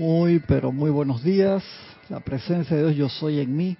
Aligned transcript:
Muy, 0.00 0.38
pero 0.38 0.72
muy 0.72 0.90
buenos 0.90 1.22
días. 1.22 1.62
La 2.08 2.20
presencia 2.20 2.74
de 2.74 2.84
Dios 2.84 2.96
yo 2.96 3.08
soy 3.10 3.38
en 3.40 3.54
mí. 3.54 3.76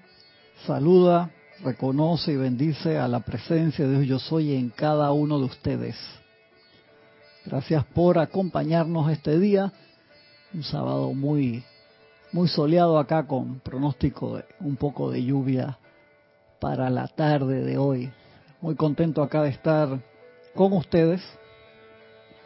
Saluda, 0.66 1.30
reconoce 1.64 2.32
y 2.32 2.36
bendice 2.36 2.98
a 2.98 3.08
la 3.08 3.20
presencia 3.20 3.88
de 3.88 3.92
Dios 3.92 4.06
yo 4.06 4.18
soy 4.18 4.54
en 4.54 4.68
cada 4.68 5.12
uno 5.12 5.38
de 5.38 5.46
ustedes. 5.46 5.96
Gracias 7.46 7.86
por 7.86 8.18
acompañarnos 8.18 9.10
este 9.10 9.38
día. 9.38 9.72
Un 10.52 10.62
sábado 10.62 11.14
muy, 11.14 11.64
muy 12.32 12.48
soleado 12.48 12.98
acá 12.98 13.26
con 13.26 13.60
pronóstico 13.60 14.36
de 14.36 14.44
un 14.60 14.76
poco 14.76 15.10
de 15.10 15.24
lluvia 15.24 15.78
para 16.60 16.90
la 16.90 17.08
tarde 17.08 17.64
de 17.64 17.78
hoy. 17.78 18.12
Muy 18.60 18.74
contento 18.74 19.22
acá 19.22 19.40
de 19.40 19.48
estar 19.48 19.98
con 20.54 20.74
ustedes. 20.74 21.22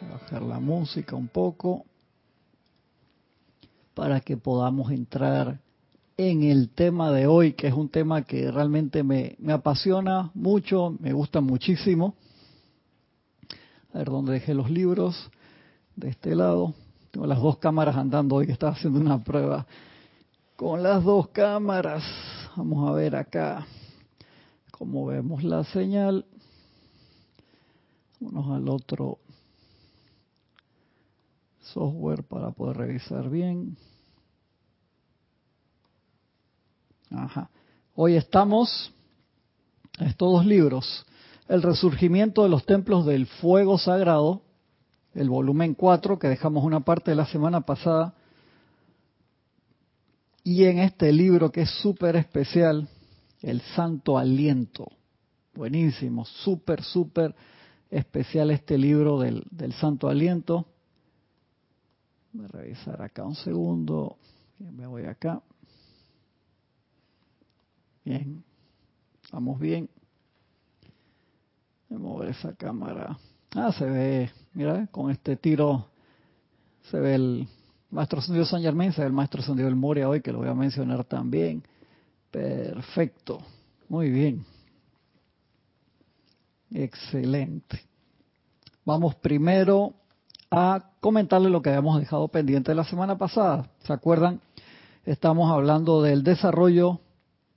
Bajar 0.09 0.43
la 0.43 0.61
música 0.61 1.17
un 1.17 1.27
poco 1.27 1.83
para 3.95 4.19
que 4.19 4.37
podamos 4.37 4.91
entrar 4.91 5.59
en 6.17 6.43
el 6.43 6.69
tema 6.69 7.11
de 7.11 7.25
hoy, 7.25 7.53
que 7.53 7.67
es 7.67 7.73
un 7.73 7.89
tema 7.89 8.21
que 8.23 8.51
realmente 8.51 9.03
me, 9.03 9.35
me 9.39 9.53
apasiona 9.53 10.29
mucho, 10.35 10.95
me 10.99 11.13
gusta 11.13 11.41
muchísimo. 11.41 12.15
A 13.93 13.99
ver 13.99 14.09
dónde 14.09 14.33
dejé 14.33 14.53
los 14.53 14.69
libros. 14.69 15.31
De 15.95 16.09
este 16.09 16.35
lado. 16.35 16.73
Tengo 17.11 17.25
las 17.25 17.39
dos 17.39 17.57
cámaras 17.57 17.95
andando 17.95 18.35
hoy 18.35 18.45
que 18.45 18.51
estaba 18.51 18.73
haciendo 18.73 18.99
una 18.99 19.23
prueba 19.23 19.65
con 20.57 20.83
las 20.83 21.01
dos 21.01 21.29
cámaras. 21.29 22.03
Vamos 22.57 22.89
a 22.89 22.91
ver 22.91 23.15
acá 23.15 23.65
cómo 24.71 25.05
vemos 25.05 25.41
la 25.41 25.63
señal. 25.63 26.25
Unos 28.19 28.49
al 28.49 28.67
otro 28.67 29.19
software 31.75 32.23
para 32.23 32.51
poder 32.51 32.77
revisar 32.77 33.29
bien. 33.29 33.75
Ajá. 37.11 37.49
Hoy 37.95 38.15
estamos, 38.15 38.93
estos 39.99 40.31
dos 40.31 40.45
libros, 40.45 41.05
El 41.47 41.61
resurgimiento 41.61 42.43
de 42.43 42.49
los 42.49 42.65
templos 42.65 43.05
del 43.05 43.27
fuego 43.27 43.77
sagrado, 43.77 44.41
el 45.13 45.29
volumen 45.29 45.75
4, 45.75 46.17
que 46.17 46.27
dejamos 46.27 46.63
una 46.63 46.79
parte 46.79 47.11
de 47.11 47.15
la 47.15 47.27
semana 47.27 47.61
pasada, 47.61 48.15
y 50.43 50.63
en 50.63 50.79
este 50.79 51.11
libro 51.11 51.51
que 51.51 51.61
es 51.61 51.69
súper 51.81 52.15
especial, 52.15 52.87
El 53.41 53.61
Santo 53.75 54.17
Aliento. 54.17 54.87
Buenísimo, 55.53 56.25
súper, 56.25 56.83
súper 56.83 57.35
especial 57.89 58.49
este 58.51 58.77
libro 58.77 59.19
del, 59.19 59.43
del 59.51 59.73
Santo 59.73 60.07
Aliento. 60.07 60.67
Voy 62.35 62.43
a 62.43 62.47
revisar 62.49 63.01
acá 63.01 63.23
un 63.23 63.35
segundo. 63.35 64.17
Me 64.59 64.85
voy 64.85 65.05
acá. 65.05 65.41
Bien. 68.03 68.43
Vamos 69.31 69.57
bien. 69.57 69.89
Voy 71.87 71.97
a 71.97 72.01
mover 72.01 72.29
esa 72.31 72.53
cámara. 72.53 73.17
Ah, 73.55 73.71
se 73.71 73.85
ve, 73.85 74.29
mira, 74.53 74.85
con 74.87 75.11
este 75.11 75.37
tiro 75.37 75.87
se 76.91 76.99
ve 76.99 77.15
el 77.15 77.47
maestro 77.89 78.19
Sendido 78.19 78.45
San 78.45 78.61
Germain, 78.61 78.91
se 78.91 78.99
ve 78.99 79.07
el 79.07 79.13
maestro 79.13 79.41
Sendido 79.41 79.69
del 79.69 79.77
Moria 79.77 80.09
hoy, 80.09 80.19
que 80.19 80.33
lo 80.33 80.39
voy 80.39 80.49
a 80.49 80.53
mencionar 80.53 81.05
también. 81.05 81.63
Perfecto. 82.31 83.39
Muy 83.87 84.09
bien. 84.09 84.45
Excelente. 86.69 87.79
Vamos 88.83 89.15
primero 89.15 89.93
a 90.51 90.91
comentarle 90.99 91.49
lo 91.49 91.61
que 91.61 91.69
habíamos 91.69 91.99
dejado 91.99 92.27
pendiente 92.27 92.75
la 92.75 92.83
semana 92.83 93.17
pasada. 93.17 93.69
¿Se 93.83 93.93
acuerdan? 93.93 94.41
Estamos 95.05 95.51
hablando 95.51 96.01
del 96.01 96.23
desarrollo, 96.23 96.99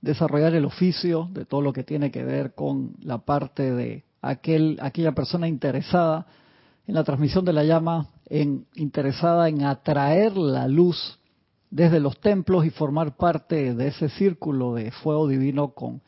desarrollar 0.01 0.53
el 0.53 0.65
oficio, 0.65 1.29
de 1.31 1.45
todo 1.45 1.61
lo 1.61 1.73
que 1.73 1.83
tiene 1.83 2.11
que 2.11 2.23
ver 2.23 2.53
con 2.53 2.93
la 3.01 3.19
parte 3.19 3.73
de 3.73 4.03
aquel, 4.21 4.77
aquella 4.81 5.13
persona 5.13 5.47
interesada 5.47 6.27
en 6.87 6.95
la 6.95 7.03
transmisión 7.03 7.45
de 7.45 7.53
la 7.53 7.63
llama, 7.63 8.07
en, 8.27 8.65
interesada 8.75 9.49
en 9.49 9.63
atraer 9.63 10.37
la 10.37 10.67
luz 10.67 11.19
desde 11.71 11.99
los 11.99 12.19
templos 12.19 12.65
y 12.65 12.71
formar 12.71 13.15
parte 13.15 13.75
de 13.75 13.87
ese 13.87 14.09
círculo 14.09 14.73
de 14.73 14.91
fuego 14.91 15.27
divino 15.27 15.69
con, 15.69 16.01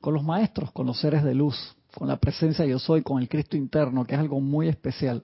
con 0.00 0.14
los 0.14 0.24
maestros, 0.24 0.72
con 0.72 0.86
los 0.86 1.00
seres 1.00 1.22
de 1.22 1.34
luz, 1.34 1.76
con 1.96 2.08
la 2.08 2.16
presencia 2.16 2.64
yo 2.64 2.80
soy, 2.80 3.02
con 3.02 3.22
el 3.22 3.28
Cristo 3.28 3.56
interno, 3.56 4.04
que 4.04 4.14
es 4.14 4.20
algo 4.20 4.40
muy 4.40 4.68
especial 4.68 5.22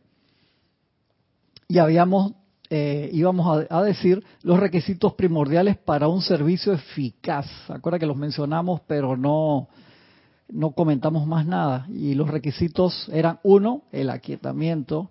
y 1.70 1.78
habíamos 1.78 2.32
eh, 2.68 3.10
íbamos 3.12 3.66
a, 3.68 3.82
decir 3.82 4.22
los 4.42 4.60
requisitos 4.60 5.14
primordiales 5.14 5.76
para 5.76 6.08
un 6.08 6.20
servicio 6.20 6.72
eficaz. 6.72 7.46
Acuerda 7.68 7.98
que 7.98 8.06
los 8.06 8.16
mencionamos, 8.16 8.80
pero 8.86 9.16
no 9.16 9.68
no 10.48 10.72
comentamos 10.72 11.26
más 11.28 11.46
nada. 11.46 11.86
Y 11.88 12.14
los 12.14 12.28
requisitos 12.28 13.08
eran 13.12 13.38
uno, 13.44 13.82
el 13.92 14.10
aquietamiento. 14.10 15.10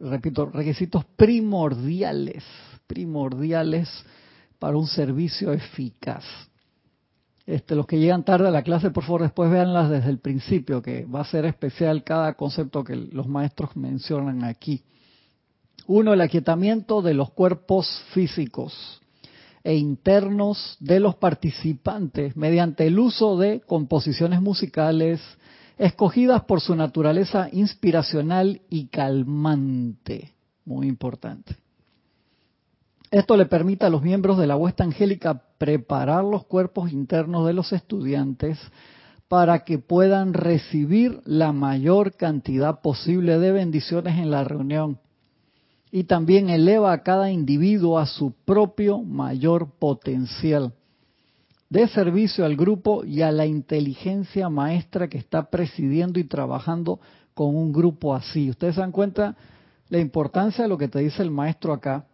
Repito, 0.00 0.46
requisitos 0.46 1.04
primordiales, 1.16 2.44
primordiales 2.86 3.88
para 4.60 4.76
un 4.76 4.86
servicio 4.86 5.52
eficaz. 5.52 6.24
Este, 7.46 7.74
los 7.74 7.86
que 7.86 7.98
llegan 7.98 8.24
tarde 8.24 8.46
a 8.46 8.52
la 8.52 8.62
clase, 8.62 8.90
por 8.90 9.02
favor, 9.02 9.22
después 9.22 9.50
véanlas 9.50 9.90
desde 9.90 10.10
el 10.10 10.18
principio, 10.18 10.82
que 10.82 11.04
va 11.04 11.22
a 11.22 11.24
ser 11.24 11.46
especial 11.46 12.04
cada 12.04 12.34
concepto 12.34 12.84
que 12.84 12.94
los 12.94 13.26
maestros 13.26 13.76
mencionan 13.76 14.44
aquí. 14.44 14.84
Uno, 15.92 16.12
el 16.12 16.20
aquietamiento 16.20 17.02
de 17.02 17.14
los 17.14 17.32
cuerpos 17.32 17.88
físicos 18.12 19.02
e 19.64 19.74
internos 19.74 20.76
de 20.78 21.00
los 21.00 21.16
participantes 21.16 22.36
mediante 22.36 22.86
el 22.86 22.96
uso 22.96 23.36
de 23.36 23.60
composiciones 23.62 24.40
musicales 24.40 25.20
escogidas 25.78 26.44
por 26.44 26.60
su 26.60 26.76
naturaleza 26.76 27.48
inspiracional 27.50 28.60
y 28.70 28.86
calmante. 28.86 30.32
Muy 30.64 30.86
importante. 30.86 31.56
Esto 33.10 33.36
le 33.36 33.46
permite 33.46 33.84
a 33.84 33.90
los 33.90 34.02
miembros 34.02 34.38
de 34.38 34.46
la 34.46 34.56
huesta 34.56 34.84
angélica 34.84 35.42
preparar 35.58 36.22
los 36.22 36.44
cuerpos 36.46 36.92
internos 36.92 37.44
de 37.48 37.52
los 37.52 37.72
estudiantes 37.72 38.60
para 39.26 39.64
que 39.64 39.78
puedan 39.78 40.34
recibir 40.34 41.20
la 41.24 41.50
mayor 41.50 42.14
cantidad 42.14 42.80
posible 42.80 43.40
de 43.40 43.50
bendiciones 43.50 44.20
en 44.20 44.30
la 44.30 44.44
reunión 44.44 45.00
y 45.92 46.04
también 46.04 46.50
eleva 46.50 46.92
a 46.92 47.02
cada 47.02 47.30
individuo 47.30 47.98
a 47.98 48.06
su 48.06 48.32
propio 48.44 49.00
mayor 49.00 49.70
potencial 49.78 50.72
de 51.68 51.86
servicio 51.88 52.44
al 52.44 52.56
grupo 52.56 53.04
y 53.04 53.22
a 53.22 53.30
la 53.30 53.46
inteligencia 53.46 54.48
maestra 54.48 55.08
que 55.08 55.18
está 55.18 55.50
presidiendo 55.50 56.18
y 56.18 56.24
trabajando 56.24 57.00
con 57.34 57.54
un 57.54 57.72
grupo 57.72 58.14
así. 58.14 58.50
Ustedes 58.50 58.74
se 58.74 58.80
dan 58.80 58.92
cuenta 58.92 59.36
la 59.88 59.98
importancia 59.98 60.64
de 60.64 60.68
lo 60.68 60.78
que 60.78 60.88
te 60.88 60.98
dice 60.98 61.22
el 61.22 61.30
maestro 61.30 61.72
acá 61.72 62.06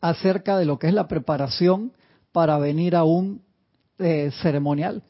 acerca 0.00 0.56
de 0.56 0.64
lo 0.64 0.78
que 0.78 0.86
es 0.86 0.94
la 0.94 1.08
preparación 1.08 1.92
para 2.32 2.58
venir 2.58 2.94
a 2.94 3.04
un 3.04 3.42
eh, 3.98 4.30
ceremonial 4.42 5.02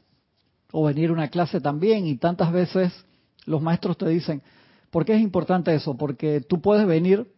o 0.72 0.84
venir 0.84 1.10
a 1.10 1.12
una 1.12 1.28
clase 1.28 1.60
también 1.60 2.06
y 2.06 2.16
tantas 2.16 2.50
veces 2.52 2.92
los 3.44 3.60
maestros 3.60 3.98
te 3.98 4.08
dicen, 4.08 4.42
¿Por 4.90 5.04
qué 5.04 5.14
es 5.14 5.20
importante 5.20 5.74
eso? 5.74 5.96
Porque 5.96 6.40
tú 6.40 6.60
puedes 6.60 6.86
venir 6.86 7.32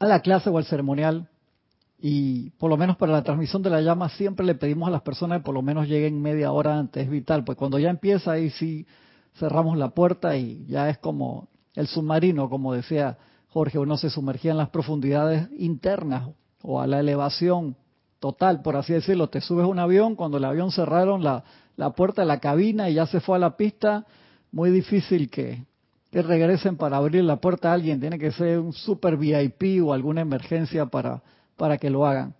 a 0.00 0.06
la 0.06 0.20
clase 0.20 0.50
o 0.50 0.58
al 0.58 0.64
ceremonial 0.64 1.28
y 1.98 2.50
por 2.50 2.68
lo 2.68 2.76
menos 2.76 2.96
para 2.96 3.12
la 3.12 3.22
transmisión 3.22 3.62
de 3.62 3.70
la 3.70 3.80
llama 3.80 4.10
siempre 4.10 4.44
le 4.44 4.54
pedimos 4.54 4.88
a 4.88 4.90
las 4.90 5.02
personas 5.02 5.38
que 5.38 5.44
por 5.44 5.54
lo 5.54 5.62
menos 5.62 5.88
lleguen 5.88 6.20
media 6.20 6.52
hora 6.52 6.78
antes, 6.78 7.04
es 7.04 7.10
vital, 7.10 7.44
pues 7.44 7.56
cuando 7.56 7.78
ya 7.78 7.88
empieza 7.88 8.32
ahí 8.32 8.50
sí 8.50 8.86
cerramos 9.38 9.78
la 9.78 9.90
puerta 9.90 10.36
y 10.36 10.66
ya 10.66 10.90
es 10.90 10.98
como 10.98 11.48
el 11.74 11.86
submarino, 11.86 12.50
como 12.50 12.74
decía 12.74 13.18
Jorge, 13.48 13.78
uno 13.78 13.96
se 13.96 14.10
sumergía 14.10 14.50
en 14.50 14.58
las 14.58 14.70
profundidades 14.70 15.48
internas 15.56 16.28
o 16.62 16.80
a 16.80 16.86
la 16.86 17.00
elevación 17.00 17.76
total, 18.18 18.62
por 18.62 18.76
así 18.76 18.92
decirlo. 18.92 19.28
Te 19.28 19.40
subes 19.40 19.64
a 19.64 19.68
un 19.68 19.78
avión, 19.78 20.16
cuando 20.16 20.38
el 20.38 20.44
avión 20.44 20.72
cerraron 20.72 21.22
la, 21.22 21.44
la 21.76 21.90
puerta 21.90 22.22
de 22.22 22.26
la 22.26 22.40
cabina 22.40 22.90
y 22.90 22.94
ya 22.94 23.06
se 23.06 23.20
fue 23.20 23.36
a 23.36 23.38
la 23.38 23.56
pista, 23.56 24.06
muy 24.50 24.70
difícil 24.70 25.30
que, 25.30 25.64
que 26.14 26.22
regresen 26.22 26.76
para 26.76 26.98
abrir 26.98 27.24
la 27.24 27.40
puerta 27.40 27.70
a 27.70 27.72
alguien, 27.72 27.98
tiene 27.98 28.20
que 28.20 28.30
ser 28.30 28.60
un 28.60 28.72
super 28.72 29.16
VIP 29.16 29.82
o 29.84 29.92
alguna 29.92 30.20
emergencia 30.20 30.86
para, 30.86 31.24
para 31.56 31.76
que 31.76 31.90
lo 31.90 32.06
hagan. 32.06 32.36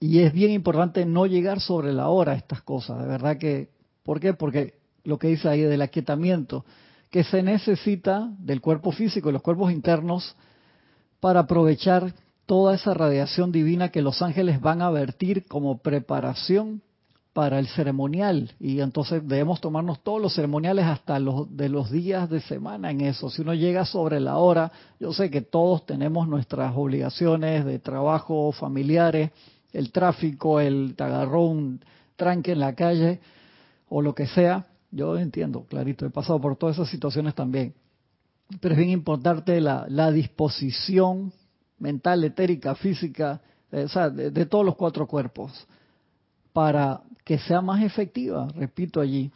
Y 0.00 0.18
es 0.18 0.32
bien 0.32 0.50
importante 0.50 1.06
no 1.06 1.26
llegar 1.26 1.60
sobre 1.60 1.92
la 1.92 2.08
hora 2.08 2.32
a 2.32 2.34
estas 2.34 2.62
cosas, 2.62 2.98
de 3.00 3.06
verdad 3.06 3.38
que, 3.38 3.68
¿por 4.02 4.18
qué? 4.18 4.34
Porque 4.34 4.74
lo 5.04 5.16
que 5.16 5.28
dice 5.28 5.48
ahí 5.48 5.60
del 5.60 5.80
aquietamiento, 5.80 6.64
que 7.08 7.22
se 7.22 7.40
necesita 7.40 8.32
del 8.40 8.60
cuerpo 8.60 8.90
físico 8.90 9.28
y 9.28 9.32
los 9.32 9.42
cuerpos 9.42 9.70
internos 9.70 10.34
para 11.20 11.38
aprovechar 11.38 12.14
toda 12.46 12.74
esa 12.74 12.94
radiación 12.94 13.52
divina 13.52 13.90
que 13.90 14.02
los 14.02 14.22
ángeles 14.22 14.60
van 14.60 14.82
a 14.82 14.90
vertir 14.90 15.46
como 15.46 15.78
preparación 15.78 16.82
para 17.36 17.58
el 17.58 17.66
ceremonial 17.66 18.54
y 18.58 18.80
entonces 18.80 19.20
debemos 19.28 19.60
tomarnos 19.60 20.02
todos 20.02 20.22
los 20.22 20.34
ceremoniales 20.34 20.86
hasta 20.86 21.18
los 21.18 21.54
de 21.54 21.68
los 21.68 21.90
días 21.90 22.30
de 22.30 22.40
semana 22.40 22.90
en 22.90 23.02
eso. 23.02 23.28
Si 23.28 23.42
uno 23.42 23.52
llega 23.52 23.84
sobre 23.84 24.20
la 24.20 24.38
hora, 24.38 24.72
yo 24.98 25.12
sé 25.12 25.28
que 25.28 25.42
todos 25.42 25.84
tenemos 25.84 26.28
nuestras 26.28 26.72
obligaciones 26.74 27.66
de 27.66 27.78
trabajo, 27.78 28.52
familiares, 28.52 29.32
el 29.74 29.92
tráfico, 29.92 30.60
el 30.60 30.94
te 30.96 31.04
agarró 31.04 31.42
un 31.42 31.78
tranque 32.16 32.52
en 32.52 32.60
la 32.60 32.74
calle 32.74 33.20
o 33.90 34.00
lo 34.00 34.14
que 34.14 34.26
sea. 34.28 34.64
Yo 34.90 35.18
entiendo, 35.18 35.66
clarito, 35.68 36.06
he 36.06 36.10
pasado 36.10 36.40
por 36.40 36.56
todas 36.56 36.76
esas 36.76 36.88
situaciones 36.88 37.34
también. 37.34 37.74
Pero 38.62 38.72
es 38.72 38.78
bien 38.78 38.92
importante 38.92 39.60
la, 39.60 39.84
la 39.90 40.10
disposición 40.10 41.34
mental, 41.80 42.24
etérica, 42.24 42.74
física, 42.76 43.42
eh, 43.72 43.84
o 43.84 43.88
sea, 43.88 44.08
de 44.08 44.46
todos 44.46 44.64
los 44.64 44.74
cuatro 44.74 45.06
cuerpos 45.06 45.52
para 46.54 47.02
que 47.26 47.40
sea 47.40 47.60
más 47.60 47.82
efectiva, 47.82 48.46
repito 48.54 49.00
allí, 49.00 49.32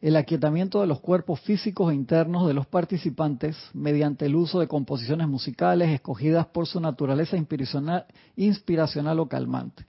el 0.00 0.14
aquietamiento 0.14 0.80
de 0.80 0.86
los 0.86 1.00
cuerpos 1.00 1.40
físicos 1.40 1.90
e 1.90 1.94
internos 1.96 2.46
de 2.46 2.54
los 2.54 2.68
participantes 2.68 3.56
mediante 3.72 4.26
el 4.26 4.36
uso 4.36 4.60
de 4.60 4.68
composiciones 4.68 5.26
musicales 5.26 5.90
escogidas 5.90 6.46
por 6.46 6.68
su 6.68 6.78
naturaleza 6.78 7.36
inspiracional, 7.36 9.18
o 9.18 9.28
calmante. 9.28 9.84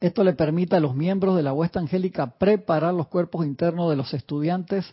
Esto 0.00 0.24
le 0.24 0.32
permite 0.32 0.76
a 0.76 0.80
los 0.80 0.96
miembros 0.96 1.36
de 1.36 1.42
la 1.42 1.52
huesta 1.52 1.78
angélica 1.78 2.38
preparar 2.38 2.94
los 2.94 3.08
cuerpos 3.08 3.44
internos 3.44 3.90
de 3.90 3.96
los 3.96 4.14
estudiantes 4.14 4.90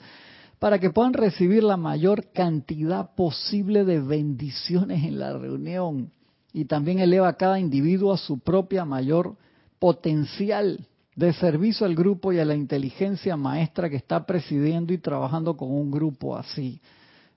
para 0.59 0.79
que 0.79 0.89
puedan 0.89 1.13
recibir 1.13 1.63
la 1.63 1.77
mayor 1.77 2.25
cantidad 2.33 3.15
posible 3.15 3.85
de 3.85 4.01
bendiciones 4.01 5.05
en 5.05 5.17
la 5.17 5.37
reunión 5.37 6.11
y 6.51 6.65
también 6.65 6.99
eleva 6.99 7.29
a 7.29 7.37
cada 7.37 7.57
individuo 7.57 8.11
a 8.11 8.17
su 8.17 8.37
propia 8.39 8.83
mayor 8.83 9.37
potencial 9.79 10.85
de 11.17 11.33
servicio 11.33 11.87
al 11.87 11.95
grupo 11.95 12.31
y 12.31 12.39
a 12.39 12.45
la 12.45 12.53
inteligencia 12.53 13.35
maestra 13.35 13.89
que 13.89 13.95
está 13.95 14.23
presidiendo 14.27 14.93
y 14.93 14.99
trabajando 14.99 15.57
con 15.57 15.71
un 15.71 15.89
grupo 15.89 16.37
así. 16.37 16.79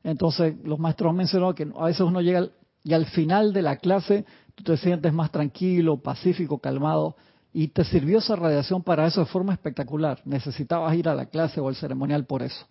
Entonces, 0.04 0.54
los 0.64 0.78
maestros 0.78 1.18
han 1.18 1.54
que 1.54 1.66
a 1.74 1.84
veces 1.86 2.02
uno 2.02 2.20
llega 2.20 2.46
y 2.84 2.92
al 2.92 3.06
final 3.06 3.54
de 3.54 3.62
la 3.62 3.76
clase 3.76 4.26
tú 4.54 4.64
te 4.64 4.76
sientes 4.76 5.12
más 5.14 5.30
tranquilo, 5.30 5.96
pacífico, 5.96 6.58
calmado, 6.58 7.16
y 7.54 7.68
te 7.68 7.84
sirvió 7.84 8.18
esa 8.18 8.36
radiación 8.36 8.82
para 8.82 9.06
eso 9.06 9.20
de 9.20 9.26
forma 9.26 9.54
espectacular. 9.54 10.20
Necesitabas 10.26 10.94
ir 10.94 11.08
a 11.08 11.14
la 11.14 11.26
clase 11.26 11.58
o 11.58 11.68
al 11.68 11.74
ceremonial 11.74 12.26
por 12.26 12.42
eso. 12.42 12.66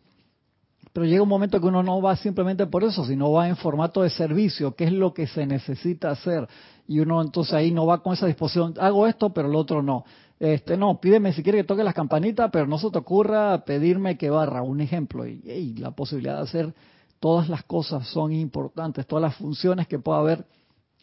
Pero 0.93 1.07
llega 1.07 1.23
un 1.23 1.29
momento 1.29 1.59
que 1.59 1.67
uno 1.67 1.81
no 1.81 2.01
va 2.03 2.15
simplemente 2.17 2.67
por 2.67 2.83
eso, 2.83 3.03
sino 3.03 3.31
va 3.31 3.47
en 3.47 3.55
formato 3.55 4.03
de 4.03 4.11
servicio, 4.11 4.75
que 4.75 4.85
es 4.85 4.91
lo 4.91 5.13
que 5.13 5.25
se 5.25 5.47
necesita 5.47 6.11
hacer. 6.11 6.47
Y 6.87 6.99
uno 6.99 7.21
entonces 7.21 7.53
ahí 7.53 7.71
no 7.71 7.87
va 7.87 8.01
con 8.03 8.13
esa 8.13 8.27
disposición, 8.27 8.75
hago 8.79 9.07
esto, 9.07 9.33
pero 9.33 9.49
el 9.49 9.55
otro 9.55 9.81
no. 9.81 10.05
Este, 10.39 10.77
no, 10.77 11.01
pídeme 11.01 11.33
si 11.33 11.43
quiere 11.43 11.59
que 11.59 11.63
toque 11.65 11.83
las 11.83 11.93
campanitas, 11.93 12.49
pero 12.51 12.65
no 12.65 12.77
se 12.77 12.89
te 12.89 12.97
ocurra 12.97 13.65
pedirme 13.65 14.17
que 14.17 14.29
barra, 14.29 14.61
un 14.61 14.79
ejemplo. 14.79 15.27
Y, 15.27 15.75
la 15.77 15.91
posibilidad 15.91 16.37
de 16.37 16.43
hacer 16.43 16.73
todas 17.19 17.49
las 17.49 17.63
cosas 17.63 18.07
son 18.07 18.31
importantes, 18.31 19.05
todas 19.05 19.21
las 19.21 19.35
funciones 19.35 19.87
que 19.87 19.99
pueda 19.99 20.19
haber 20.19 20.45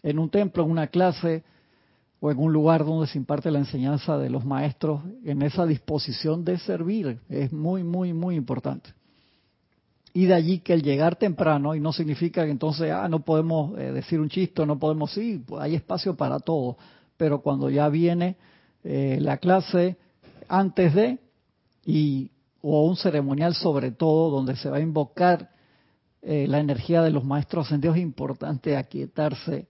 en 0.03 0.19
un 0.19 0.31
templo, 0.31 0.65
en 0.65 0.71
una 0.71 0.87
clase 0.87 1.45
o 2.21 2.31
en 2.31 2.39
un 2.39 2.51
lugar 2.51 2.87
donde 2.87 3.07
se 3.09 3.19
imparte 3.19 3.51
la 3.51 3.59
enseñanza 3.59 4.17
de 4.17 4.31
los 4.31 4.47
maestros, 4.47 5.03
en 5.23 5.43
esa 5.43 5.67
disposición 5.67 6.43
de 6.43 6.59
servir, 6.59 7.21
es 7.29 7.53
muy, 7.53 7.85
muy, 7.85 8.15
muy 8.15 8.37
importante. 8.37 8.89
Y 10.15 10.25
de 10.25 10.33
allí 10.33 10.61
que 10.61 10.73
el 10.73 10.81
llegar 10.81 11.17
temprano, 11.17 11.75
y 11.75 11.81
no 11.81 11.93
significa 11.93 12.47
que 12.47 12.51
entonces, 12.51 12.91
ah, 12.91 13.07
no 13.07 13.21
podemos 13.21 13.79
eh, 13.79 13.93
decir 13.93 14.19
un 14.19 14.31
chiste, 14.31 14.65
no 14.65 14.79
podemos, 14.79 15.13
sí, 15.13 15.45
hay 15.59 15.75
espacio 15.75 16.17
para 16.17 16.39
todo, 16.39 16.79
pero 17.19 17.43
cuando 17.43 17.69
ya 17.69 17.91
viene 17.91 18.39
eh, 18.89 19.19
la 19.21 19.39
clase 19.39 19.97
antes 20.47 20.95
de, 20.95 21.19
y, 21.85 22.31
o 22.63 22.87
un 22.87 22.95
ceremonial 22.95 23.53
sobre 23.55 23.91
todo, 23.91 24.31
donde 24.31 24.55
se 24.55 24.71
va 24.71 24.77
a 24.77 24.81
invocar 24.81 25.51
eh, 26.23 26.47
la 26.47 26.61
energía 26.61 27.03
de 27.03 27.11
los 27.11 27.25
maestros 27.25 27.67
ascendidos, 27.67 27.97
es 27.97 28.03
importante 28.05 28.77
aquietarse 28.77 29.67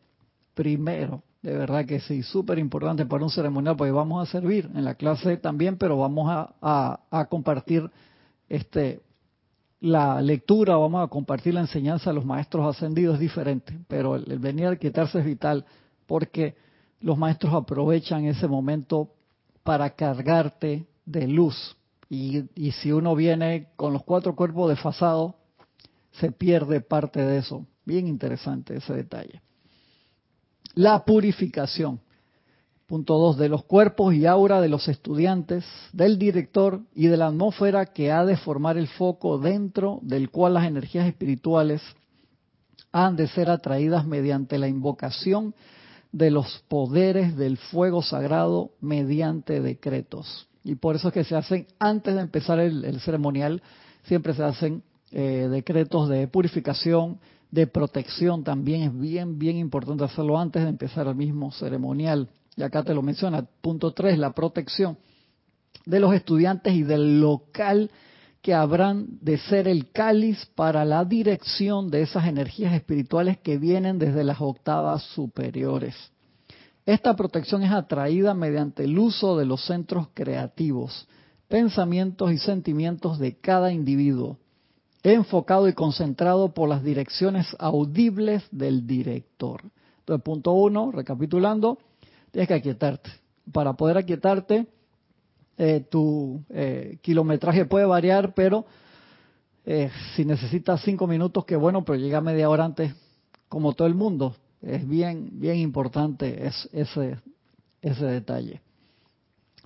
primero. 0.52 1.22
De 1.40 1.56
verdad 1.56 1.86
que 1.86 2.00
sí, 2.00 2.22
súper 2.22 2.58
importante 2.58 3.06
para 3.06 3.24
un 3.24 3.30
ceremonial, 3.30 3.74
porque 3.76 3.90
vamos 3.90 4.28
a 4.28 4.30
servir 4.30 4.70
en 4.74 4.84
la 4.84 4.96
clase 4.96 5.38
también, 5.38 5.78
pero 5.78 5.96
vamos 5.96 6.28
a, 6.28 7.00
a, 7.10 7.24
compartir 7.26 7.90
este 8.50 9.00
la 9.80 10.20
lectura, 10.20 10.76
vamos 10.76 11.02
a 11.02 11.08
compartir 11.08 11.54
la 11.54 11.60
enseñanza 11.60 12.10
de 12.10 12.16
los 12.16 12.26
maestros 12.26 12.76
ascendidos 12.76 13.14
es 13.14 13.20
diferente, 13.20 13.78
pero 13.88 14.16
el, 14.16 14.38
venir 14.38 14.66
a 14.66 14.76
quitarse 14.76 15.20
es 15.20 15.24
vital 15.24 15.64
porque 16.06 16.65
los 17.00 17.19
maestros 17.19 17.54
aprovechan 17.54 18.25
ese 18.25 18.48
momento 18.48 19.10
para 19.62 19.90
cargarte 19.90 20.87
de 21.04 21.26
luz. 21.26 21.76
Y, 22.08 22.44
si 22.81 22.93
uno 22.93 23.16
viene 23.16 23.69
con 23.76 23.93
los 23.93 24.04
cuatro 24.04 24.37
cuerpos 24.37 24.70
desfasados, 24.70 25.34
se 26.12 26.31
pierde 26.31 26.81
parte 26.81 27.20
de 27.20 27.38
eso. 27.38 27.66
Bien 27.84 28.06
interesante 28.06 28.76
ese 28.76 28.94
detalle. 28.94 29.43
La 30.75 31.04
purificación. 31.04 32.00
Punto 32.87 33.19
2. 33.19 33.38
De 33.38 33.49
los 33.49 33.64
cuerpos 33.64 34.14
y 34.14 34.26
aura 34.26 34.60
de 34.60 34.69
los 34.69 34.87
estudiantes, 34.87 35.64
del 35.92 36.19
director 36.19 36.81
y 36.94 37.08
de 37.08 37.16
la 37.16 37.26
atmósfera 37.26 37.87
que 37.87 38.12
ha 38.12 38.25
de 38.25 38.37
formar 38.37 38.78
el 38.78 38.87
foco 38.87 39.38
dentro 39.38 39.99
del 40.02 40.31
cual 40.31 40.54
las 40.54 40.66
energías 40.66 41.08
espirituales 41.08 41.82
han 42.92 43.16
de 43.16 43.26
ser 43.26 43.50
atraídas 43.50 44.06
mediante 44.06 44.58
la 44.58 44.69
invocación 44.69 45.54
de 46.16 46.30
los 46.30 46.64
poderes 46.68 47.36
del 47.36 47.58
fuego 47.58 48.00
sagrado 48.00 48.70
mediante 48.80 49.60
decretos. 49.60 50.48
Y 50.64 50.76
por 50.76 50.96
eso 50.96 51.08
es 51.08 51.14
que 51.14 51.24
se 51.24 51.36
hacen, 51.36 51.66
antes 51.78 52.14
de 52.14 52.22
empezar 52.22 52.58
el, 52.58 53.00
ceremonial, 53.00 53.62
siempre 54.04 54.32
se 54.32 54.42
hacen 54.42 54.82
eh, 55.12 55.46
decretos 55.50 56.08
de 56.08 56.26
purificación, 56.26 57.18
de 57.50 57.66
protección. 57.66 58.44
También 58.44 58.82
es 58.82 58.98
bien, 58.98 59.38
bien 59.38 59.58
importante 59.58 60.04
hacerlo 60.04 60.38
antes 60.38 60.62
de 60.62 60.70
empezar 60.70 61.06
el 61.06 61.16
mismo 61.16 61.52
ceremonial 61.52 62.30
y 62.56 62.62
acá 62.62 62.82
te 62.82 62.94
lo 62.94 63.02
menciona, 63.02 63.46
punto 63.60 63.92
3, 63.92 64.18
la 64.18 64.32
protección 64.32 64.96
de 65.84 66.00
los 66.00 66.14
estudiantes 66.14 66.72
y 66.72 66.82
del 66.82 67.20
local 67.20 67.90
que 68.46 68.54
habrán 68.54 69.08
de 69.22 69.38
ser 69.38 69.66
el 69.66 69.90
cáliz 69.90 70.46
para 70.54 70.84
la 70.84 71.04
dirección 71.04 71.90
de 71.90 72.02
esas 72.02 72.28
energías 72.28 72.75
espirituales 72.75 73.38
que 73.38 73.58
vienen 73.58 73.98
desde 73.98 74.22
las 74.22 74.40
octavas 74.40 75.02
superiores. 75.02 75.96
Esta 76.84 77.16
protección 77.16 77.64
es 77.64 77.72
atraída 77.72 78.34
mediante 78.34 78.84
el 78.84 78.96
uso 79.00 79.37
de 79.37 79.46
los 79.46 79.66
centros 79.66 80.10
creativos, 80.14 81.08
pensamientos 81.48 82.31
y 82.31 82.38
sentimientos 82.38 83.19
de 83.19 83.34
cada 83.34 83.72
individuo, 83.72 84.38
enfocado 85.02 85.66
y 85.66 85.72
concentrado 85.72 86.54
por 86.54 86.69
las 86.69 86.84
direcciones 86.84 87.49
audibles 87.58 88.44
del 88.52 88.87
director. 88.87 89.60
Entonces, 89.99 90.22
punto 90.22 90.52
uno, 90.52 90.92
recapitulando, 90.92 91.78
tienes 92.30 92.47
que 92.47 92.54
aquietarte. 92.54 93.11
Para 93.52 93.73
poder 93.73 93.99
aquietarte, 93.99 94.68
eh, 95.58 95.86
tu 95.88 96.44
eh, 96.50 96.98
kilometraje 97.00 97.64
puede 97.64 97.86
variar, 97.86 98.34
pero 98.34 98.66
eh, 99.64 99.90
si 100.14 100.25
necesitas 100.25 100.82
cinco 100.82 101.06
minutos, 101.06 101.44
qué 101.44 101.56
bueno, 101.56 101.84
pero 101.84 101.98
llega 101.98 102.20
media 102.20 102.50
hora 102.50 102.64
antes, 102.64 102.94
como 103.48 103.72
todo 103.72 103.88
el 103.88 103.94
mundo. 103.94 104.36
Es 104.60 104.86
bien, 104.86 105.30
bien 105.32 105.56
importante 105.56 106.46
ese, 106.46 107.18
ese 107.82 108.04
detalle. 108.04 108.60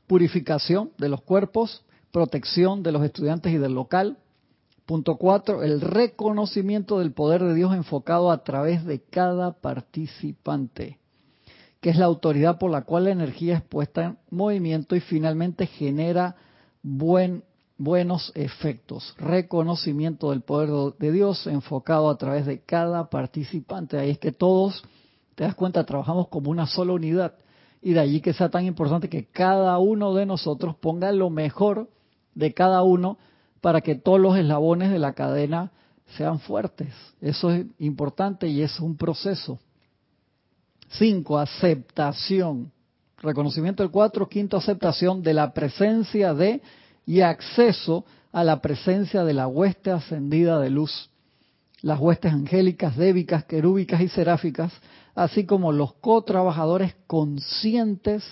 Purificación 0.06 0.90
de 0.98 1.08
los 1.08 1.22
cuerpos, 1.22 1.84
protección 2.12 2.82
de 2.82 2.92
los 2.92 3.04
estudiantes 3.04 3.52
y 3.52 3.58
del 3.58 3.74
local. 3.74 4.18
Punto 4.86 5.16
cuatro, 5.16 5.62
el 5.62 5.80
reconocimiento 5.80 6.98
del 6.98 7.12
poder 7.12 7.44
de 7.44 7.54
Dios 7.54 7.74
enfocado 7.74 8.30
a 8.30 8.42
través 8.42 8.84
de 8.84 9.00
cada 9.00 9.52
participante 9.52 10.99
que 11.80 11.90
es 11.90 11.96
la 11.96 12.04
autoridad 12.04 12.58
por 12.58 12.70
la 12.70 12.82
cual 12.82 13.04
la 13.04 13.10
energía 13.10 13.56
es 13.56 13.62
puesta 13.62 14.04
en 14.04 14.18
movimiento 14.30 14.94
y 14.96 15.00
finalmente 15.00 15.66
genera 15.66 16.36
buen, 16.82 17.42
buenos 17.78 18.32
efectos. 18.34 19.14
Reconocimiento 19.18 20.30
del 20.30 20.42
poder 20.42 20.94
de 20.98 21.12
Dios 21.12 21.46
enfocado 21.46 22.10
a 22.10 22.18
través 22.18 22.44
de 22.44 22.60
cada 22.60 23.08
participante. 23.08 23.98
Ahí 23.98 24.10
es 24.10 24.18
que 24.18 24.32
todos, 24.32 24.82
te 25.34 25.44
das 25.44 25.54
cuenta, 25.54 25.84
trabajamos 25.84 26.28
como 26.28 26.50
una 26.50 26.66
sola 26.66 26.92
unidad. 26.92 27.34
Y 27.80 27.94
de 27.94 28.00
allí 28.00 28.20
que 28.20 28.34
sea 28.34 28.50
tan 28.50 28.66
importante 28.66 29.08
que 29.08 29.24
cada 29.24 29.78
uno 29.78 30.12
de 30.14 30.26
nosotros 30.26 30.76
ponga 30.76 31.10
lo 31.12 31.30
mejor 31.30 31.88
de 32.34 32.52
cada 32.52 32.82
uno 32.82 33.16
para 33.62 33.80
que 33.80 33.94
todos 33.94 34.20
los 34.20 34.36
eslabones 34.36 34.90
de 34.90 34.98
la 34.98 35.14
cadena 35.14 35.72
sean 36.16 36.40
fuertes. 36.40 36.92
Eso 37.22 37.50
es 37.50 37.66
importante 37.78 38.48
y 38.48 38.60
es 38.60 38.80
un 38.80 38.96
proceso. 38.96 39.58
Cinco, 40.90 41.38
aceptación. 41.38 42.72
Reconocimiento 43.18 43.82
del 43.82 43.92
cuatro, 43.92 44.28
quinto, 44.28 44.56
aceptación 44.56 45.22
de 45.22 45.34
la 45.34 45.52
presencia 45.52 46.34
de 46.34 46.62
y 47.06 47.20
acceso 47.20 48.04
a 48.32 48.44
la 48.44 48.60
presencia 48.60 49.24
de 49.24 49.34
la 49.34 49.46
hueste 49.46 49.90
ascendida 49.90 50.58
de 50.58 50.70
luz. 50.70 51.10
Las 51.82 51.98
huestes 51.98 52.32
angélicas, 52.32 52.96
débicas, 52.96 53.44
querúbicas 53.44 54.00
y 54.00 54.08
seráficas, 54.08 54.72
así 55.14 55.44
como 55.44 55.72
los 55.72 55.94
co-trabajadores 55.94 56.94
conscientes 57.06 58.24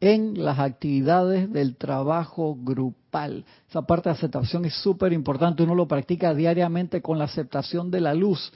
en 0.00 0.42
las 0.44 0.58
actividades 0.58 1.52
del 1.52 1.76
trabajo 1.76 2.56
grupal. 2.60 3.44
Esa 3.68 3.82
parte 3.82 4.08
de 4.08 4.14
aceptación 4.14 4.64
es 4.64 4.74
súper 4.74 5.12
importante, 5.12 5.62
uno 5.62 5.74
lo 5.74 5.88
practica 5.88 6.34
diariamente 6.34 7.02
con 7.02 7.18
la 7.18 7.24
aceptación 7.24 7.90
de 7.90 8.00
la 8.00 8.14
luz, 8.14 8.52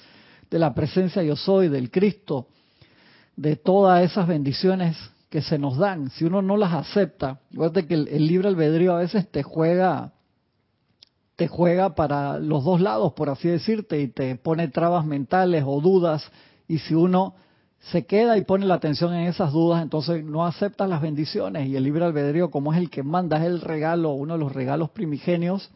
de 0.50 0.58
la 0.58 0.72
presencia 0.75 1.22
yo 1.22 1.37
soy, 1.37 1.68
del 1.68 1.90
Cristo, 1.90 2.46
de 3.37 3.57
todas 3.57 4.03
esas 4.03 4.27
bendiciones 4.27 4.97
que 5.31 5.43
se 5.43 5.59
nos 5.59 5.79
dan. 5.79 6.11
Si 6.11 6.25
uno 6.25 6.43
no 6.43 6.57
las 6.57 6.75
acepta, 6.75 7.41
fíjate 7.51 7.87
que 7.87 7.95
el, 7.95 8.27
libre 8.27 8.49
albedrío 8.49 8.95
a 8.95 8.99
veces 8.99 9.29
te 9.31 9.43
juega 9.43 10.12
te 11.37 11.49
juega 11.49 11.95
para 11.95 12.39
los 12.39 12.62
dos 12.62 12.81
lados, 12.81 13.15
por 13.15 13.31
así 13.31 13.49
decirte, 13.49 14.01
y 14.01 14.09
te 14.09 14.37
pone 14.37 14.69
trabas 14.69 15.07
mentales 15.07 15.65
o 15.67 15.81
dudas, 15.81 16.31
y 16.69 16.79
si 16.79 16.95
uno 16.95 17.35
se 17.91 18.05
queda 18.05 18.37
y 18.37 18.45
pone 18.45 18.67
la 18.67 18.75
atención 18.75 19.15
en 19.15 19.27
esas 19.27 19.53
dudas, 19.53 19.83
entonces 19.83 20.23
no 20.23 20.47
acepta 20.47 20.87
las 20.87 21.01
bendiciones 21.01 21.67
y 21.67 21.75
el 21.75 21.83
libre 21.83 22.05
albedrío, 22.05 22.51
como 22.51 22.73
es 22.73 22.79
el 22.79 22.91
que 22.91 23.03
manda, 23.03 23.39
es 23.39 23.45
el 23.45 23.61
regalo, 23.61 24.12
uno 24.12 24.35
de 24.35 24.39
los 24.39 24.53
regalos 24.53 24.91
primigenios, 24.91 25.71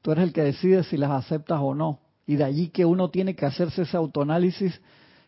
tú 0.00 0.12
eres 0.12 0.24
el 0.24 0.32
que 0.32 0.44
decide 0.44 0.84
si 0.84 0.96
las 0.96 1.10
aceptas 1.10 1.58
o 1.60 1.74
no. 1.74 1.98
Y 2.26 2.36
de 2.36 2.44
allí 2.44 2.68
que 2.68 2.84
uno 2.84 3.10
tiene 3.10 3.34
que 3.34 3.44
hacerse 3.44 3.82
ese 3.82 3.96
autoanálisis 3.96 4.80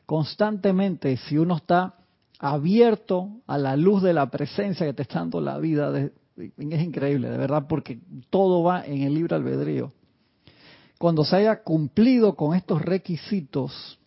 constantemente, 0.06 1.16
si 1.16 1.38
uno 1.38 1.56
está 1.56 1.94
abierto 2.38 3.40
a 3.46 3.58
la 3.58 3.76
luz 3.76 4.02
de 4.02 4.12
la 4.12 4.30
presencia 4.30 4.86
que 4.86 4.92
te 4.92 5.02
está 5.02 5.20
dando 5.20 5.40
la 5.40 5.58
vida, 5.58 6.10
es 6.36 6.82
increíble, 6.82 7.30
de 7.30 7.38
verdad, 7.38 7.66
porque 7.68 7.98
todo 8.30 8.62
va 8.62 8.84
en 8.84 9.02
el 9.02 9.14
libre 9.14 9.36
albedrío. 9.36 9.92
Cuando 10.98 11.24
se 11.24 11.36
haya 11.36 11.62
cumplido 11.62 12.34
con 12.34 12.54
estos 12.54 12.82
requisitos, 12.82 13.98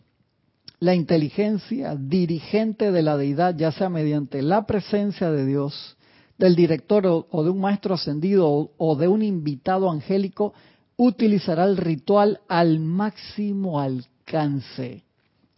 la 0.80 0.94
inteligencia 0.94 1.96
dirigente 1.96 2.92
de 2.92 3.02
la 3.02 3.16
deidad, 3.16 3.56
ya 3.56 3.72
sea 3.72 3.88
mediante 3.88 4.42
la 4.42 4.66
presencia 4.66 5.30
de 5.30 5.44
Dios, 5.44 5.96
del 6.38 6.54
director 6.54 7.04
o, 7.06 7.44
de 7.44 7.50
un 7.50 7.60
maestro 7.60 7.94
ascendido 7.94 8.70
o, 8.76 8.96
de 8.96 9.08
un 9.08 9.22
invitado 9.22 9.90
angélico, 9.90 10.54
utilizará 10.96 11.64
el 11.64 11.76
ritual 11.76 12.40
al 12.48 12.78
máximo 12.78 13.80
alcance, 13.80 15.04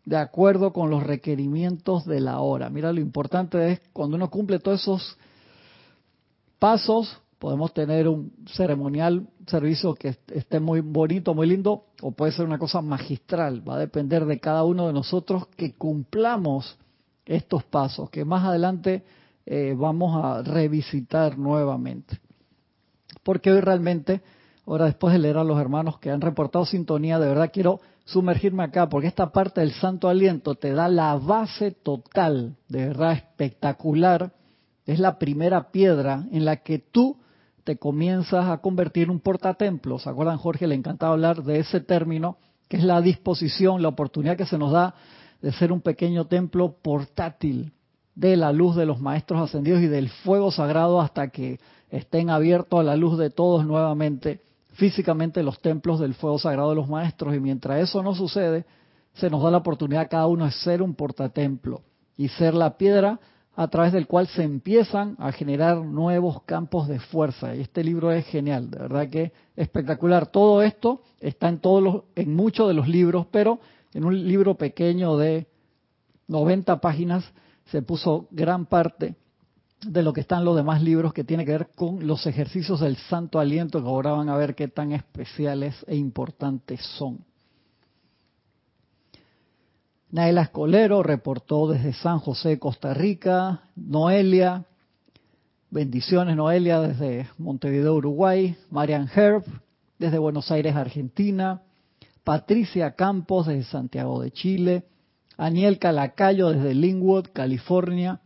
de 0.05 0.17
acuerdo 0.17 0.73
con 0.73 0.91
los 0.91 1.03
requerimientos 1.03 2.05
de 2.05 2.21
la 2.21 2.41
hora. 2.41 2.71
Mira, 2.71 2.93
lo 2.93 3.01
importante 3.01 3.73
es 3.73 3.81
cuando 3.93 4.17
uno 4.17 4.31
cumple 4.31 4.59
todos 4.59 4.81
esos 4.81 5.17
pasos, 6.59 7.21
podemos 7.39 7.73
tener 7.73 8.07
un 8.07 8.33
ceremonial, 8.47 9.27
servicio 9.47 9.95
que 9.95 10.17
esté 10.33 10.61
muy 10.61 10.81
bonito, 10.81 11.35
muy 11.35 11.47
lindo, 11.47 11.87
o 12.03 12.13
puede 12.13 12.33
ser 12.33 12.45
una 12.45 12.59
cosa 12.59 12.83
magistral. 12.83 13.67
Va 13.67 13.77
a 13.77 13.79
depender 13.79 14.27
de 14.27 14.39
cada 14.39 14.65
uno 14.65 14.87
de 14.87 14.93
nosotros 14.93 15.47
que 15.57 15.75
cumplamos 15.75 16.79
estos 17.25 17.65
pasos, 17.65 18.11
que 18.11 18.25
más 18.25 18.45
adelante 18.45 19.05
eh, 19.47 19.75
vamos 19.77 20.23
a 20.23 20.43
revisitar 20.43 21.39
nuevamente. 21.39 22.21
Porque 23.23 23.51
hoy 23.51 23.61
realmente, 23.61 24.21
ahora 24.67 24.85
después 24.87 25.13
de 25.13 25.19
leer 25.19 25.39
a 25.39 25.45
los 25.45 25.59
hermanos 25.61 25.99
que 25.99 26.11
han 26.11 26.21
reportado 26.21 26.67
sintonía, 26.67 27.19
de 27.19 27.29
verdad 27.29 27.51
quiero 27.53 27.81
sumergirme 28.05 28.65
acá, 28.65 28.89
porque 28.89 29.09
esta 29.09 29.31
parte 29.31 29.61
del 29.61 29.73
santo 29.73 30.09
aliento 30.09 30.55
te 30.55 30.73
da 30.73 30.89
la 30.89 31.15
base 31.17 31.71
total, 31.71 32.57
de 32.69 32.87
verdad 32.87 33.13
espectacular. 33.13 34.33
Es 34.87 34.99
la 34.99 35.19
primera 35.19 35.71
piedra 35.71 36.27
en 36.33 36.45
la 36.45 36.57
que 36.57 36.79
tú 36.79 37.17
te 37.65 37.77
comienzas 37.77 38.49
a 38.49 38.59
convertir 38.59 39.05
en 39.05 39.11
un 39.11 39.21
portatemplo. 39.21 39.99
¿Se 39.99 40.09
acuerdan, 40.09 40.39
Jorge? 40.39 40.67
Le 40.67 40.75
encantaba 40.75 41.13
hablar 41.13 41.45
de 41.45 41.61
ese 41.61 41.81
término, 41.81 42.39
que 42.69 42.79
es 42.79 42.85
la 42.85 43.01
disposición, 43.01 43.83
la 43.83 43.89
oportunidad 43.89 44.37
que 44.37 44.47
se 44.47 44.59
nos 44.59 44.73
da 44.73 44.95
de 45.41 45.53
ser 45.53 45.73
un 45.73 45.81
pequeño 45.81 46.27
templo 46.27 46.77
portátil 46.83 47.73
de 48.15 48.37
la 48.37 48.53
luz 48.53 48.77
de 48.77 48.87
los 48.87 49.01
maestros 49.01 49.41
ascendidos 49.41 49.81
y 49.81 49.87
del 49.87 50.09
fuego 50.09 50.51
sagrado 50.51 51.01
hasta 51.01 51.29
que 51.29 51.61
estén 51.91 52.31
abiertos 52.31 52.81
a 52.81 52.83
la 52.83 52.97
luz 52.97 53.19
de 53.19 53.31
todos 53.31 53.65
nuevamente 53.65 54.41
físicamente 54.81 55.43
los 55.43 55.61
templos 55.61 56.01
del 56.01 56.15
fuego 56.15 56.39
sagrado 56.39 56.71
de 56.71 56.77
los 56.77 56.89
maestros. 56.89 57.35
Y 57.35 57.39
mientras 57.39 57.83
eso 57.83 58.03
no 58.03 58.15
sucede, 58.15 58.65
se 59.13 59.29
nos 59.29 59.43
da 59.43 59.51
la 59.51 59.59
oportunidad 59.59 60.09
cada 60.09 60.27
uno 60.27 60.47
de 60.47 60.53
ser 60.53 60.81
un 60.81 60.95
portatemplo 60.95 61.83
y 62.17 62.29
ser 62.29 62.55
la 62.55 62.79
piedra 62.79 63.21
a 63.55 63.69
través 63.69 63.93
del 63.93 64.07
cual 64.07 64.27
se 64.29 64.43
empiezan 64.43 65.17
a 65.19 65.33
generar 65.33 65.77
nuevos 65.77 66.43
campos 66.45 66.89
de 66.89 66.99
fuerza. 66.99 67.55
Y 67.55 67.61
este 67.61 67.85
libro 67.85 68.11
es 68.11 68.25
genial, 68.29 68.71
de 68.71 68.79
verdad 68.79 69.11
que 69.11 69.33
espectacular. 69.55 70.29
Todo 70.29 70.63
esto 70.63 71.03
está 71.21 71.51
en 71.51 71.59
todos 71.59 71.83
los, 71.83 72.03
en 72.15 72.35
muchos 72.35 72.67
de 72.67 72.73
los 72.73 72.89
libros, 72.89 73.27
pero 73.31 73.61
en 73.93 74.05
un 74.05 74.27
libro 74.27 74.55
pequeño 74.55 75.19
de 75.19 75.47
90 76.29 76.81
páginas 76.81 77.31
se 77.67 77.83
puso 77.83 78.29
gran 78.31 78.65
parte 78.65 79.15
de 79.87 80.03
lo 80.03 80.13
que 80.13 80.21
están 80.21 80.45
los 80.45 80.57
demás 80.57 80.83
libros 80.83 81.13
que 81.13 81.25
tiene 81.25 81.45
que 81.45 81.53
ver 81.53 81.69
con 81.75 82.07
los 82.07 82.27
ejercicios 82.27 82.81
del 82.81 82.97
santo 82.97 83.39
aliento, 83.39 83.83
que 83.83 83.89
ahora 83.89 84.13
van 84.13 84.29
a 84.29 84.37
ver 84.37 84.55
qué 84.55 84.69
tan 84.69 84.93
especiales 84.93 85.75
e 85.87 85.97
importantes 85.97 86.81
son. 86.99 87.25
Naila 90.11 90.43
Escolero 90.43 91.03
reportó 91.03 91.69
desde 91.69 91.93
San 91.93 92.19
José, 92.19 92.59
Costa 92.59 92.93
Rica. 92.93 93.63
Noelia, 93.77 94.65
bendiciones 95.71 96.37
Noelia 96.37 96.81
desde 96.81 97.29
Montevideo, 97.39 97.95
Uruguay. 97.95 98.57
Marian 98.71 99.09
Herb 99.15 99.45
desde 99.99 100.19
Buenos 100.19 100.51
Aires, 100.51 100.75
Argentina. 100.75 101.63
Patricia 102.25 102.97
Campos 102.97 103.47
desde 103.47 103.71
Santiago 103.71 104.21
de 104.21 104.33
Chile. 104.33 104.85
Aniel 105.37 105.79
Calacayo 105.79 106.51
desde 106.51 106.75
Linwood, 106.75 107.27
California. 107.33 108.21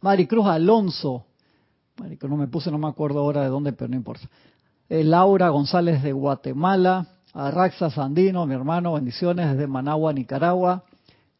Maricruz 0.00 0.46
Alonso. 0.46 1.26
Maricruz 1.98 2.30
no 2.30 2.36
me 2.36 2.48
puse, 2.48 2.70
no 2.70 2.78
me 2.78 2.88
acuerdo 2.88 3.20
ahora 3.20 3.42
de 3.42 3.48
dónde, 3.48 3.72
pero 3.72 3.88
no 3.88 3.96
importa. 3.96 4.28
Eh, 4.88 5.04
Laura 5.04 5.48
González 5.50 6.02
de 6.02 6.12
Guatemala. 6.12 7.06
Arraxa 7.32 7.90
Sandino, 7.90 8.44
mi 8.44 8.54
hermano, 8.54 8.94
bendiciones 8.94 9.52
desde 9.52 9.66
Managua, 9.68 10.12
Nicaragua. 10.12 10.84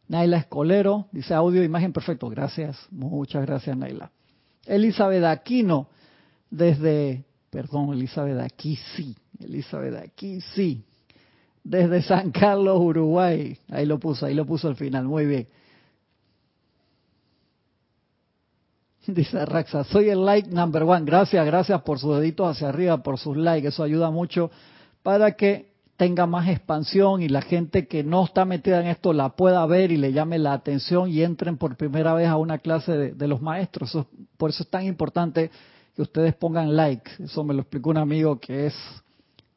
Naila 0.06 0.38
Escolero, 0.38 1.06
dice 1.12 1.34
audio, 1.34 1.62
imagen 1.62 1.92
perfecto. 1.92 2.28
Gracias, 2.28 2.76
muchas 2.90 3.44
gracias 3.46 3.76
Naila. 3.76 4.10
Elizabeth 4.66 5.24
Aquino, 5.24 5.88
desde, 6.50 7.24
perdón, 7.50 7.92
Elizabeth 7.92 8.38
aquí 8.40 8.76
sí, 8.96 9.16
Elizabeth 9.38 9.96
aquí 9.96 10.40
sí, 10.54 10.84
desde 11.64 12.02
San 12.02 12.30
Carlos, 12.30 12.80
Uruguay. 12.80 13.56
Ahí 13.68 13.86
lo 13.86 13.98
puso, 13.98 14.26
ahí 14.26 14.34
lo 14.34 14.46
puso 14.46 14.68
al 14.68 14.76
final, 14.76 15.06
muy 15.06 15.26
bien. 15.26 15.48
Dice 19.06 19.44
Raxa, 19.46 19.84
soy 19.84 20.10
el 20.10 20.24
like 20.24 20.50
number 20.50 20.82
one. 20.82 21.04
Gracias, 21.04 21.44
gracias 21.46 21.80
por 21.82 21.98
sus 21.98 22.18
deditos 22.18 22.48
hacia 22.48 22.68
arriba, 22.68 23.02
por 23.02 23.18
sus 23.18 23.36
likes. 23.36 23.68
Eso 23.68 23.82
ayuda 23.82 24.10
mucho 24.10 24.50
para 25.02 25.32
que 25.32 25.70
tenga 25.96 26.26
más 26.26 26.48
expansión 26.48 27.22
y 27.22 27.28
la 27.28 27.42
gente 27.42 27.86
que 27.86 28.02
no 28.02 28.24
está 28.24 28.44
metida 28.44 28.80
en 28.80 28.86
esto 28.86 29.12
la 29.12 29.30
pueda 29.30 29.64
ver 29.66 29.92
y 29.92 29.96
le 29.96 30.12
llame 30.12 30.38
la 30.38 30.54
atención 30.54 31.10
y 31.10 31.22
entren 31.22 31.58
por 31.58 31.76
primera 31.76 32.14
vez 32.14 32.28
a 32.28 32.36
una 32.36 32.58
clase 32.58 32.96
de, 33.12 33.28
los 33.28 33.42
maestros. 33.42 33.98
por 34.38 34.50
eso 34.50 34.62
es 34.62 34.70
tan 34.70 34.84
importante 34.84 35.50
que 35.94 36.02
ustedes 36.02 36.34
pongan 36.34 36.74
like. 36.74 37.10
Eso 37.22 37.44
me 37.44 37.52
lo 37.52 37.60
explicó 37.60 37.90
un 37.90 37.98
amigo 37.98 38.38
que 38.38 38.66
es 38.66 38.74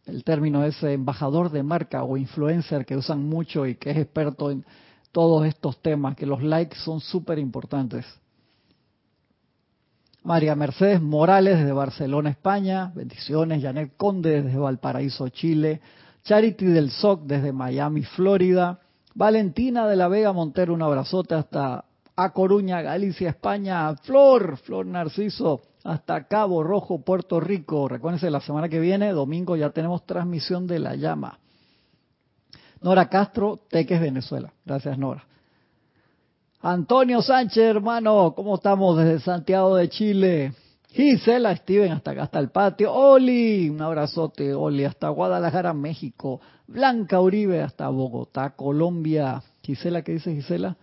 el 0.05 0.23
término 0.25 0.65
ese 0.65 0.93
embajador 0.93 1.49
de 1.49 1.63
marca 1.63 2.03
o 2.03 2.17
influencer 2.17 2.85
que 2.85 2.97
usan 2.97 3.23
mucho 3.23 3.65
y 3.65 3.75
que 3.75 3.91
es 3.91 3.97
experto 3.97 4.51
en 4.51 4.65
todos 5.13 5.45
estos 5.45 5.81
temas, 5.81 6.15
que 6.15 6.25
los 6.25 6.43
likes 6.43 6.75
son 6.77 6.99
súper 6.99 7.39
importantes. 7.39 8.05
María 10.23 10.55
Mercedes 10.55 11.01
Morales 11.01 11.59
desde 11.59 11.73
Barcelona, 11.73 12.29
España. 12.29 12.91
Bendiciones. 12.95 13.61
Janet 13.61 13.93
Conde 13.97 14.41
desde 14.41 14.57
Valparaíso, 14.57 15.27
Chile. 15.29 15.81
Charity 16.23 16.65
del 16.65 16.91
SOC 16.91 17.23
desde 17.23 17.51
Miami, 17.51 18.03
Florida. 18.03 18.79
Valentina 19.15 19.85
de 19.87 19.97
la 19.97 20.07
Vega 20.07 20.31
Montero, 20.31 20.73
un 20.73 20.81
abrazote 20.81 21.35
hasta 21.35 21.85
A 22.15 22.29
Coruña, 22.31 22.81
Galicia, 22.81 23.29
España. 23.29 23.93
Flor, 23.97 24.57
Flor 24.57 24.85
Narciso, 24.85 25.61
hasta 25.83 26.25
Cabo 26.27 26.63
Rojo, 26.63 27.01
Puerto 27.01 27.41
Rico. 27.41 27.89
Recuérdense, 27.89 28.31
la 28.31 28.39
semana 28.39 28.69
que 28.69 28.79
viene, 28.79 29.11
domingo, 29.11 29.57
ya 29.57 29.71
tenemos 29.71 30.05
transmisión 30.05 30.65
de 30.67 30.79
la 30.79 30.95
llama. 30.95 31.37
Nora 32.81 33.09
Castro, 33.09 33.59
Teques, 33.69 33.99
Venezuela. 33.99 34.53
Gracias, 34.65 34.97
Nora. 34.97 35.25
Antonio 36.65 37.21
Sánchez, 37.21 37.61
hermano, 37.61 38.33
¿cómo 38.33 38.55
estamos 38.55 38.97
desde 38.97 39.19
Santiago 39.19 39.75
de 39.75 39.89
Chile? 39.89 40.53
Gisela 40.91 41.53
Steven 41.57 41.91
hasta 41.91 42.11
acá, 42.11 42.23
hasta 42.23 42.39
el 42.39 42.51
patio. 42.51 42.93
Oli, 42.93 43.69
un 43.69 43.81
abrazote, 43.81 44.53
Oli, 44.53 44.85
hasta 44.85 45.09
Guadalajara, 45.09 45.73
México. 45.73 46.39
Blanca 46.65 47.19
Uribe 47.19 47.61
hasta 47.61 47.89
Bogotá, 47.89 48.51
Colombia. 48.51 49.43
Gisela, 49.61 50.03
¿qué 50.03 50.13
dice 50.13 50.33
Gisela? 50.33 50.77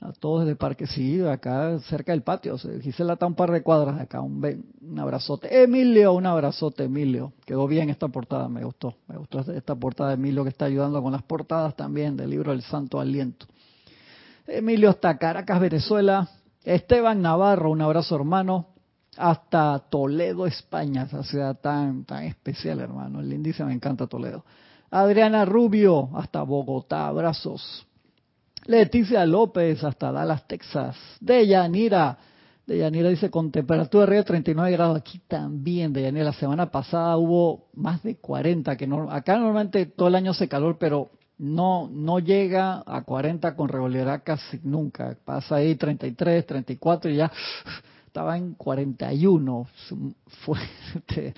A 0.00 0.12
todos 0.14 0.40
desde 0.40 0.56
Parque, 0.56 0.88
sí, 0.88 1.20
acá 1.20 1.78
cerca 1.78 2.10
del 2.10 2.22
patio. 2.22 2.58
Gisela 2.58 3.12
está 3.12 3.26
un 3.26 3.36
par 3.36 3.52
de 3.52 3.62
cuadras 3.62 4.00
acá. 4.00 4.20
Un, 4.20 4.64
un 4.80 4.98
abrazote. 4.98 5.62
Emilio, 5.62 6.14
un 6.14 6.26
abrazote, 6.26 6.82
Emilio. 6.82 7.32
Quedó 7.46 7.68
bien 7.68 7.90
esta 7.90 8.08
portada, 8.08 8.48
me 8.48 8.64
gustó. 8.64 8.96
Me 9.06 9.16
gustó 9.16 9.38
esta 9.52 9.76
portada 9.76 10.08
de 10.08 10.16
Emilio 10.16 10.42
que 10.42 10.50
está 10.50 10.64
ayudando 10.64 11.00
con 11.00 11.12
las 11.12 11.22
portadas 11.22 11.76
también 11.76 12.16
del 12.16 12.30
libro 12.30 12.50
El 12.50 12.62
Santo 12.62 12.98
Aliento. 12.98 13.46
Emilio 14.46 14.90
hasta 14.90 15.16
Caracas, 15.18 15.60
Venezuela. 15.60 16.28
Esteban 16.64 17.22
Navarro, 17.22 17.70
un 17.70 17.80
abrazo 17.80 18.16
hermano, 18.16 18.66
hasta 19.16 19.78
Toledo, 19.90 20.46
España, 20.46 21.04
esa 21.04 21.22
ciudad 21.22 21.58
tan, 21.58 22.04
tan 22.04 22.24
especial, 22.24 22.80
hermano. 22.80 23.22
Índice 23.22 23.64
me 23.64 23.72
encanta 23.72 24.06
Toledo. 24.06 24.44
Adriana 24.90 25.44
Rubio, 25.44 26.10
hasta 26.14 26.42
Bogotá, 26.42 27.06
abrazos. 27.06 27.86
Leticia 28.66 29.24
López, 29.24 29.82
hasta 29.82 30.12
Dallas, 30.12 30.46
Texas. 30.46 30.96
Deyanira, 31.20 32.18
Deyanira 32.66 33.08
dice, 33.08 33.30
con 33.30 33.50
temperatura 33.50 34.04
arriba 34.04 34.18
de 34.18 34.24
39 34.24 34.72
grados, 34.72 34.98
aquí 34.98 35.20
también, 35.26 35.92
Deyanira. 35.92 36.26
La 36.26 36.32
semana 36.32 36.70
pasada 36.70 37.16
hubo 37.16 37.68
más 37.74 38.02
de 38.02 38.16
40, 38.16 38.76
que 38.76 38.86
no, 38.86 39.10
acá 39.10 39.38
normalmente 39.38 39.86
todo 39.86 40.08
el 40.08 40.14
año 40.14 40.32
hace 40.32 40.48
calor, 40.48 40.76
pero 40.78 41.10
no, 41.40 41.88
no 41.90 42.18
llega 42.18 42.82
a 42.86 43.02
40 43.02 43.56
con 43.56 43.68
regularidad 43.68 44.22
casi 44.22 44.60
nunca. 44.62 45.16
Pasa 45.24 45.56
ahí 45.56 45.74
33, 45.74 46.44
34 46.44 47.10
y 47.10 47.16
ya 47.16 47.32
estaba 48.06 48.36
en 48.36 48.54
41. 48.54 49.66
Fuerte, 50.44 51.34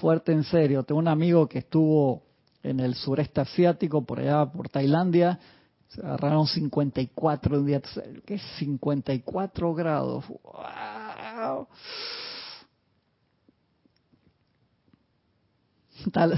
fuerte 0.00 0.32
en 0.32 0.44
serio. 0.44 0.84
Tengo 0.84 1.00
un 1.00 1.08
amigo 1.08 1.48
que 1.48 1.58
estuvo 1.58 2.22
en 2.62 2.78
el 2.78 2.94
sureste 2.94 3.40
asiático, 3.40 4.04
por 4.04 4.20
allá, 4.20 4.46
por 4.46 4.68
Tailandia. 4.68 5.40
Se 5.88 6.00
agarraron 6.00 6.46
54 6.46 7.58
un 7.58 7.66
día. 7.66 7.82
¿Qué 8.24 8.34
es 8.34 8.42
54 8.58 9.74
grados? 9.74 10.24
¡Wow! 10.28 11.66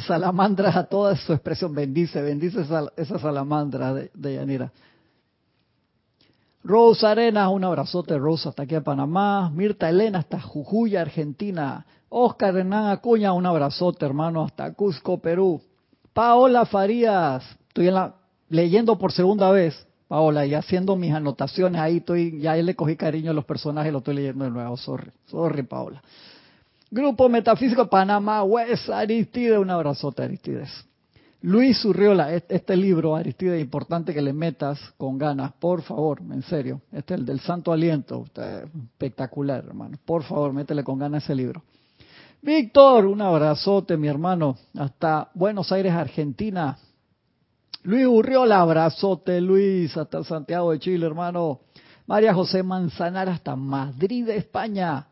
Salamandra 0.06 0.78
a 0.78 0.84
toda 0.84 1.16
su 1.16 1.32
expresión. 1.32 1.75
Bendice, 1.75 2.22
bendice 2.22 2.60
esa, 2.96 3.18
salamandra 3.18 3.94
de, 3.94 4.10
de, 4.14 4.34
Yanira. 4.34 4.72
Rosa 6.64 7.12
Arenas, 7.12 7.50
un 7.50 7.64
abrazote, 7.64 8.18
Rosa, 8.18 8.50
hasta 8.50 8.64
aquí 8.64 8.75
a 8.75 8.82
Panamá. 8.82 9.50
Mirta 9.50 9.88
Elena, 9.88 10.18
hasta 10.18 10.40
Jujuy, 10.40 10.96
Argentina. 10.96 11.87
Oscar 12.08 12.56
Hernán 12.56 12.87
Acuña, 12.87 13.32
un 13.32 13.46
abrazote, 13.46 14.06
hermano, 14.06 14.44
hasta 14.44 14.72
Cusco, 14.72 15.18
Perú. 15.18 15.60
Paola 16.12 16.64
Farías, 16.64 17.44
estoy 17.68 17.90
leyendo 18.48 18.98
por 18.98 19.12
segunda 19.12 19.50
vez, 19.50 19.87
Paola, 20.08 20.46
y 20.46 20.54
haciendo 20.54 20.96
mis 20.96 21.12
anotaciones 21.12 21.80
ahí, 21.80 21.98
estoy, 21.98 22.40
ya 22.40 22.56
le 22.56 22.75
cogí 22.75 22.96
cariño 22.96 23.30
a 23.30 23.34
los 23.34 23.44
personajes, 23.44 23.92
lo 23.92 23.98
estoy 23.98 24.14
leyendo 24.14 24.44
de 24.44 24.50
nuevo, 24.50 24.76
sorry, 24.76 25.10
sorry, 25.26 25.62
Paola. 25.62 26.02
Grupo 26.90 27.28
Metafísico 27.28 27.87
Panamá, 27.87 28.42
West 28.45 28.88
Aristides, 28.88 29.59
un 29.59 29.68
abrazote 29.68 30.23
Aristides. 30.23 30.71
Luis 31.42 31.85
Urriola, 31.85 32.35
este 32.35 32.76
libro, 32.76 33.14
Aristides, 33.14 33.61
importante 33.61 34.14
que 34.14 34.23
le 34.23 34.33
metas 34.33 34.80
con 34.97 35.18
ganas, 35.18 35.52
por 35.52 35.83
favor, 35.83 36.21
en 36.21 36.42
serio. 36.42 36.80
Este 36.90 37.14
es 37.14 37.21
el 37.21 37.26
del 37.26 37.40
Santo 37.40 37.73
Aliento, 37.73 38.25
espectacular, 38.35 39.64
hermano. 39.66 39.99
Por 40.04 40.23
favor, 40.23 40.54
métele 40.54 40.83
con 40.83 40.99
ganas 40.99 41.25
ese 41.25 41.35
libro. 41.35 41.62
Víctor, 42.40 43.04
un 43.04 43.21
abrazote, 43.21 43.99
mi 43.99 44.09
hermano, 44.09 44.57
hasta 44.76 45.30
Buenos 45.35 45.71
Aires, 45.71 45.92
Argentina. 45.92 46.78
Luis 47.83 48.07
Urriola, 48.07 48.61
abrazote, 48.61 49.40
Luis, 49.42 49.95
hasta 49.97 50.25
Santiago 50.25 50.73
de 50.73 50.78
Chile, 50.78 51.07
hermano. 51.07 51.61
María 52.07 52.33
José 52.33 52.62
Manzanar, 52.62 53.28
hasta 53.28 53.54
Madrid, 53.54 54.28
España. 54.30 55.07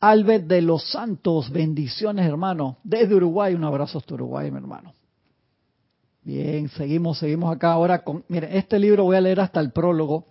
Albert 0.00 0.46
de 0.46 0.62
los 0.62 0.90
Santos, 0.90 1.50
bendiciones 1.50 2.26
hermano. 2.26 2.78
Desde 2.84 3.14
Uruguay, 3.14 3.54
un 3.54 3.64
abrazo 3.64 3.98
hasta 3.98 4.14
Uruguay, 4.14 4.50
mi 4.50 4.58
hermano. 4.58 4.94
Bien, 6.22 6.68
seguimos, 6.68 7.18
seguimos 7.18 7.54
acá 7.54 7.72
ahora 7.72 8.04
con... 8.04 8.24
Miren, 8.28 8.54
este 8.54 8.78
libro 8.78 9.04
voy 9.04 9.16
a 9.16 9.20
leer 9.20 9.40
hasta 9.40 9.60
el 9.60 9.72
prólogo, 9.72 10.26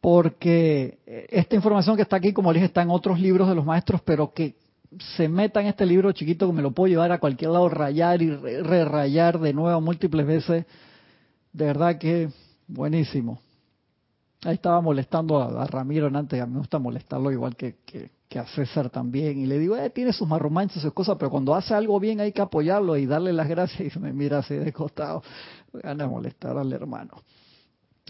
porque 0.00 0.98
eh, 1.04 1.26
esta 1.30 1.56
información 1.56 1.96
que 1.96 2.02
está 2.02 2.16
aquí, 2.16 2.32
como 2.32 2.52
les 2.52 2.60
dije, 2.60 2.66
está 2.66 2.82
en 2.82 2.90
otros 2.90 3.18
libros 3.18 3.48
de 3.48 3.54
los 3.54 3.64
maestros, 3.64 4.00
pero 4.02 4.32
que 4.32 4.54
se 5.16 5.28
meta 5.28 5.60
en 5.60 5.66
este 5.66 5.84
libro 5.84 6.12
chiquito 6.12 6.46
que 6.46 6.52
me 6.52 6.62
lo 6.62 6.70
puedo 6.70 6.88
llevar 6.88 7.12
a 7.12 7.18
cualquier 7.18 7.50
lado, 7.50 7.68
rayar 7.68 8.22
y 8.22 8.30
re-rayar 8.30 9.40
de 9.40 9.52
nuevo 9.52 9.80
múltiples 9.80 10.26
veces. 10.26 10.64
De 11.52 11.64
verdad 11.64 11.98
que 11.98 12.28
buenísimo. 12.68 13.40
Ahí 14.44 14.54
estaba 14.54 14.80
molestando 14.80 15.42
a, 15.42 15.66
Ramiro 15.66 16.06
antes, 16.06 16.40
a 16.40 16.46
mí 16.46 16.52
me 16.52 16.58
gusta 16.60 16.78
molestarlo 16.78 17.32
igual 17.32 17.56
que, 17.56 17.76
que 17.84 18.10
a 18.34 18.46
César 18.46 18.90
también, 18.90 19.38
y 19.38 19.46
le 19.46 19.58
digo, 19.58 19.76
eh, 19.76 19.90
tiene 19.90 20.12
sus 20.12 20.28
marromanches, 20.28 20.82
sus 20.82 20.92
cosas, 20.92 21.16
pero 21.18 21.30
cuando 21.30 21.54
hace 21.54 21.74
algo 21.74 21.98
bien 22.00 22.20
hay 22.20 22.32
que 22.32 22.42
apoyarlo 22.42 22.96
y 22.96 23.06
darle 23.06 23.32
las 23.32 23.48
gracias, 23.48 23.96
y 23.96 23.98
me 23.98 24.12
mira 24.12 24.38
así 24.38 24.54
de 24.54 24.72
costado, 24.72 25.22
van 25.72 26.00
a 26.00 26.06
molestar 26.06 26.56
al 26.58 26.72
hermano. 26.72 27.22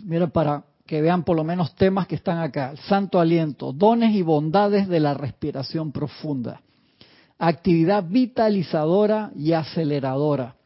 Mira, 0.03 0.27
para 0.27 0.65
que 0.87 1.01
vean 1.01 1.25
por 1.25 1.37
lo 1.37 1.45
menos 1.45 1.75
temas 1.75 2.07
que 2.07 2.15
están 2.15 2.39
acá, 2.39 2.71
el 2.71 2.79
santo 2.79 3.21
aliento, 3.21 3.73
dones 3.73 4.15
y 4.15 4.23
bondades 4.23 4.89
de 4.89 5.01
la 5.01 5.15
respiración 5.15 5.93
profunda, 5.93 6.61
actividad 7.39 8.05
vitalizadora 8.09 9.31
y 9.35 9.53
aceleradora, 9.53 10.57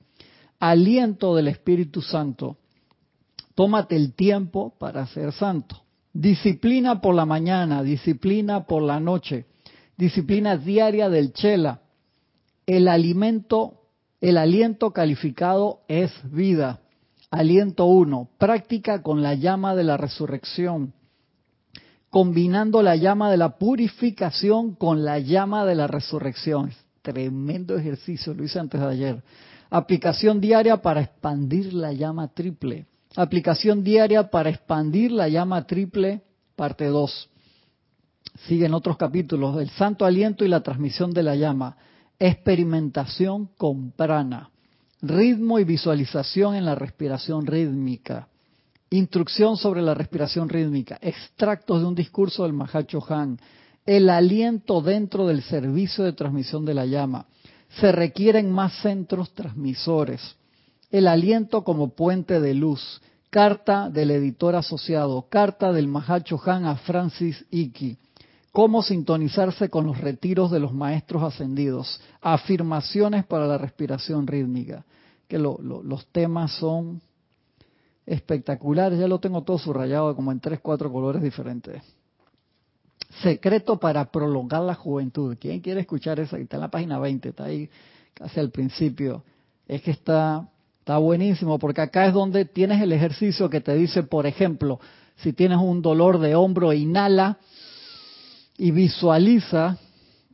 aliento 0.59 1.35
del 1.35 1.49
Espíritu 1.49 2.03
Santo, 2.03 2.59
tómate 3.55 3.97
el 3.97 4.15
tiempo 4.15 4.75
para 4.79 5.07
ser 5.07 5.33
santo 5.33 5.83
Disciplina 6.13 7.01
por 7.01 7.15
la 7.15 7.25
mañana, 7.25 7.83
disciplina 7.83 8.65
por 8.65 8.83
la 8.83 8.99
noche, 8.99 9.47
disciplina 9.97 10.57
diaria 10.57 11.09
del 11.09 11.33
chela. 11.33 11.83
El 12.67 12.89
alimento, 12.89 13.83
el 14.21 14.37
aliento 14.37 14.93
calificado 14.93 15.81
es 15.87 16.13
vida. 16.25 16.81
Aliento 17.31 17.85
1, 17.85 18.29
práctica 18.39 19.03
con 19.03 19.23
la 19.23 19.35
llama 19.35 19.77
de 19.77 19.85
la 19.85 19.97
resurrección, 19.97 20.93
combinando 22.09 22.83
la 22.83 22.97
llama 22.97 23.31
de 23.31 23.37
la 23.37 23.57
purificación 23.57 24.75
con 24.75 25.05
la 25.05 25.21
llama 25.21 25.65
de 25.65 25.77
la 25.77 25.87
resurrección. 25.87 26.73
Tremendo 27.03 27.79
ejercicio, 27.79 28.35
lo 28.35 28.43
hice 28.43 28.59
antes 28.59 28.81
de 28.81 28.87
ayer. 28.89 29.23
Aplicación 29.71 30.41
diaria 30.41 30.79
para 30.79 31.03
expandir 31.03 31.73
la 31.73 31.93
llama 31.93 32.27
triple. 32.27 32.87
Aplicación 33.17 33.83
diaria 33.83 34.31
para 34.31 34.51
expandir 34.51 35.11
la 35.11 35.29
llama 35.29 35.67
triple, 35.67 36.23
parte 36.55 36.87
2. 36.87 37.29
Siguen 38.47 38.73
otros 38.73 38.97
capítulos, 38.97 39.61
el 39.61 39.71
santo 39.71 40.05
aliento 40.05 40.45
y 40.45 40.49
la 40.49 40.63
transmisión 40.63 41.13
de 41.13 41.25
la 41.25 41.35
llama. 41.35 41.77
Experimentación 42.19 43.47
con 43.57 43.91
prana. 43.91 44.51
Ritmo 45.03 45.59
y 45.59 45.65
visualización 45.65 46.55
en 46.55 46.65
la 46.65 46.77
respiración 46.77 47.47
rítmica. 47.47 48.29
Instrucción 48.91 49.57
sobre 49.57 49.83
la 49.83 49.95
respiración 49.95 50.49
rítmica. 50.49 50.99
Extractos 51.01 51.81
de 51.81 51.87
un 51.87 51.95
discurso 51.97 52.45
del 52.45 52.53
Mahacho 52.53 53.05
Han. 53.09 53.41
El 53.85 54.09
aliento 54.09 54.81
dentro 54.83 55.27
del 55.27 55.43
servicio 55.43 56.05
de 56.05 56.13
transmisión 56.13 56.65
de 56.65 56.75
la 56.75 56.87
llama. 56.87 57.27
Se 57.81 57.91
requieren 57.91 58.53
más 58.53 58.73
centros 58.83 59.33
transmisores 59.33 60.37
el 60.91 61.07
aliento 61.07 61.65
como 61.65 61.91
puente 61.91 62.41
de 62.41 62.55
luz. 62.55 63.01
Carta 63.31 63.89
del 63.91 64.11
editor 64.11 64.57
asociado. 64.57 65.27
Carta 65.29 65.73
del 65.73 65.87
Mahacho 65.87 66.41
Han 66.45 66.65
a 66.65 66.77
Francis 66.77 67.45
Iki. 67.51 67.97
Cómo 68.53 68.83
sintonizarse 68.83 69.71
con 69.71 69.87
los 69.87 69.99
retiros 69.99 70.51
de 70.51 70.59
los 70.59 70.73
maestros 70.73 71.23
ascendidos. 71.23 72.01
Afirmaciones 72.21 73.25
para 73.25 73.47
la 73.47 73.57
respiración 73.57 74.27
rítmica. 74.27 74.85
Que 75.29 75.39
los 75.39 76.07
temas 76.11 76.53
son 76.53 77.01
espectaculares. 78.05 78.99
Ya 78.99 79.07
lo 79.07 79.21
tengo 79.21 79.43
todo 79.43 79.59
subrayado 79.59 80.17
como 80.17 80.33
en 80.33 80.41
tres, 80.41 80.59
cuatro 80.61 80.91
colores 80.91 81.23
diferentes. 81.23 81.83
Secreto 83.23 83.79
para 83.79 84.11
prolongar 84.11 84.63
la 84.63 84.75
juventud. 84.75 85.37
¿Quién 85.39 85.61
quiere 85.61 85.81
escuchar 85.81 86.19
eso? 86.19 86.37
Está 86.37 86.57
en 86.57 86.63
la 86.63 86.71
página 86.71 86.99
20, 86.99 87.29
está 87.29 87.45
ahí 87.45 87.69
casi 88.15 88.41
al 88.41 88.51
principio. 88.51 89.23
Es 89.69 89.83
que 89.83 89.93
está 89.93 90.49
Está 90.91 90.99
buenísimo 90.99 91.61
porque 91.61 91.83
acá 91.83 92.07
es 92.07 92.13
donde 92.13 92.45
tienes 92.47 92.83
el 92.83 92.91
ejercicio 92.91 93.49
que 93.49 93.61
te 93.61 93.77
dice, 93.77 94.03
por 94.03 94.27
ejemplo, 94.27 94.81
si 95.19 95.33
tienes 95.33 95.59
un 95.59 95.83
dolor 95.83 96.19
de 96.19 96.35
hombro, 96.35 96.73
inhala 96.73 97.39
y 98.59 98.73
visualiza 98.73 99.79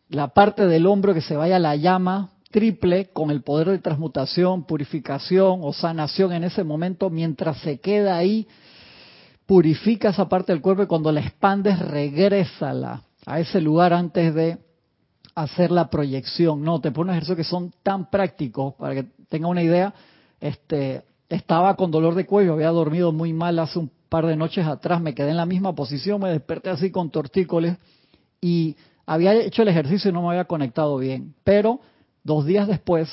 la 0.08 0.28
parte 0.28 0.66
del 0.66 0.86
hombro 0.86 1.12
que 1.12 1.20
se 1.20 1.36
vaya 1.36 1.56
a 1.56 1.58
la 1.58 1.76
llama 1.76 2.30
triple 2.50 3.10
con 3.12 3.30
el 3.30 3.42
poder 3.42 3.68
de 3.68 3.80
transmutación, 3.80 4.64
purificación 4.64 5.60
o 5.60 5.74
sanación 5.74 6.32
en 6.32 6.44
ese 6.44 6.64
momento, 6.64 7.10
mientras 7.10 7.58
se 7.58 7.78
queda 7.78 8.16
ahí, 8.16 8.48
purifica 9.44 10.08
esa 10.08 10.26
parte 10.26 10.52
del 10.52 10.62
cuerpo 10.62 10.84
y 10.84 10.86
cuando 10.86 11.12
la 11.12 11.20
expandes, 11.20 11.78
regrésala 11.80 13.02
a 13.26 13.40
ese 13.40 13.60
lugar 13.60 13.92
antes 13.92 14.34
de 14.34 14.56
hacer 15.34 15.70
la 15.70 15.90
proyección. 15.90 16.62
No, 16.64 16.80
te 16.80 16.92
pones 16.92 17.12
ejercicios 17.12 17.36
que 17.36 17.44
son 17.44 17.74
tan 17.82 18.08
prácticos 18.08 18.72
para 18.76 18.94
que 18.94 19.06
tenga 19.28 19.48
una 19.48 19.62
idea 19.62 19.92
este, 20.48 21.02
estaba 21.28 21.76
con 21.76 21.90
dolor 21.90 22.14
de 22.14 22.26
cuello, 22.26 22.54
había 22.54 22.70
dormido 22.70 23.12
muy 23.12 23.32
mal 23.32 23.59
hace 23.59 23.78
un 23.78 23.90
par 24.09 24.26
de 24.26 24.37
noches 24.37 24.66
atrás, 24.66 25.00
me 25.00 25.14
quedé 25.14 25.30
en 25.30 25.37
la 25.37 25.46
misma 25.46 25.74
posición, 25.74 26.20
me 26.20 26.30
desperté 26.30 26.70
así 26.70 26.90
con 26.90 27.11
tortícolis 27.11 27.74
y 28.40 28.76
había 29.04 29.35
hecho 29.35 29.62
el 29.62 29.68
ejercicio 29.68 30.11
y 30.11 30.14
no 30.14 30.22
me 30.22 30.28
había 30.28 30.44
conectado 30.44 30.96
bien. 30.98 31.35
Pero 31.44 31.80
dos 32.24 32.46
días 32.46 32.68
después 32.68 33.09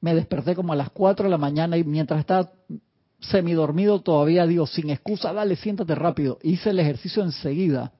me 0.00 0.14
desperté 0.14 0.54
como 0.54 0.72
a 0.72 0.76
las 0.76 0.90
4 0.90 1.24
de 1.24 1.30
la 1.30 1.38
mañana 1.38 1.76
y 1.76 1.84
mientras 1.84 2.20
estaba 2.20 2.50
semidormido 3.20 4.00
todavía 4.00 4.46
digo, 4.46 4.66
sin 4.66 4.90
excusa, 4.90 5.32
dale, 5.32 5.56
siéntate 5.56 5.94
rápido. 5.94 6.38
Hice 6.42 6.70
el 6.70 6.80
ejercicio 6.80 7.22
enseguida 7.22 7.92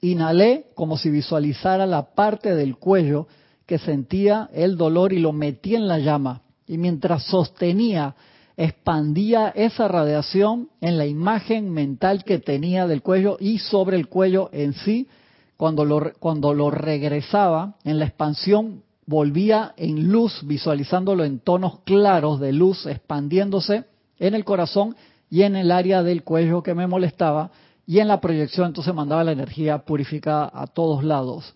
Inhalé 0.00 0.66
como 0.74 0.96
si 0.96 1.10
visualizara 1.10 1.86
la 1.86 2.14
parte 2.14 2.54
del 2.54 2.76
cuello 2.76 3.26
que 3.66 3.78
sentía 3.78 4.48
el 4.52 4.76
dolor 4.76 5.12
y 5.12 5.18
lo 5.18 5.32
metí 5.32 5.74
en 5.74 5.88
la 5.88 5.98
llama. 5.98 6.42
Y 6.70 6.78
mientras 6.78 7.24
sostenía, 7.24 8.14
expandía 8.56 9.48
esa 9.48 9.88
radiación 9.88 10.68
en 10.80 10.98
la 10.98 11.06
imagen 11.06 11.68
mental 11.68 12.22
que 12.22 12.38
tenía 12.38 12.86
del 12.86 13.02
cuello 13.02 13.38
y 13.40 13.58
sobre 13.58 13.96
el 13.96 14.06
cuello 14.06 14.50
en 14.52 14.74
sí. 14.74 15.08
Cuando 15.56 15.84
lo, 15.84 16.12
cuando 16.20 16.54
lo 16.54 16.70
regresaba 16.70 17.74
en 17.82 17.98
la 17.98 18.04
expansión, 18.04 18.84
volvía 19.04 19.74
en 19.76 20.12
luz, 20.12 20.42
visualizándolo 20.44 21.24
en 21.24 21.40
tonos 21.40 21.80
claros 21.80 22.38
de 22.38 22.52
luz, 22.52 22.86
expandiéndose 22.86 23.86
en 24.20 24.36
el 24.36 24.44
corazón 24.44 24.94
y 25.28 25.42
en 25.42 25.56
el 25.56 25.72
área 25.72 26.04
del 26.04 26.22
cuello 26.22 26.62
que 26.62 26.76
me 26.76 26.86
molestaba 26.86 27.50
y 27.84 27.98
en 27.98 28.06
la 28.06 28.20
proyección 28.20 28.68
entonces 28.68 28.94
mandaba 28.94 29.24
la 29.24 29.32
energía 29.32 29.78
purificada 29.78 30.48
a 30.54 30.68
todos 30.68 31.02
lados. 31.02 31.52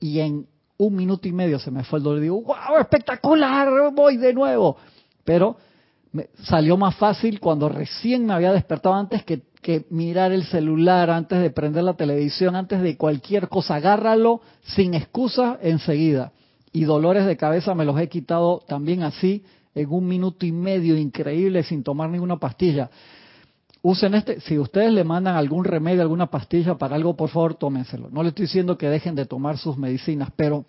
Y 0.00 0.20
en 0.20 0.46
un 0.76 0.94
minuto 0.94 1.28
y 1.28 1.32
medio 1.32 1.58
se 1.58 1.70
me 1.70 1.84
fue 1.84 1.98
el 1.98 2.02
dolor 2.02 2.20
digo, 2.20 2.42
wow, 2.42 2.78
espectacular, 2.80 3.92
voy 3.92 4.16
de 4.16 4.32
nuevo. 4.32 4.76
Pero 5.24 5.56
me 6.12 6.28
salió 6.44 6.76
más 6.76 6.96
fácil 6.96 7.40
cuando 7.40 7.68
recién 7.68 8.26
me 8.26 8.34
había 8.34 8.52
despertado 8.52 8.94
antes 8.94 9.24
que, 9.24 9.42
que 9.62 9.86
mirar 9.90 10.32
el 10.32 10.44
celular, 10.44 11.10
antes 11.10 11.40
de 11.40 11.50
prender 11.50 11.84
la 11.84 11.94
televisión, 11.94 12.56
antes 12.56 12.80
de 12.82 12.96
cualquier 12.96 13.48
cosa. 13.48 13.76
Agárralo 13.76 14.40
sin 14.62 14.94
excusa 14.94 15.58
enseguida. 15.62 16.32
Y 16.72 16.84
dolores 16.84 17.26
de 17.26 17.36
cabeza 17.36 17.74
me 17.74 17.84
los 17.84 17.98
he 18.00 18.08
quitado 18.08 18.62
también 18.66 19.02
así 19.02 19.44
en 19.74 19.90
un 19.90 20.06
minuto 20.06 20.44
y 20.46 20.52
medio, 20.52 20.96
increíble, 20.96 21.62
sin 21.62 21.82
tomar 21.82 22.10
ninguna 22.10 22.36
pastilla 22.36 22.90
usen 23.84 24.14
este, 24.14 24.40
si 24.40 24.58
ustedes 24.58 24.90
le 24.92 25.04
mandan 25.04 25.36
algún 25.36 25.62
remedio, 25.62 26.00
alguna 26.00 26.30
pastilla 26.30 26.74
para 26.76 26.96
algo, 26.96 27.16
por 27.16 27.28
favor, 27.28 27.54
tómenselo. 27.54 28.08
No 28.10 28.22
le 28.22 28.30
estoy 28.30 28.46
diciendo 28.46 28.78
que 28.78 28.88
dejen 28.88 29.14
de 29.14 29.26
tomar 29.26 29.58
sus 29.58 29.76
medicinas, 29.76 30.30
pero 30.34 30.64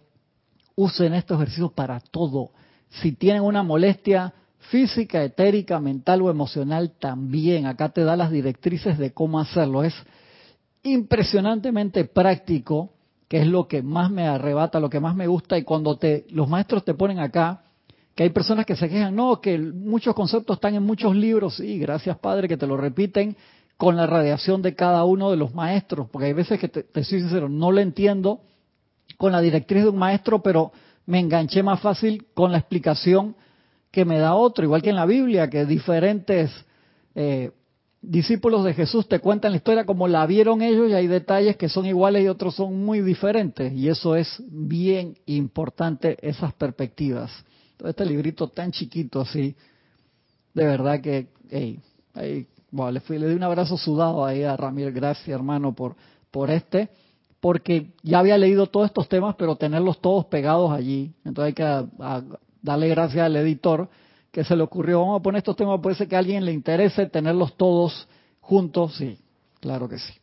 usen 0.75 1.13
estos 1.13 1.37
ejercicios 1.37 1.71
para 1.71 2.01
todo. 2.01 2.49
Si 2.89 3.13
tienen 3.13 3.43
una 3.43 3.63
molestia 3.63 4.33
física, 4.69 5.23
etérica, 5.23 5.79
mental 5.79 6.23
o 6.23 6.29
emocional, 6.29 6.91
también. 6.99 7.67
Acá 7.67 7.87
te 7.87 8.03
da 8.03 8.17
las 8.17 8.31
directrices 8.31 8.97
de 8.97 9.13
cómo 9.13 9.39
hacerlo. 9.39 9.85
Es 9.85 9.93
impresionantemente 10.83 12.03
práctico, 12.03 12.95
que 13.29 13.39
es 13.39 13.47
lo 13.47 13.69
que 13.69 13.81
más 13.81 14.11
me 14.11 14.27
arrebata, 14.27 14.81
lo 14.81 14.89
que 14.89 14.99
más 14.99 15.15
me 15.15 15.27
gusta. 15.27 15.57
Y 15.57 15.63
cuando 15.63 15.97
te, 15.97 16.25
los 16.31 16.49
maestros 16.49 16.83
te 16.83 16.93
ponen 16.93 17.19
acá, 17.19 17.63
que 18.15 18.23
hay 18.23 18.29
personas 18.29 18.65
que 18.65 18.77
se 18.77 18.87
quejan, 18.87 19.13
no, 19.13 19.41
que 19.41 19.57
muchos 19.57 20.15
conceptos 20.15 20.55
están 20.57 20.73
en 20.73 20.83
muchos 20.83 21.13
libros, 21.15 21.57
sí, 21.57 21.77
gracias 21.77 22.17
Padre, 22.17 22.47
que 22.47 22.55
te 22.55 22.65
lo 22.65 22.77
repiten 22.77 23.35
con 23.75 23.97
la 23.97 24.07
radiación 24.07 24.61
de 24.61 24.73
cada 24.73 25.03
uno 25.03 25.29
de 25.29 25.37
los 25.37 25.53
maestros, 25.53 26.07
porque 26.09 26.27
hay 26.27 26.33
veces 26.33 26.57
que 26.57 26.69
te, 26.69 26.83
te 26.83 27.03
soy 27.03 27.19
sincero, 27.19 27.49
no 27.49 27.73
lo 27.73 27.81
entiendo 27.81 28.39
con 29.17 29.33
la 29.33 29.41
directriz 29.41 29.83
de 29.83 29.89
un 29.89 29.97
maestro, 29.97 30.41
pero 30.41 30.71
me 31.05 31.19
enganché 31.19 31.61
más 31.61 31.81
fácil 31.81 32.25
con 32.33 32.53
la 32.53 32.57
explicación 32.57 33.35
que 33.91 34.05
me 34.05 34.17
da 34.17 34.33
otro, 34.35 34.63
igual 34.63 34.81
que 34.81 34.91
en 34.91 34.95
la 34.95 35.05
Biblia, 35.05 35.49
que 35.49 35.65
diferentes 35.65 36.51
eh, 37.15 37.51
discípulos 38.01 38.63
de 38.63 38.73
Jesús 38.73 39.09
te 39.09 39.19
cuentan 39.19 39.51
la 39.51 39.57
historia 39.57 39.85
como 39.85 40.07
la 40.07 40.25
vieron 40.25 40.61
ellos 40.61 40.89
y 40.89 40.93
hay 40.93 41.07
detalles 41.07 41.57
que 41.57 41.67
son 41.67 41.85
iguales 41.85 42.23
y 42.23 42.29
otros 42.29 42.55
son 42.55 42.85
muy 42.85 43.01
diferentes, 43.01 43.73
y 43.73 43.89
eso 43.89 44.15
es 44.15 44.41
bien 44.47 45.17
importante, 45.25 46.17
esas 46.21 46.53
perspectivas 46.53 47.43
este 47.83 48.05
librito 48.05 48.47
tan 48.47 48.71
chiquito 48.71 49.21
así, 49.21 49.55
de 50.53 50.65
verdad 50.65 51.01
que, 51.01 51.27
hey, 51.49 51.79
le, 52.13 52.99
fui, 53.01 53.19
le 53.19 53.27
di 53.27 53.35
un 53.35 53.43
abrazo 53.43 53.77
sudado 53.77 54.25
ahí 54.25 54.43
a 54.43 54.55
Ramírez, 54.55 54.93
gracias 54.93 55.27
hermano 55.27 55.73
por, 55.73 55.95
por 56.31 56.49
este, 56.49 56.89
porque 57.39 57.91
ya 58.01 58.19
había 58.19 58.37
leído 58.37 58.67
todos 58.67 58.87
estos 58.87 59.07
temas, 59.07 59.35
pero 59.37 59.55
tenerlos 59.55 59.99
todos 59.99 60.25
pegados 60.25 60.71
allí, 60.71 61.13
entonces 61.23 61.47
hay 61.47 61.53
que 61.53 61.87
darle 62.61 62.87
gracias 62.89 63.25
al 63.25 63.35
editor 63.35 63.89
que 64.31 64.43
se 64.43 64.55
le 64.55 64.63
ocurrió, 64.63 64.99
vamos 64.99 65.19
a 65.19 65.23
poner 65.23 65.39
estos 65.39 65.55
temas, 65.55 65.79
puede 65.81 65.95
ser 65.95 66.07
que 66.07 66.15
a 66.15 66.19
alguien 66.19 66.43
le 66.43 66.51
interese 66.51 67.05
tenerlos 67.05 67.55
todos 67.55 68.07
juntos, 68.41 68.95
sí, 68.95 69.17
claro 69.59 69.87
que 69.87 69.99
sí. 69.99 70.13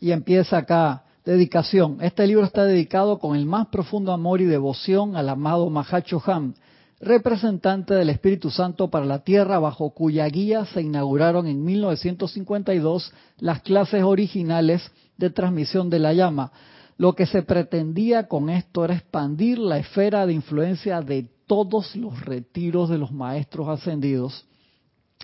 Y 0.00 0.12
empieza 0.12 0.58
acá 0.58 1.04
Dedicación. 1.24 1.98
Este 2.00 2.26
libro 2.26 2.46
está 2.46 2.64
dedicado 2.64 3.18
con 3.18 3.36
el 3.36 3.44
más 3.44 3.66
profundo 3.66 4.12
amor 4.12 4.40
y 4.40 4.46
devoción 4.46 5.16
al 5.16 5.28
amado 5.28 5.68
Mahacho 5.68 6.22
Han, 6.24 6.54
representante 6.98 7.92
del 7.92 8.08
Espíritu 8.08 8.50
Santo 8.50 8.88
para 8.88 9.04
la 9.04 9.18
Tierra, 9.18 9.58
bajo 9.58 9.90
cuya 9.90 10.24
guía 10.28 10.64
se 10.64 10.80
inauguraron 10.80 11.46
en 11.46 11.62
1952 11.62 13.12
las 13.38 13.60
clases 13.60 14.02
originales 14.02 14.90
de 15.18 15.28
transmisión 15.28 15.90
de 15.90 15.98
la 15.98 16.14
llama. 16.14 16.52
Lo 16.96 17.14
que 17.14 17.26
se 17.26 17.42
pretendía 17.42 18.26
con 18.26 18.48
esto 18.48 18.86
era 18.86 18.94
expandir 18.94 19.58
la 19.58 19.76
esfera 19.76 20.24
de 20.24 20.32
influencia 20.32 21.02
de 21.02 21.28
todos 21.46 21.96
los 21.96 22.18
retiros 22.24 22.88
de 22.88 22.96
los 22.96 23.12
maestros 23.12 23.68
ascendidos 23.68 24.46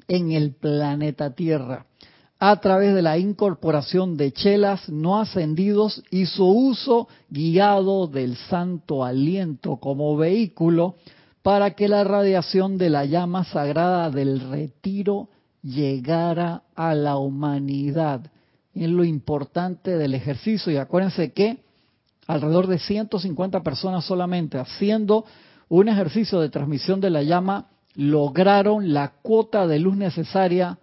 en 0.09 0.33
el 0.33 0.55
planeta 0.55 1.35
Tierra 1.35 1.87
a 2.39 2.61
través 2.61 2.95
de 2.95 3.03
la 3.03 3.17
incorporación 3.19 4.17
de 4.17 4.33
chelas 4.33 4.89
no 4.89 5.19
ascendidos 5.19 6.03
y 6.11 6.27
su 6.27 6.45
uso 6.45 7.09
guiado 7.31 8.07
del 8.07 8.37
santo 8.37 9.05
aliento 9.05 9.77
como 9.77 10.17
vehículo 10.17 10.97
para 11.43 11.73
que 11.73 11.89
la 11.89 12.05
radiación 12.05 12.77
de 12.77 12.91
la 12.91 13.05
llama 13.05 13.45
sagrada 13.45 14.11
del 14.11 14.41
retiro 14.51 15.29
llegara 15.63 16.63
a 16.75 16.95
la 16.95 17.17
humanidad. 17.17 18.31
Es 18.75 18.89
lo 18.89 19.05
importante 19.05 19.97
del 19.97 20.15
ejercicio 20.15 20.71
y 20.71 20.77
acuérdense 20.77 21.33
que 21.33 21.61
alrededor 22.27 22.67
de 22.67 22.79
150 22.79 23.63
personas 23.63 24.05
solamente 24.05 24.59
haciendo 24.59 25.25
un 25.69 25.89
ejercicio 25.89 26.41
de 26.41 26.51
transmisión 26.51 27.01
de 27.01 27.11
la 27.11 27.23
llama 27.23 27.69
lograron 27.95 28.93
la 28.93 29.13
cuota 29.23 29.67
de 29.67 29.79
luz 29.79 29.97
necesaria 29.97 30.79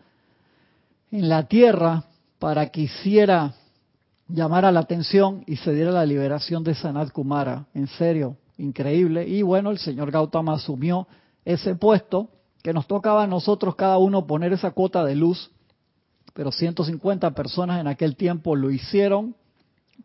en 1.13 1.29
la 1.29 1.43
tierra 1.43 2.05
para 2.39 2.69
que 2.69 2.81
hiciera 2.81 3.53
llamara 4.27 4.71
la 4.71 4.79
atención 4.79 5.43
y 5.45 5.57
se 5.57 5.71
diera 5.71 5.91
la 5.91 6.07
liberación 6.07 6.63
de 6.63 6.73
Sanat 6.73 7.11
Kumara. 7.11 7.67
En 7.75 7.85
serio, 7.85 8.37
increíble. 8.57 9.27
Y 9.27 9.43
bueno, 9.43 9.69
el 9.69 9.77
señor 9.77 10.09
Gautama 10.09 10.55
asumió 10.55 11.07
ese 11.45 11.75
puesto 11.75 12.29
que 12.63 12.73
nos 12.73 12.87
tocaba 12.87 13.23
a 13.23 13.27
nosotros 13.27 13.75
cada 13.75 13.99
uno 13.99 14.25
poner 14.25 14.53
esa 14.53 14.71
cuota 14.71 15.05
de 15.05 15.13
luz, 15.15 15.51
pero 16.33 16.51
150 16.51 17.29
personas 17.35 17.79
en 17.79 17.85
aquel 17.85 18.15
tiempo 18.15 18.55
lo 18.55 18.71
hicieron 18.71 19.35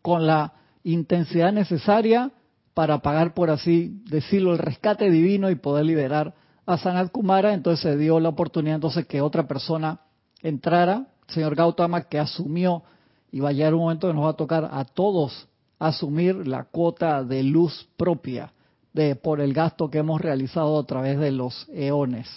con 0.03 0.27
la 0.27 0.53
intensidad 0.83 1.51
necesaria 1.51 2.31
para 2.75 2.99
pagar, 2.99 3.33
por 3.33 3.49
así 3.49 3.99
decirlo, 4.05 4.53
el 4.53 4.59
rescate 4.59 5.09
divino 5.09 5.49
y 5.49 5.55
poder 5.55 5.85
liberar 5.85 6.35
a 6.67 6.77
Sanat 6.77 7.11
Kumara. 7.11 7.55
Entonces 7.55 7.81
se 7.81 7.97
dio 7.97 8.19
la 8.19 8.29
oportunidad 8.29 8.75
entonces 8.75 9.07
que 9.07 9.21
otra 9.21 9.47
persona 9.47 10.01
entrara, 10.41 11.07
señor 11.27 11.55
Gautama, 11.55 12.03
que 12.03 12.19
asumió, 12.19 12.83
y 13.31 13.39
va 13.39 13.49
a 13.49 13.53
llegar 13.53 13.73
un 13.73 13.81
momento 13.81 14.07
que 14.07 14.13
nos 14.13 14.25
va 14.25 14.29
a 14.29 14.33
tocar 14.33 14.69
a 14.71 14.85
todos 14.85 15.47
asumir 15.77 16.47
la 16.47 16.65
cuota 16.65 17.23
de 17.23 17.43
luz 17.43 17.87
propia 17.95 18.51
de 18.93 19.15
por 19.15 19.39
el 19.39 19.53
gasto 19.53 19.89
que 19.89 19.99
hemos 19.99 20.19
realizado 20.19 20.77
a 20.79 20.85
través 20.85 21.19
de 21.19 21.31
los 21.31 21.67
eones. 21.69 22.27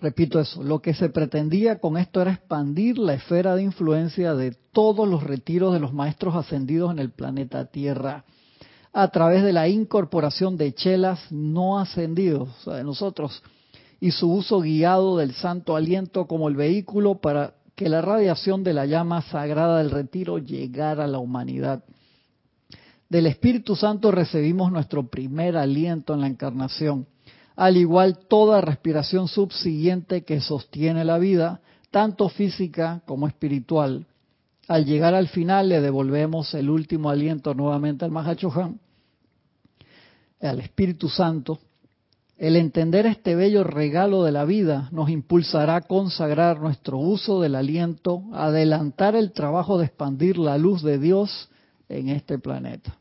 Repito 0.00 0.40
eso, 0.40 0.64
lo 0.64 0.82
que 0.82 0.94
se 0.94 1.08
pretendía 1.10 1.78
con 1.78 1.96
esto 1.96 2.20
era 2.20 2.32
expandir 2.32 2.98
la 2.98 3.14
esfera 3.14 3.54
de 3.54 3.62
influencia 3.62 4.34
de 4.34 4.50
todos 4.72 5.08
los 5.08 5.22
retiros 5.22 5.72
de 5.72 5.78
los 5.78 5.92
maestros 5.92 6.34
ascendidos 6.34 6.90
en 6.90 6.98
el 6.98 7.10
planeta 7.10 7.66
Tierra 7.66 8.24
a 8.92 9.08
través 9.08 9.42
de 9.42 9.52
la 9.52 9.68
incorporación 9.68 10.56
de 10.56 10.74
chelas 10.74 11.30
no 11.30 11.78
ascendidos, 11.78 12.48
o 12.48 12.64
sea, 12.64 12.74
de 12.74 12.84
nosotros 12.84 13.42
y 14.02 14.10
su 14.10 14.32
uso 14.32 14.58
guiado 14.58 15.16
del 15.16 15.32
santo 15.32 15.76
aliento 15.76 16.26
como 16.26 16.48
el 16.48 16.56
vehículo 16.56 17.20
para 17.20 17.54
que 17.76 17.88
la 17.88 18.02
radiación 18.02 18.64
de 18.64 18.72
la 18.72 18.84
llama 18.84 19.22
sagrada 19.22 19.78
del 19.78 19.92
retiro 19.92 20.38
llegara 20.38 21.04
a 21.04 21.06
la 21.06 21.20
humanidad. 21.20 21.84
Del 23.08 23.26
Espíritu 23.26 23.76
Santo 23.76 24.10
recibimos 24.10 24.72
nuestro 24.72 25.08
primer 25.08 25.56
aliento 25.56 26.14
en 26.14 26.22
la 26.22 26.26
encarnación, 26.26 27.06
al 27.54 27.76
igual 27.76 28.18
toda 28.26 28.60
respiración 28.60 29.28
subsiguiente 29.28 30.24
que 30.24 30.40
sostiene 30.40 31.04
la 31.04 31.18
vida, 31.18 31.60
tanto 31.92 32.28
física 32.28 33.02
como 33.06 33.28
espiritual. 33.28 34.06
Al 34.66 34.84
llegar 34.84 35.14
al 35.14 35.28
final 35.28 35.68
le 35.68 35.80
devolvemos 35.80 36.54
el 36.54 36.70
último 36.70 37.08
aliento 37.08 37.54
nuevamente 37.54 38.04
al 38.04 38.10
Mahachohan, 38.10 38.80
al 40.40 40.58
Espíritu 40.58 41.08
Santo, 41.08 41.60
el 42.42 42.56
entender 42.56 43.06
este 43.06 43.36
bello 43.36 43.62
regalo 43.62 44.24
de 44.24 44.32
la 44.32 44.44
vida 44.44 44.88
nos 44.90 45.08
impulsará 45.10 45.76
a 45.76 45.80
consagrar 45.82 46.58
nuestro 46.58 46.98
uso 46.98 47.40
del 47.40 47.54
aliento, 47.54 48.24
adelantar 48.32 49.14
el 49.14 49.30
trabajo 49.30 49.78
de 49.78 49.84
expandir 49.84 50.38
la 50.38 50.58
luz 50.58 50.82
de 50.82 50.98
Dios 50.98 51.48
en 51.88 52.08
este 52.08 52.40
planeta. 52.40 52.98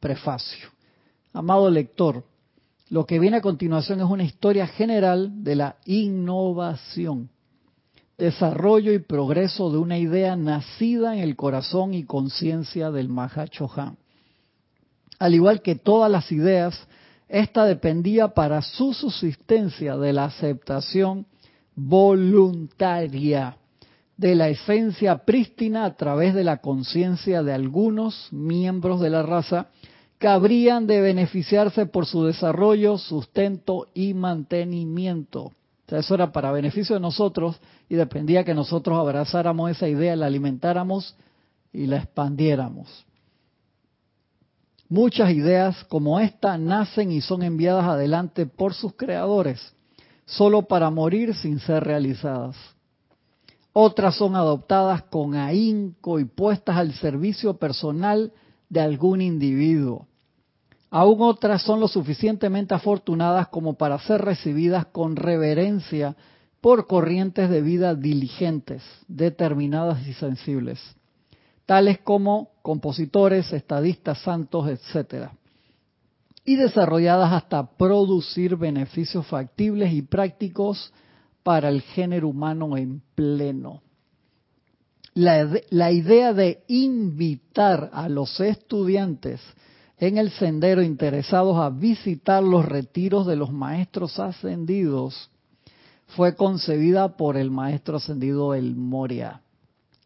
Prefacio. 0.00 0.70
Amado 1.34 1.70
lector, 1.70 2.24
lo 2.88 3.04
que 3.04 3.18
viene 3.18 3.36
a 3.36 3.42
continuación 3.42 4.00
es 4.00 4.06
una 4.06 4.24
historia 4.24 4.66
general 4.66 5.44
de 5.44 5.54
la 5.54 5.76
innovación. 5.84 7.28
desarrollo 8.16 8.94
y 8.94 9.00
progreso 9.00 9.70
de 9.70 9.76
una 9.76 9.98
idea 9.98 10.36
nacida 10.36 11.14
en 11.14 11.22
el 11.22 11.36
corazón 11.36 11.92
y 11.92 12.04
conciencia 12.04 12.90
del 12.90 13.10
Mahachohan. 13.10 13.98
Al 15.18 15.34
igual 15.34 15.60
que 15.60 15.74
todas 15.74 16.10
las 16.10 16.32
ideas, 16.32 16.88
esta 17.34 17.64
dependía 17.64 18.28
para 18.28 18.62
su 18.62 18.94
subsistencia 18.94 19.96
de 19.96 20.12
la 20.12 20.26
aceptación 20.26 21.26
voluntaria 21.74 23.56
de 24.16 24.36
la 24.36 24.48
esencia 24.48 25.18
prístina 25.24 25.84
a 25.84 25.96
través 25.96 26.34
de 26.34 26.44
la 26.44 26.58
conciencia 26.58 27.42
de 27.42 27.52
algunos 27.52 28.28
miembros 28.30 29.00
de 29.00 29.10
la 29.10 29.22
raza 29.22 29.66
que 30.18 30.28
habrían 30.28 30.86
de 30.86 31.00
beneficiarse 31.00 31.86
por 31.86 32.06
su 32.06 32.24
desarrollo, 32.24 32.98
sustento 32.98 33.88
y 33.94 34.14
mantenimiento. 34.14 35.46
O 35.46 35.52
sea, 35.88 35.98
eso 35.98 36.14
era 36.14 36.30
para 36.30 36.52
beneficio 36.52 36.94
de 36.94 37.00
nosotros 37.00 37.60
y 37.88 37.96
dependía 37.96 38.44
que 38.44 38.54
nosotros 38.54 38.96
abrazáramos 38.96 39.72
esa 39.72 39.88
idea, 39.88 40.14
la 40.14 40.26
alimentáramos 40.26 41.16
y 41.72 41.86
la 41.86 41.96
expandiéramos. 41.96 43.04
Muchas 44.88 45.30
ideas 45.30 45.84
como 45.84 46.20
esta 46.20 46.58
nacen 46.58 47.10
y 47.10 47.20
son 47.20 47.42
enviadas 47.42 47.86
adelante 47.86 48.46
por 48.46 48.74
sus 48.74 48.94
creadores, 48.94 49.74
solo 50.26 50.62
para 50.62 50.90
morir 50.90 51.34
sin 51.34 51.58
ser 51.58 51.84
realizadas. 51.84 52.56
Otras 53.72 54.14
son 54.16 54.36
adoptadas 54.36 55.02
con 55.04 55.34
ahínco 55.34 56.20
y 56.20 56.24
puestas 56.24 56.76
al 56.76 56.92
servicio 56.94 57.56
personal 57.56 58.32
de 58.68 58.80
algún 58.80 59.20
individuo. 59.20 60.06
Aún 60.90 61.22
otras 61.22 61.62
son 61.62 61.80
lo 61.80 61.88
suficientemente 61.88 62.72
afortunadas 62.72 63.48
como 63.48 63.74
para 63.74 63.98
ser 63.98 64.22
recibidas 64.22 64.86
con 64.86 65.16
reverencia 65.16 66.14
por 66.60 66.86
corrientes 66.86 67.50
de 67.50 67.62
vida 67.62 67.96
diligentes, 67.96 68.82
determinadas 69.08 70.06
y 70.06 70.12
sensibles, 70.12 70.80
tales 71.66 71.98
como 72.00 72.50
compositores, 72.62 73.52
estadistas, 73.52 74.18
santos, 74.22 74.68
etc. 74.68 75.28
Y 76.44 76.56
desarrolladas 76.56 77.32
hasta 77.32 77.76
producir 77.76 78.56
beneficios 78.56 79.26
factibles 79.26 79.92
y 79.92 80.02
prácticos 80.02 80.92
para 81.42 81.68
el 81.68 81.82
género 81.82 82.28
humano 82.28 82.76
en 82.76 83.02
pleno. 83.14 83.82
La, 85.14 85.48
la, 85.70 85.92
idea 85.92 86.32
de 86.32 86.64
invitar 86.66 87.90
a 87.92 88.08
los 88.08 88.40
estudiantes 88.40 89.40
en 89.98 90.18
el 90.18 90.30
sendero 90.30 90.82
interesados 90.82 91.56
a 91.58 91.70
visitar 91.70 92.42
los 92.42 92.64
retiros 92.64 93.24
de 93.26 93.36
los 93.36 93.52
maestros 93.52 94.18
ascendidos 94.18 95.30
fue 96.08 96.34
concebida 96.34 97.16
por 97.16 97.36
el 97.36 97.50
maestro 97.50 97.98
ascendido 97.98 98.54
El 98.54 98.74
Moria. 98.74 99.43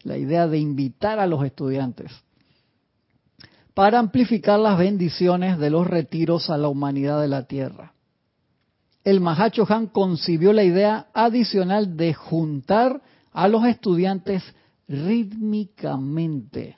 La 0.03 0.17
idea 0.17 0.47
de 0.47 0.59
invitar 0.59 1.19
a 1.19 1.27
los 1.27 1.45
estudiantes 1.45 2.13
para 3.79 4.01
amplificar 4.01 4.59
las 4.59 4.77
bendiciones 4.77 5.57
de 5.57 5.71
los 5.71 5.87
retiros 5.87 6.51
a 6.51 6.59
la 6.59 6.67
humanidad 6.67 7.21
de 7.21 7.29
la 7.29 7.45
Tierra. 7.45 7.93
El 9.05 9.21
Mahacho 9.21 9.65
Han 9.69 9.87
concibió 9.87 10.53
la 10.53 10.65
idea 10.65 11.07
adicional 11.15 11.97
de 11.97 12.13
juntar 12.13 13.01
a 13.33 13.47
los 13.47 13.65
estudiantes 13.67 14.43
rítmicamente, 14.89 16.77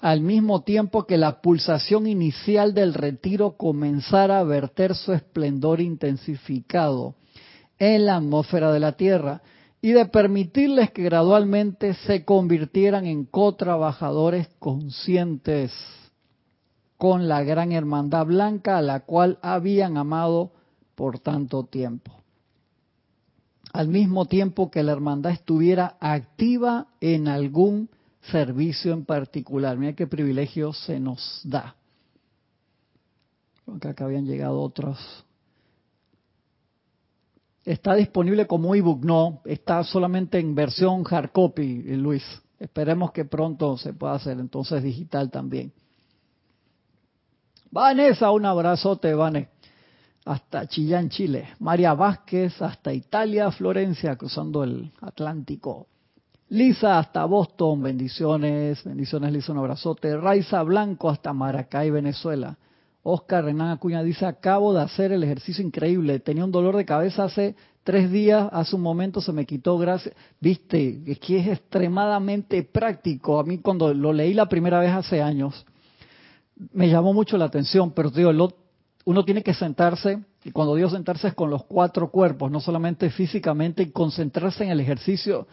al 0.00 0.20
mismo 0.20 0.64
tiempo 0.64 1.06
que 1.06 1.16
la 1.16 1.40
pulsación 1.40 2.06
inicial 2.06 2.74
del 2.74 2.92
retiro 2.92 3.56
comenzara 3.56 4.38
a 4.38 4.44
verter 4.44 4.94
su 4.94 5.14
esplendor 5.14 5.80
intensificado 5.80 7.14
en 7.78 8.04
la 8.04 8.16
atmósfera 8.16 8.70
de 8.70 8.80
la 8.80 8.92
Tierra 8.92 9.40
y 9.80 9.92
de 9.92 10.06
permitirles 10.06 10.90
que 10.90 11.04
gradualmente 11.04 11.94
se 11.94 12.24
convirtieran 12.24 13.06
en 13.06 13.24
co-trabajadores 13.24 14.48
conscientes 14.58 15.72
con 16.96 17.28
la 17.28 17.44
gran 17.44 17.70
hermandad 17.70 18.26
blanca 18.26 18.78
a 18.78 18.82
la 18.82 19.00
cual 19.00 19.38
habían 19.40 19.96
amado 19.96 20.52
por 20.96 21.20
tanto 21.20 21.64
tiempo. 21.64 22.12
Al 23.72 23.86
mismo 23.86 24.26
tiempo 24.26 24.70
que 24.70 24.82
la 24.82 24.92
hermandad 24.92 25.32
estuviera 25.32 25.96
activa 26.00 26.88
en 27.00 27.28
algún 27.28 27.88
servicio 28.32 28.92
en 28.92 29.04
particular. 29.04 29.76
Mira 29.78 29.92
qué 29.92 30.06
privilegio 30.06 30.72
se 30.72 30.98
nos 30.98 31.40
da. 31.44 31.76
Porque 33.64 33.88
acá 33.88 34.06
habían 34.06 34.26
llegado 34.26 34.60
otros. 34.60 34.98
Está 37.68 37.94
disponible 37.94 38.46
como 38.46 38.74
ebook, 38.74 39.04
no, 39.04 39.42
está 39.44 39.84
solamente 39.84 40.38
en 40.38 40.54
versión 40.54 41.04
hard 41.08 41.32
copy, 41.32 41.82
Luis. 41.96 42.24
Esperemos 42.58 43.12
que 43.12 43.26
pronto 43.26 43.76
se 43.76 43.92
pueda 43.92 44.14
hacer 44.14 44.40
entonces 44.40 44.82
digital 44.82 45.30
también. 45.30 45.72
Vanessa, 47.70 48.30
un 48.30 48.46
abrazote, 48.46 49.12
Vanessa 49.12 49.50
hasta 50.24 50.66
Chillán, 50.66 51.08
Chile. 51.08 51.48
María 51.58 51.94
Vázquez 51.94 52.60
hasta 52.60 52.92
Italia, 52.92 53.50
Florencia, 53.50 54.16
cruzando 54.16 54.62
el 54.62 54.92
Atlántico. 55.00 55.88
Lisa 56.50 56.98
hasta 56.98 57.24
Boston, 57.24 57.82
bendiciones, 57.82 58.84
bendiciones 58.84 59.32
Lisa, 59.32 59.52
un 59.52 59.58
abrazote. 59.58 60.16
Raiza 60.16 60.62
Blanco 60.62 61.08
hasta 61.08 61.32
Maracay, 61.32 61.90
Venezuela. 61.90 62.56
Oscar 63.10 63.44
Renan 63.44 63.70
Acuña 63.70 64.02
dice, 64.02 64.26
acabo 64.26 64.74
de 64.74 64.82
hacer 64.82 65.12
el 65.12 65.24
ejercicio 65.24 65.64
increíble, 65.64 66.20
tenía 66.20 66.44
un 66.44 66.52
dolor 66.52 66.76
de 66.76 66.84
cabeza 66.84 67.24
hace 67.24 67.56
tres 67.82 68.10
días, 68.10 68.50
hace 68.52 68.76
un 68.76 68.82
momento 68.82 69.22
se 69.22 69.32
me 69.32 69.46
quitó, 69.46 69.78
gracias. 69.78 70.14
Viste, 70.38 71.00
es 71.06 71.18
que 71.18 71.38
es 71.38 71.48
extremadamente 71.48 72.62
práctico. 72.64 73.40
A 73.40 73.44
mí 73.44 73.58
cuando 73.58 73.94
lo 73.94 74.12
leí 74.12 74.34
la 74.34 74.46
primera 74.46 74.78
vez 74.80 74.92
hace 74.92 75.22
años, 75.22 75.64
me 76.74 76.90
llamó 76.90 77.14
mucho 77.14 77.38
la 77.38 77.46
atención, 77.46 77.92
pero 77.92 78.10
digo, 78.10 78.30
lo, 78.30 78.52
uno 79.06 79.24
tiene 79.24 79.42
que 79.42 79.54
sentarse, 79.54 80.22
y 80.44 80.50
cuando 80.50 80.74
digo 80.74 80.90
sentarse 80.90 81.28
es 81.28 81.34
con 81.34 81.48
los 81.48 81.64
cuatro 81.64 82.10
cuerpos, 82.10 82.50
no 82.50 82.60
solamente 82.60 83.08
físicamente, 83.08 83.84
y 83.84 83.90
concentrarse 83.90 84.64
en 84.64 84.70
el 84.70 84.80
ejercicio, 84.80 85.46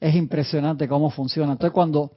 es 0.00 0.14
impresionante 0.14 0.88
cómo 0.88 1.10
funciona. 1.10 1.52
Entonces 1.52 1.74
cuando 1.74 2.12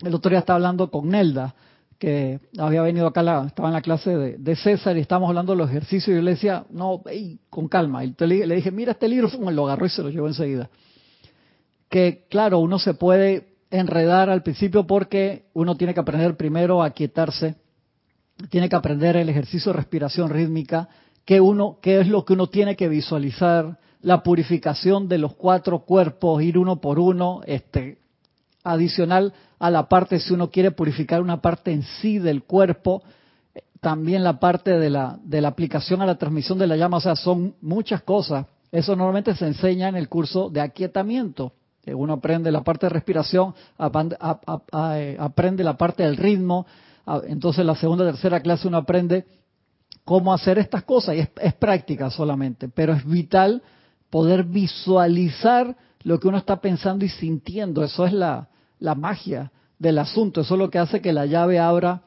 el 0.00 0.14
otro 0.14 0.30
día 0.30 0.38
estaba 0.38 0.56
hablando 0.56 0.90
con 0.90 1.10
Nelda, 1.10 1.54
que 1.98 2.40
había 2.58 2.82
venido 2.82 3.06
acá, 3.06 3.44
estaba 3.46 3.68
en 3.68 3.74
la 3.74 3.82
clase 3.82 4.16
de, 4.16 4.56
César 4.56 4.96
y 4.96 5.00
estábamos 5.00 5.28
hablando 5.28 5.52
de 5.52 5.58
los 5.58 5.70
ejercicios 5.70 6.08
y 6.08 6.16
yo 6.16 6.22
le 6.22 6.32
decía, 6.32 6.64
no, 6.70 7.02
con 7.50 7.68
calma. 7.68 8.04
Y 8.04 8.14
le, 8.18 8.54
dije, 8.54 8.70
mira 8.70 8.92
este 8.92 9.08
libro, 9.08 9.28
lo 9.50 9.66
agarró 9.66 9.86
y 9.86 9.90
se 9.90 10.02
lo 10.02 10.10
llevó 10.10 10.28
enseguida. 10.28 10.70
Que 11.88 12.26
claro, 12.30 12.60
uno 12.60 12.78
se 12.78 12.94
puede 12.94 13.48
enredar 13.70 14.30
al 14.30 14.42
principio 14.42 14.86
porque 14.86 15.46
uno 15.54 15.76
tiene 15.76 15.92
que 15.92 16.00
aprender 16.00 16.36
primero 16.36 16.82
a 16.82 16.90
quietarse 16.90 17.56
tiene 18.50 18.68
que 18.68 18.76
aprender 18.76 19.16
el 19.16 19.28
ejercicio 19.28 19.72
de 19.72 19.78
respiración 19.78 20.30
rítmica, 20.30 20.88
qué, 21.24 21.40
uno, 21.40 21.78
qué 21.82 22.00
es 22.00 22.08
lo 22.08 22.24
que 22.24 22.34
uno 22.34 22.48
tiene 22.48 22.76
que 22.76 22.88
visualizar, 22.88 23.78
la 24.00 24.22
purificación 24.22 25.08
de 25.08 25.18
los 25.18 25.34
cuatro 25.34 25.80
cuerpos, 25.80 26.42
ir 26.42 26.56
uno 26.56 26.80
por 26.80 27.00
uno, 27.00 27.40
este, 27.46 27.98
adicional 28.64 29.32
a 29.58 29.70
la 29.70 29.88
parte, 29.88 30.18
si 30.20 30.34
uno 30.34 30.50
quiere 30.50 30.70
purificar 30.70 31.20
una 31.20 31.40
parte 31.40 31.72
en 31.72 31.82
sí 31.82 32.18
del 32.18 32.42
cuerpo, 32.44 33.02
también 33.80 34.24
la 34.24 34.40
parte 34.40 34.78
de 34.78 34.90
la, 34.90 35.18
de 35.22 35.40
la 35.40 35.48
aplicación 35.48 36.02
a 36.02 36.06
la 36.06 36.18
transmisión 36.18 36.58
de 36.58 36.66
la 36.66 36.76
llama, 36.76 36.96
o 36.98 37.00
sea, 37.00 37.16
son 37.16 37.54
muchas 37.60 38.02
cosas. 38.02 38.46
Eso 38.70 38.94
normalmente 38.96 39.34
se 39.34 39.46
enseña 39.46 39.88
en 39.88 39.96
el 39.96 40.08
curso 40.08 40.50
de 40.50 40.60
aquietamiento. 40.60 41.52
Uno 41.86 42.14
aprende 42.14 42.52
la 42.52 42.62
parte 42.62 42.86
de 42.86 42.90
respiración, 42.90 43.54
eh, 43.78 45.16
aprende 45.18 45.64
la 45.64 45.76
parte 45.76 46.02
del 46.02 46.16
ritmo, 46.16 46.66
entonces 47.26 47.64
la 47.64 47.76
segunda 47.76 48.04
tercera 48.04 48.40
clase 48.40 48.68
uno 48.68 48.76
aprende 48.78 49.24
cómo 50.04 50.32
hacer 50.32 50.58
estas 50.58 50.84
cosas 50.84 51.16
y 51.16 51.20
es, 51.20 51.54
práctica 51.54 52.10
solamente, 52.10 52.68
pero 52.68 52.92
es 52.92 53.06
vital 53.06 53.62
poder 54.10 54.44
visualizar 54.44 55.76
lo 56.02 56.18
que 56.18 56.28
uno 56.28 56.38
está 56.38 56.60
pensando 56.60 57.04
y 57.04 57.08
sintiendo. 57.08 57.82
Eso 57.82 58.06
es 58.06 58.12
la, 58.12 58.48
magia 58.96 59.52
del 59.78 59.98
asunto. 59.98 60.40
Eso 60.40 60.54
es 60.54 60.58
lo 60.58 60.70
que 60.70 60.78
hace 60.78 61.00
que 61.00 61.12
la 61.12 61.26
llave 61.26 61.58
abra 61.58 62.02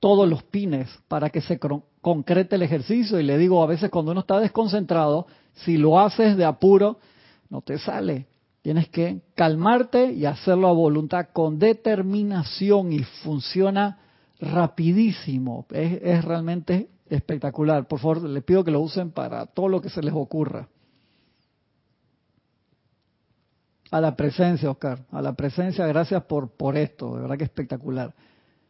todos 0.00 0.28
los 0.28 0.42
pines 0.42 0.88
para 1.08 1.30
que 1.30 1.40
se 1.40 1.58
concrete 2.00 2.56
el 2.56 2.62
ejercicio. 2.62 3.18
Y 3.18 3.24
le 3.24 3.38
digo, 3.38 3.62
a 3.62 3.66
veces 3.66 3.90
cuando 3.90 4.12
uno 4.12 4.20
está 4.20 4.40
desconcentrado, 4.40 5.26
si 5.54 5.76
lo 5.76 5.98
haces 5.98 6.36
de 6.36 6.44
apuro, 6.44 6.98
no 7.48 7.62
te 7.62 7.78
sale. 7.78 8.26
Tienes 8.62 8.88
que 8.88 9.20
calmarte 9.36 10.12
y 10.12 10.26
hacerlo 10.26 10.68
a 10.68 10.72
voluntad 10.72 11.28
con 11.32 11.58
determinación 11.58 12.92
y 12.92 13.04
funciona 13.22 14.00
rapidísimo. 14.40 15.66
Es, 15.70 16.24
realmente 16.24 16.88
espectacular. 17.08 17.86
Por 17.86 18.00
favor, 18.00 18.22
les 18.28 18.42
pido 18.42 18.64
que 18.64 18.72
lo 18.72 18.80
usen 18.80 19.12
para 19.12 19.46
todo 19.46 19.68
lo 19.68 19.80
que 19.80 19.88
se 19.88 20.02
les 20.02 20.12
ocurra. 20.12 20.68
A 23.90 24.00
la 24.00 24.16
presencia, 24.16 24.70
Oscar. 24.70 25.04
A 25.10 25.22
la 25.22 25.34
presencia, 25.34 25.86
gracias 25.86 26.24
por, 26.24 26.50
por 26.50 26.76
esto. 26.76 27.14
De 27.14 27.22
verdad 27.22 27.38
que 27.38 27.44
espectacular. 27.44 28.14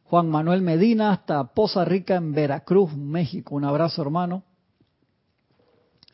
Juan 0.05 0.29
Manuel 0.29 0.63
Medina 0.63 1.13
hasta 1.13 1.43
Poza 1.45 1.85
Rica 1.85 2.17
en 2.17 2.33
Veracruz, 2.33 2.97
México. 2.97 3.55
Un 3.55 3.65
abrazo, 3.65 4.03
hermano. 4.03 4.45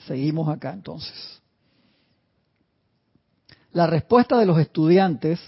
Seguimos 0.07 0.49
acá 0.49 0.73
entonces. 0.73 1.43
La 3.73 3.87
respuesta 3.87 4.39
de 4.39 4.47
los 4.47 4.59
estudiantes, 4.59 5.41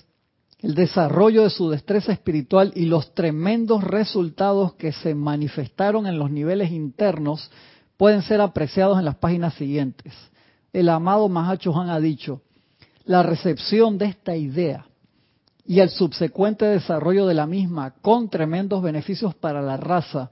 el 0.60 0.74
desarrollo 0.74 1.42
de 1.42 1.50
su 1.50 1.70
destreza 1.70 2.12
espiritual 2.12 2.72
y 2.74 2.86
los 2.86 3.14
tremendos 3.14 3.84
resultados 3.84 4.74
que 4.74 4.92
se 4.92 5.14
manifestaron 5.14 6.06
en 6.06 6.18
los 6.18 6.30
niveles 6.30 6.70
internos 6.70 7.50
pueden 7.96 8.22
ser 8.22 8.40
apreciados 8.40 8.98
en 8.98 9.04
las 9.04 9.16
páginas 9.16 9.54
siguientes. 9.54 10.14
El 10.72 10.88
amado 10.88 11.28
Mahacho 11.28 11.78
Han 11.78 11.90
ha 11.90 12.00
dicho, 12.00 12.40
la 13.04 13.22
recepción 13.22 13.98
de 13.98 14.06
esta 14.06 14.36
idea 14.36 14.86
y 15.66 15.80
el 15.80 15.90
subsecuente 15.90 16.64
desarrollo 16.66 17.26
de 17.26 17.34
la 17.34 17.46
misma 17.46 17.94
con 18.02 18.28
tremendos 18.28 18.82
beneficios 18.82 19.34
para 19.34 19.62
la 19.62 19.76
raza, 19.76 20.30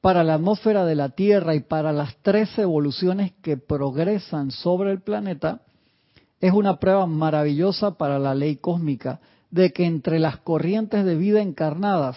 para 0.00 0.22
la 0.22 0.34
atmósfera 0.34 0.84
de 0.84 0.94
la 0.94 1.10
Tierra 1.10 1.54
y 1.54 1.60
para 1.60 1.92
las 1.92 2.16
tres 2.22 2.56
evoluciones 2.58 3.32
que 3.42 3.56
progresan 3.56 4.50
sobre 4.50 4.92
el 4.92 5.00
planeta, 5.00 5.60
es 6.40 6.52
una 6.52 6.78
prueba 6.78 7.06
maravillosa 7.06 7.92
para 7.92 8.18
la 8.18 8.34
ley 8.34 8.56
cósmica 8.56 9.20
de 9.50 9.72
que 9.72 9.86
entre 9.86 10.18
las 10.18 10.38
corrientes 10.38 11.04
de 11.04 11.14
vida 11.14 11.40
encarnadas 11.40 12.16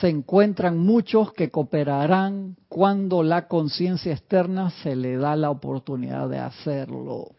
se 0.00 0.08
encuentran 0.08 0.78
muchos 0.78 1.32
que 1.32 1.50
cooperarán 1.50 2.56
cuando 2.68 3.22
la 3.22 3.48
conciencia 3.48 4.12
externa 4.12 4.70
se 4.82 4.96
le 4.96 5.16
da 5.16 5.34
la 5.36 5.50
oportunidad 5.50 6.28
de 6.28 6.38
hacerlo. 6.38 7.30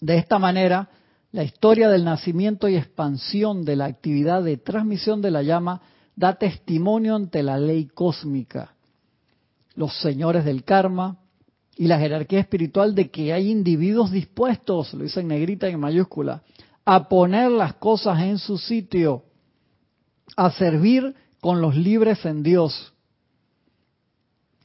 De 0.00 0.16
esta 0.16 0.38
manera, 0.38 0.88
la 1.32 1.44
historia 1.44 1.88
del 1.88 2.04
nacimiento 2.04 2.68
y 2.68 2.76
expansión 2.76 3.64
de 3.64 3.76
la 3.76 3.84
actividad 3.84 4.42
de 4.42 4.56
transmisión 4.56 5.20
de 5.22 5.30
la 5.30 5.42
llama 5.42 5.82
da 6.16 6.34
testimonio 6.34 7.16
ante 7.16 7.42
la 7.42 7.58
ley 7.58 7.86
cósmica, 7.86 8.74
los 9.74 10.00
señores 10.00 10.44
del 10.44 10.64
karma 10.64 11.18
y 11.76 11.86
la 11.86 11.98
jerarquía 11.98 12.40
espiritual 12.40 12.94
de 12.94 13.10
que 13.10 13.32
hay 13.32 13.50
individuos 13.50 14.10
dispuestos, 14.10 14.92
lo 14.94 15.04
dice 15.04 15.20
en 15.20 15.28
negrita 15.28 15.68
y 15.68 15.72
en 15.72 15.80
mayúscula, 15.80 16.42
a 16.84 17.08
poner 17.08 17.50
las 17.50 17.74
cosas 17.74 18.20
en 18.20 18.38
su 18.38 18.58
sitio, 18.58 19.24
a 20.36 20.50
servir 20.50 21.14
con 21.40 21.60
los 21.60 21.76
libres 21.76 22.24
en 22.24 22.42
Dios 22.42 22.92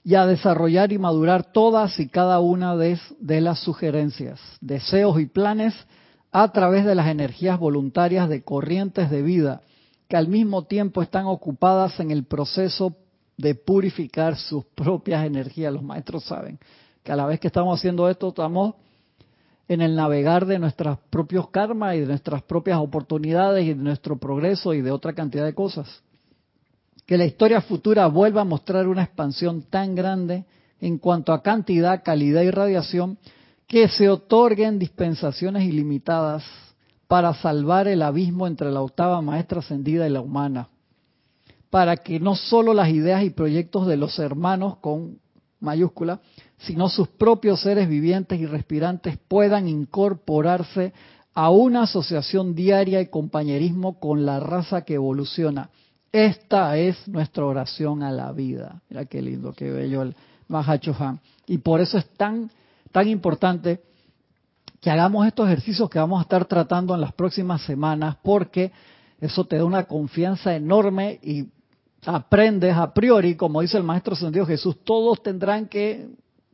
y 0.05 0.13
a 0.13 0.27
desarrollar 0.27 0.93
y 0.93 0.99
madurar 0.99 1.51
todas 1.51 1.99
y 1.99 2.07
cada 2.07 2.39
una 2.39 2.75
de, 2.77 2.99
las 3.41 3.59
sugerencias, 3.59 4.39
deseos 4.61 5.19
y 5.19 5.25
planes 5.25 5.73
a 6.31 6.51
través 6.51 6.85
de 6.85 6.93
las 6.93 7.07
energías 7.07 7.57
voluntarias 7.57 8.29
de 8.29 8.43
corrientes 8.43 9.09
de 9.09 9.23
vida 9.23 9.61
que 10.07 10.15
al 10.15 10.27
mismo 10.27 10.65
tiempo 10.65 11.01
están 11.01 11.25
ocupadas 11.25 11.99
en 11.99 12.11
el 12.11 12.23
proceso 12.23 12.95
de 13.35 13.55
purificar 13.55 14.35
sus 14.35 14.63
propias 14.75 15.25
energías. 15.25 15.73
Los 15.73 15.81
maestros 15.81 16.23
saben 16.25 16.59
que 17.01 17.11
a 17.11 17.15
la 17.15 17.25
vez 17.25 17.39
que 17.39 17.47
estamos 17.47 17.79
haciendo 17.79 18.07
esto, 18.07 18.27
estamos 18.27 18.75
en 19.67 19.81
el 19.81 19.95
navegar 19.95 20.45
de 20.45 20.59
nuestros 20.59 20.99
propios 21.09 21.49
karmas 21.49 21.95
y 21.95 22.01
de 22.01 22.05
nuestras 22.05 22.43
propias 22.43 22.77
oportunidades 22.77 23.65
y 23.65 23.69
de 23.69 23.83
nuestro 23.83 24.17
progreso 24.17 24.75
y 24.75 24.83
de 24.83 24.91
otra 24.91 25.13
cantidad 25.13 25.45
de 25.45 25.55
cosas. 25.55 26.03
Que 27.05 27.17
la 27.17 27.25
historia 27.25 27.61
futura 27.61 28.07
vuelva 28.07 28.41
a 28.41 28.45
mostrar 28.45 28.87
una 28.87 29.03
expansión 29.03 29.63
tan 29.63 29.95
grande 29.95 30.45
en 30.79 30.97
cuanto 30.97 31.33
a 31.33 31.43
cantidad, 31.43 32.03
calidad 32.03 32.41
y 32.41 32.51
radiación 32.51 33.17
que 33.67 33.87
se 33.87 34.09
otorguen 34.09 34.79
dispensaciones 34.79 35.63
ilimitadas 35.63 36.43
para 37.07 37.33
salvar 37.33 37.87
el 37.87 38.01
abismo 38.01 38.47
entre 38.47 38.71
la 38.71 38.81
octava 38.81 39.21
maestra 39.21 39.59
ascendida 39.59 40.07
y 40.07 40.11
la 40.11 40.21
humana, 40.21 40.69
para 41.69 41.97
que 41.97 42.19
no 42.19 42.35
solo 42.35 42.73
las 42.73 42.89
ideas 42.89 43.23
y 43.23 43.29
proyectos 43.29 43.87
de 43.87 43.97
los 43.97 44.17
hermanos 44.19 44.77
con 44.77 45.19
mayúscula, 45.59 46.19
sino 46.57 46.89
sus 46.89 47.07
propios 47.07 47.61
seres 47.61 47.87
vivientes 47.87 48.39
y 48.39 48.45
respirantes 48.45 49.17
puedan 49.27 49.67
incorporarse 49.67 50.93
a 51.33 51.49
una 51.49 51.83
asociación 51.83 52.55
diaria 52.55 53.01
y 53.01 53.07
compañerismo 53.07 53.99
con 53.99 54.25
la 54.25 54.39
raza 54.39 54.83
que 54.83 54.95
evoluciona. 54.95 55.69
Esta 56.11 56.77
es 56.77 57.07
nuestra 57.07 57.45
oración 57.45 58.03
a 58.03 58.11
la 58.11 58.31
vida. 58.31 58.81
Mira 58.89 59.05
qué 59.05 59.21
lindo, 59.21 59.53
qué 59.53 59.69
bello 59.69 60.03
el 60.03 60.15
Mahacho 60.47 60.95
Han. 60.97 61.19
Y 61.47 61.57
por 61.57 61.81
eso 61.81 61.97
es 61.97 62.07
tan 62.15 62.49
tan 62.95 63.09
importante 63.09 63.81
que 64.79 64.89
hagamos 64.89 65.27
estos 65.27 65.47
ejercicios 65.47 65.89
que 65.89 65.99
vamos 65.99 66.19
a 66.19 66.21
estar 66.21 66.45
tratando 66.45 66.95
en 66.95 67.01
las 67.01 67.11
próximas 67.11 67.61
semanas, 67.63 68.15
porque 68.23 68.71
eso 69.19 69.43
te 69.43 69.57
da 69.57 69.65
una 69.65 69.83
confianza 69.83 70.55
enorme 70.55 71.19
y 71.21 71.45
aprendes 72.05 72.73
a 72.73 72.93
priori, 72.93 73.35
como 73.35 73.59
dice 73.59 73.75
el 73.75 73.83
Maestro 73.83 74.15
Sendido 74.15 74.45
Jesús, 74.45 74.77
todos 74.85 75.21
tendrán 75.21 75.67
que 75.67 76.07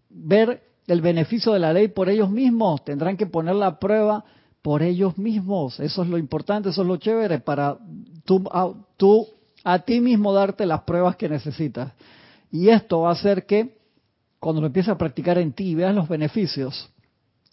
ver 0.10 0.64
el 0.88 1.00
beneficio 1.02 1.54
de 1.54 1.60
la 1.60 1.74
ley 1.74 1.90
por 1.90 2.10
ellos 2.10 2.32
mismos, 2.32 2.84
tendrán 2.84 3.18
que 3.18 3.28
poner 3.28 3.54
la 3.54 3.78
prueba 3.78 4.26
por 4.64 4.82
ellos 4.82 5.20
mismos. 5.20 5.80
Eso 5.80 6.02
es 6.02 6.10
lo 6.10 6.18
importante, 6.18 6.70
eso 6.70 6.82
es 6.82 6.88
lo 6.88 6.98
chévere, 6.98 7.40
para 7.40 7.78
tú, 8.26 8.44
tú 8.98 9.28
a 9.64 9.80
ti 9.80 10.00
mismo 10.00 10.34
darte 10.34 10.66
las 10.66 10.82
pruebas 10.82 11.16
que 11.16 11.30
necesitas. 11.30 11.94
Y 12.52 12.70
esto 12.70 13.02
va 13.02 13.10
a 13.10 13.14
hacer 13.14 13.46
que 13.46 13.78
cuando 14.40 14.62
lo 14.62 14.68
empieces 14.68 14.92
a 14.92 14.98
practicar 14.98 15.38
en 15.38 15.54
ti 15.54 15.70
y 15.70 15.76
veas 15.76 15.96
los 15.96 16.10
beneficios, 16.10 16.90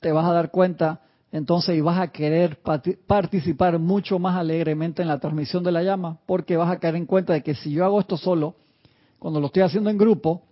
te 0.01 0.13
vas 0.13 0.25
a 0.25 0.33
dar 0.33 0.51
cuenta 0.51 1.03
entonces 1.31 1.77
y 1.77 1.81
vas 1.83 1.99
a 1.99 2.09
querer 2.09 2.59
participar 3.07 3.79
mucho 3.79 4.19
más 4.19 4.37
alegremente 4.37 5.03
en 5.03 5.09
la 5.09 5.19
transmisión 5.19 5.63
de 5.63 5.73
la 5.73 5.83
llama, 5.83 6.19
porque 6.27 6.57
vas 6.57 6.71
a 6.71 6.79
caer 6.79 6.97
en 6.97 7.05
cuenta 7.05 7.35
de 7.35 7.43
que 7.43 7.55
si 7.55 7.71
yo 7.71 7.85
hago 7.85 8.01
esto 8.01 8.17
solo, 8.17 8.55
cuando 9.19 9.39
lo 9.39 9.47
estoy 9.47 9.63
haciendo 9.63 9.91
en 9.91 9.99
grupo, 9.99 10.43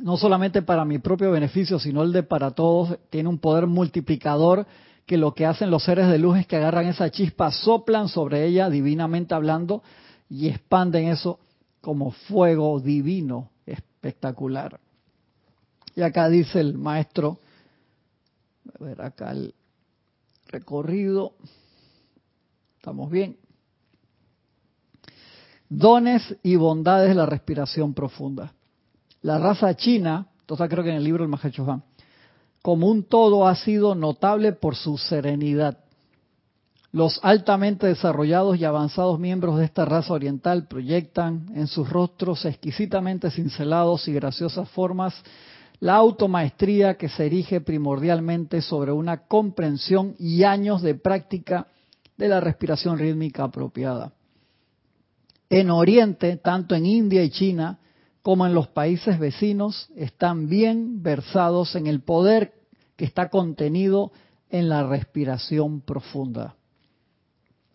no 0.00 0.16
solamente 0.16 0.62
para 0.62 0.84
mi 0.84 0.98
propio 0.98 1.30
beneficio, 1.30 1.78
sino 1.78 2.02
el 2.02 2.12
de 2.12 2.22
para 2.22 2.52
todos, 2.52 2.98
tiene 3.10 3.28
un 3.28 3.38
poder 3.38 3.66
multiplicador 3.66 4.66
que 5.04 5.18
lo 5.18 5.34
que 5.34 5.44
hacen 5.44 5.70
los 5.70 5.84
seres 5.84 6.08
de 6.08 6.18
luz 6.18 6.38
es 6.38 6.46
que 6.46 6.56
agarran 6.56 6.86
esa 6.86 7.10
chispa, 7.10 7.50
soplan 7.50 8.08
sobre 8.08 8.46
ella 8.46 8.70
divinamente 8.70 9.34
hablando 9.34 9.82
y 10.28 10.48
expanden 10.48 11.08
eso 11.08 11.38
como 11.80 12.12
fuego 12.12 12.80
divino 12.80 13.50
espectacular. 13.66 14.80
Y 15.94 16.02
acá 16.02 16.28
dice 16.28 16.60
el 16.60 16.76
maestro, 16.76 17.38
a 18.78 18.84
ver 18.84 19.02
acá 19.02 19.30
el 19.30 19.54
recorrido, 20.46 21.34
estamos 22.76 23.10
bien. 23.10 23.36
Dones 25.68 26.36
y 26.42 26.56
bondades 26.56 27.08
de 27.08 27.14
la 27.14 27.26
respiración 27.26 27.94
profunda. 27.94 28.52
La 29.22 29.38
raza 29.38 29.74
china, 29.74 30.28
entonces 30.40 30.68
creo 30.68 30.84
que 30.84 30.90
en 30.90 30.96
el 30.96 31.04
libro 31.04 31.24
el 31.24 31.32
Han, 31.68 31.82
como 32.62 32.88
un 32.88 33.04
todo 33.04 33.46
ha 33.46 33.54
sido 33.56 33.94
notable 33.94 34.52
por 34.52 34.74
su 34.76 34.96
serenidad. 34.98 35.83
Los 36.94 37.18
altamente 37.24 37.88
desarrollados 37.88 38.56
y 38.56 38.64
avanzados 38.64 39.18
miembros 39.18 39.58
de 39.58 39.64
esta 39.64 39.84
raza 39.84 40.12
oriental 40.12 40.68
proyectan 40.68 41.46
en 41.56 41.66
sus 41.66 41.90
rostros 41.90 42.44
exquisitamente 42.44 43.32
cincelados 43.32 44.06
y 44.06 44.12
graciosas 44.12 44.68
formas 44.68 45.12
la 45.80 45.96
automaestría 45.96 46.94
que 46.94 47.08
se 47.08 47.26
erige 47.26 47.60
primordialmente 47.60 48.62
sobre 48.62 48.92
una 48.92 49.26
comprensión 49.26 50.14
y 50.20 50.44
años 50.44 50.82
de 50.82 50.94
práctica 50.94 51.66
de 52.16 52.28
la 52.28 52.38
respiración 52.38 52.96
rítmica 52.96 53.42
apropiada. 53.42 54.12
En 55.50 55.72
Oriente, 55.72 56.36
tanto 56.36 56.76
en 56.76 56.86
India 56.86 57.24
y 57.24 57.30
China 57.30 57.80
como 58.22 58.46
en 58.46 58.54
los 58.54 58.68
países 58.68 59.18
vecinos, 59.18 59.88
están 59.96 60.48
bien 60.48 61.02
versados 61.02 61.74
en 61.74 61.88
el 61.88 62.02
poder 62.02 62.52
que 62.94 63.04
está 63.04 63.30
contenido 63.30 64.12
en 64.48 64.68
la 64.68 64.86
respiración 64.86 65.80
profunda. 65.80 66.54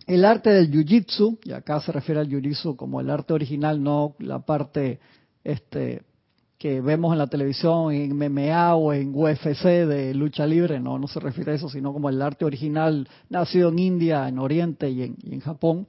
El 0.10 0.26
arte 0.26 0.50
del 0.50 0.72
jiu-jitsu, 0.72 1.38
y 1.44 1.52
acá 1.52 1.80
se 1.82 1.92
refiere 1.92 2.20
al 2.20 2.28
jiu-jitsu 2.28 2.76
como 2.76 3.00
el 3.00 3.12
arte 3.12 3.32
original, 3.32 3.84
no 3.84 4.16
la 4.18 4.40
parte 4.40 5.00
este, 5.44 6.02
que 6.58 6.82
vemos 6.82 7.12
en 7.14 7.20
la 7.20 7.28
televisión, 7.28 7.94
en 7.94 8.18
MMA 8.18 8.74
o 8.74 8.92
en 8.92 9.12
UFC 9.14 9.66
de 9.66 10.16
lucha 10.16 10.48
libre, 10.48 10.80
no, 10.80 10.98
no 10.98 11.08
se 11.08 11.20
refiere 11.20 11.52
a 11.52 11.56
eso, 11.58 11.70
sino 11.70 11.94
como 11.94 12.10
el 12.10 12.20
arte 12.24 12.44
original 12.44 13.08
nacido 13.30 13.70
en 13.70 13.78
India, 13.78 14.28
en 14.28 14.40
Oriente 14.40 14.90
y 14.90 15.04
en, 15.04 15.40
Japón. 15.42 15.86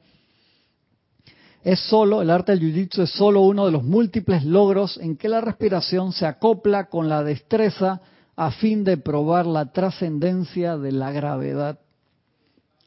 Es 1.64 1.80
solo, 1.88 2.20
el 2.20 2.28
arte 2.28 2.52
del 2.52 2.60
Jiu-Jitsu 2.60 3.04
es 3.04 3.10
solo 3.12 3.40
uno 3.40 3.64
de 3.64 3.72
los 3.72 3.84
múltiples 3.84 4.44
logros 4.44 4.98
en 4.98 5.16
que 5.16 5.30
la 5.30 5.40
respiración 5.40 6.12
se 6.12 6.26
acopla 6.26 6.90
con 6.90 7.08
la 7.08 7.24
destreza 7.24 8.02
a 8.36 8.50
fin 8.50 8.84
de 8.84 8.98
probar 8.98 9.46
la 9.46 9.72
trascendencia 9.72 10.76
de 10.76 10.92
la 10.92 11.10
gravedad. 11.10 11.78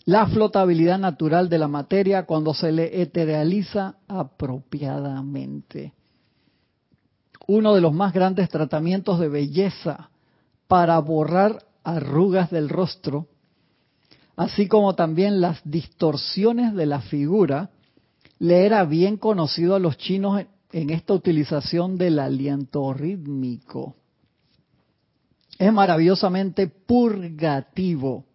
La 0.06 0.28
flotabilidad 0.28 1.00
natural 1.00 1.50
de 1.50 1.58
la 1.58 1.68
materia 1.68 2.26
cuando 2.26 2.54
se 2.54 2.72
le 2.72 3.02
eterealiza 3.02 3.96
apropiadamente 4.08 5.94
uno 7.48 7.76
de 7.76 7.82
los 7.82 7.94
más 7.94 8.14
grandes 8.14 8.50
tratamientos 8.50 9.20
de 9.20 9.30
belleza 9.30 10.10
para 10.68 10.98
borrar 11.00 11.64
arrugas 11.84 12.50
del 12.50 12.70
rostro, 12.70 13.28
así 14.36 14.68
como 14.68 14.96
también 14.96 15.42
las 15.42 15.60
distorsiones 15.64 16.74
de 16.74 16.86
la 16.86 17.02
figura, 17.02 17.70
le 18.40 18.66
era 18.66 18.84
bien 18.86 19.18
conocido 19.18 19.76
a 19.76 19.80
los 19.80 19.98
chinos 19.98 20.44
en 20.72 20.90
esta 20.90 21.14
utilización 21.14 21.98
del 21.98 22.20
aliento 22.20 22.94
rítmico. 22.94 23.96
Es 25.60 25.72
maravillosamente 25.72 26.68
purgativo. 26.68 28.26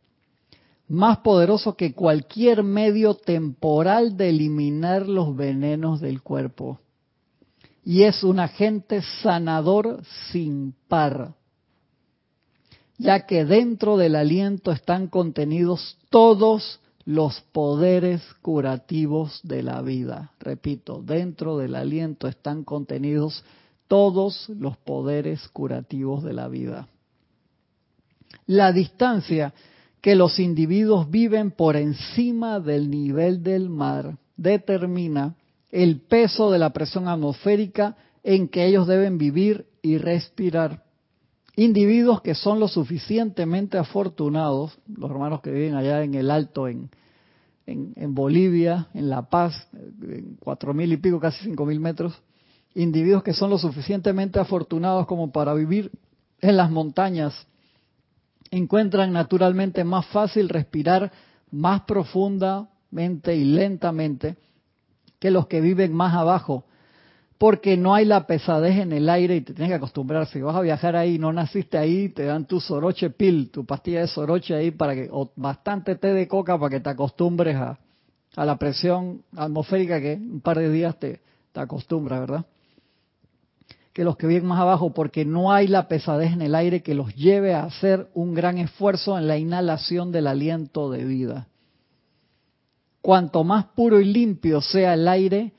Más 0.88 1.18
poderoso 1.18 1.76
que 1.76 1.92
cualquier 1.92 2.62
medio 2.62 3.14
temporal 3.14 4.16
de 4.16 4.30
eliminar 4.30 5.06
los 5.06 5.36
venenos 5.36 6.00
del 6.00 6.22
cuerpo. 6.22 6.80
Y 7.84 8.02
es 8.02 8.24
un 8.24 8.40
agente 8.40 9.02
sanador 9.22 10.02
sin 10.30 10.74
par, 10.88 11.34
ya 12.96 13.26
que 13.26 13.44
dentro 13.44 13.96
del 13.96 14.16
aliento 14.16 14.72
están 14.72 15.08
contenidos 15.08 15.98
todos 16.10 16.80
los 17.04 17.40
poderes 17.52 18.22
curativos 18.42 19.40
de 19.42 19.62
la 19.62 19.80
vida. 19.82 20.32
Repito, 20.40 21.02
dentro 21.02 21.56
del 21.56 21.74
aliento 21.74 22.28
están 22.28 22.64
contenidos 22.64 23.44
todos 23.88 24.48
los 24.50 24.76
poderes 24.78 25.48
curativos 25.48 26.22
de 26.22 26.34
la 26.34 26.48
vida. 26.48 26.88
La 28.46 28.72
distancia 28.72 29.54
que 30.08 30.16
los 30.16 30.38
individuos 30.38 31.10
viven 31.10 31.50
por 31.50 31.76
encima 31.76 32.60
del 32.60 32.88
nivel 32.88 33.42
del 33.42 33.68
mar 33.68 34.16
determina 34.38 35.34
el 35.70 36.00
peso 36.00 36.50
de 36.50 36.58
la 36.58 36.70
presión 36.70 37.08
atmosférica 37.08 37.94
en 38.22 38.48
que 38.48 38.64
ellos 38.64 38.86
deben 38.86 39.18
vivir 39.18 39.66
y 39.82 39.98
respirar. 39.98 40.82
Individuos 41.56 42.22
que 42.22 42.34
son 42.34 42.58
lo 42.58 42.68
suficientemente 42.68 43.76
afortunados, 43.76 44.78
los 44.86 45.10
hermanos 45.10 45.42
que 45.42 45.50
viven 45.50 45.74
allá 45.74 46.02
en 46.02 46.14
el 46.14 46.30
Alto, 46.30 46.68
en, 46.68 46.88
en, 47.66 48.14
Bolivia, 48.14 48.88
en 48.94 49.10
La 49.10 49.28
Paz, 49.28 49.68
en 49.74 50.38
cuatro 50.40 50.72
mil 50.72 50.90
y 50.90 50.96
pico, 50.96 51.20
casi 51.20 51.44
cinco 51.44 51.66
mil 51.66 51.80
metros, 51.80 52.18
individuos 52.74 53.22
que 53.22 53.34
son 53.34 53.50
lo 53.50 53.58
suficientemente 53.58 54.38
afortunados 54.38 55.04
como 55.04 55.32
para 55.32 55.52
vivir 55.52 55.90
en 56.40 56.56
las 56.56 56.70
montañas 56.70 57.46
encuentran 58.50 59.12
naturalmente 59.12 59.84
más 59.84 60.06
fácil 60.06 60.48
respirar 60.48 61.10
más 61.50 61.82
profundamente 61.82 63.34
y 63.34 63.44
lentamente 63.44 64.36
que 65.18 65.30
los 65.30 65.46
que 65.46 65.60
viven 65.60 65.92
más 65.92 66.14
abajo, 66.14 66.64
porque 67.38 67.76
no 67.76 67.94
hay 67.94 68.04
la 68.04 68.26
pesadez 68.26 68.78
en 68.78 68.92
el 68.92 69.08
aire 69.08 69.36
y 69.36 69.40
te 69.40 69.54
tienes 69.54 69.70
que 69.70 69.76
acostumbrar. 69.76 70.26
Si 70.26 70.40
vas 70.40 70.56
a 70.56 70.60
viajar 70.60 70.96
ahí, 70.96 71.18
no 71.18 71.32
naciste 71.32 71.78
ahí, 71.78 72.08
te 72.08 72.24
dan 72.24 72.46
tu 72.46 72.60
soroche 72.60 73.10
pil, 73.10 73.50
tu 73.50 73.64
pastilla 73.64 74.00
de 74.00 74.08
soroche 74.08 74.54
ahí 74.54 74.70
para 74.70 74.94
que, 74.94 75.08
o 75.10 75.30
bastante 75.36 75.96
té 75.96 76.12
de 76.12 76.26
coca 76.26 76.58
para 76.58 76.70
que 76.70 76.80
te 76.80 76.90
acostumbres 76.90 77.56
a, 77.56 77.78
a 78.36 78.44
la 78.44 78.56
presión 78.56 79.22
atmosférica 79.36 80.00
que 80.00 80.14
un 80.14 80.40
par 80.40 80.58
de 80.58 80.70
días 80.70 80.98
te, 80.98 81.20
te 81.52 81.60
acostumbras, 81.60 82.20
¿verdad? 82.20 82.44
Que 83.98 84.04
los 84.04 84.16
que 84.16 84.28
viven 84.28 84.46
más 84.46 84.60
abajo, 84.60 84.94
porque 84.94 85.24
no 85.24 85.50
hay 85.50 85.66
la 85.66 85.88
pesadez 85.88 86.32
en 86.32 86.40
el 86.40 86.54
aire 86.54 86.84
que 86.84 86.94
los 86.94 87.12
lleve 87.16 87.52
a 87.52 87.64
hacer 87.64 88.06
un 88.14 88.32
gran 88.32 88.56
esfuerzo 88.58 89.18
en 89.18 89.26
la 89.26 89.38
inhalación 89.38 90.12
del 90.12 90.28
aliento 90.28 90.88
de 90.88 91.04
vida. 91.04 91.48
Cuanto 93.02 93.42
más 93.42 93.64
puro 93.74 93.98
y 93.98 94.04
limpio 94.04 94.60
sea 94.60 94.94
el 94.94 95.08
aire, 95.08 95.52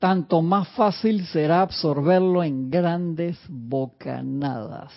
tanto 0.00 0.40
más 0.40 0.68
fácil 0.68 1.26
será 1.26 1.60
absorberlo 1.60 2.42
en 2.42 2.70
grandes 2.70 3.38
bocanadas. 3.46 4.90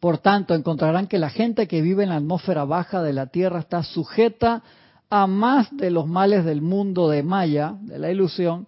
Por 0.00 0.16
tanto, 0.16 0.54
encontrarán 0.54 1.06
que 1.06 1.18
la 1.18 1.28
gente 1.28 1.68
que 1.68 1.82
vive 1.82 2.04
en 2.04 2.08
la 2.08 2.16
atmósfera 2.16 2.64
baja 2.64 3.02
de 3.02 3.12
la 3.12 3.26
Tierra 3.26 3.58
está 3.58 3.82
sujeta 3.82 4.62
a 5.10 5.26
más 5.26 5.68
de 5.76 5.90
los 5.90 6.06
males 6.06 6.46
del 6.46 6.62
mundo 6.62 7.10
de 7.10 7.22
Maya, 7.22 7.74
de 7.78 7.98
la 7.98 8.10
ilusión, 8.10 8.66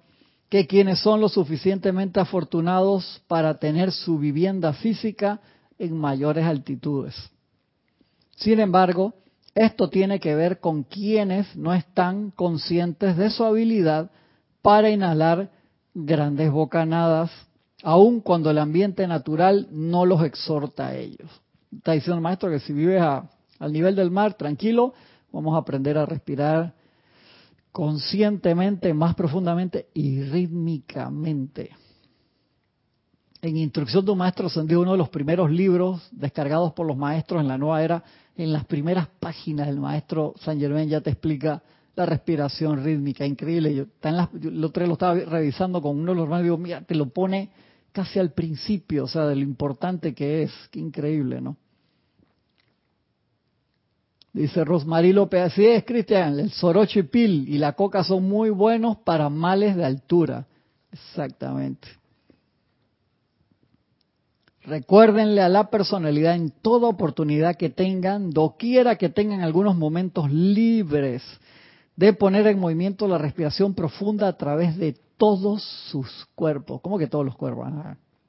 que 0.50 0.66
quienes 0.66 0.98
son 0.98 1.20
lo 1.20 1.28
suficientemente 1.28 2.18
afortunados 2.20 3.22
para 3.28 3.58
tener 3.58 3.92
su 3.92 4.18
vivienda 4.18 4.72
física 4.72 5.40
en 5.78 5.96
mayores 5.96 6.44
altitudes. 6.44 7.14
Sin 8.36 8.58
embargo, 8.58 9.14
esto 9.54 9.88
tiene 9.88 10.18
que 10.18 10.34
ver 10.34 10.58
con 10.58 10.82
quienes 10.82 11.56
no 11.56 11.72
están 11.72 12.32
conscientes 12.32 13.16
de 13.16 13.30
su 13.30 13.44
habilidad 13.44 14.10
para 14.60 14.90
inhalar 14.90 15.50
grandes 15.94 16.50
bocanadas, 16.50 17.30
aun 17.82 18.20
cuando 18.20 18.50
el 18.50 18.58
ambiente 18.58 19.06
natural 19.06 19.68
no 19.70 20.04
los 20.04 20.22
exhorta 20.24 20.88
a 20.88 20.96
ellos. 20.96 21.30
Está 21.72 21.92
diciendo 21.92 22.16
el 22.16 22.22
maestro 22.22 22.50
que 22.50 22.58
si 22.58 22.72
vives 22.72 23.02
al 23.02 23.72
nivel 23.72 23.94
del 23.94 24.10
mar, 24.10 24.34
tranquilo, 24.34 24.94
vamos 25.32 25.54
a 25.54 25.58
aprender 25.58 25.96
a 25.96 26.06
respirar 26.06 26.74
conscientemente, 27.72 28.92
más 28.94 29.14
profundamente 29.14 29.88
y 29.94 30.22
rítmicamente. 30.22 31.70
En 33.42 33.56
Instrucción 33.56 34.04
de 34.04 34.10
un 34.10 34.18
Maestro 34.18 34.48
Ascendido, 34.48 34.80
uno 34.80 34.92
de 34.92 34.98
los 34.98 35.08
primeros 35.08 35.50
libros 35.50 36.06
descargados 36.12 36.72
por 36.72 36.86
los 36.86 36.96
maestros 36.96 37.40
en 37.40 37.48
la 37.48 37.56
nueva 37.56 37.82
era, 37.82 38.04
en 38.36 38.52
las 38.52 38.66
primeras 38.66 39.08
páginas 39.18 39.68
el 39.68 39.80
maestro 39.80 40.34
San 40.40 40.58
Germán 40.58 40.88
ya 40.88 41.00
te 41.00 41.10
explica 41.10 41.62
la 41.96 42.06
respiración 42.06 42.84
rítmica, 42.84 43.24
increíble. 43.24 43.74
Yo, 43.74 43.86
lo, 44.42 44.70
lo 44.74 44.92
estaba 44.92 45.14
revisando 45.14 45.80
con 45.80 45.98
uno 45.98 46.12
de 46.12 46.16
los 46.16 46.24
hermanos 46.24 46.42
y 46.42 46.44
digo, 46.44 46.58
mira, 46.58 46.82
te 46.82 46.94
lo 46.94 47.06
pone 47.06 47.50
casi 47.92 48.18
al 48.18 48.32
principio, 48.32 49.04
o 49.04 49.08
sea, 49.08 49.26
de 49.26 49.36
lo 49.36 49.42
importante 49.42 50.14
que 50.14 50.42
es, 50.42 50.52
qué 50.70 50.78
increíble, 50.78 51.40
¿no? 51.40 51.56
Dice 54.32 54.64
Rosmarie 54.64 55.12
López, 55.12 55.40
así 55.40 55.66
es, 55.66 55.84
Cristian, 55.84 56.38
el 56.38 56.52
soroche 56.52 57.02
pil 57.02 57.48
y 57.48 57.58
la 57.58 57.72
coca 57.72 58.04
son 58.04 58.28
muy 58.28 58.50
buenos 58.50 58.98
para 58.98 59.28
males 59.28 59.74
de 59.74 59.84
altura. 59.84 60.46
Exactamente. 60.92 61.88
Recuérdenle 64.62 65.40
a 65.40 65.48
la 65.48 65.68
personalidad 65.68 66.36
en 66.36 66.50
toda 66.50 66.88
oportunidad 66.88 67.56
que 67.56 67.70
tengan, 67.70 68.30
doquiera 68.30 68.96
que 68.96 69.08
tengan 69.08 69.40
algunos 69.40 69.74
momentos 69.76 70.30
libres, 70.30 71.22
de 71.96 72.12
poner 72.12 72.46
en 72.46 72.60
movimiento 72.60 73.08
la 73.08 73.18
respiración 73.18 73.74
profunda 73.74 74.28
a 74.28 74.36
través 74.36 74.76
de 74.76 74.96
todos 75.16 75.62
sus 75.90 76.26
cuerpos. 76.34 76.80
¿Cómo 76.82 76.98
que 76.98 77.08
todos 77.08 77.24
los 77.24 77.36
cuerpos? 77.36 77.68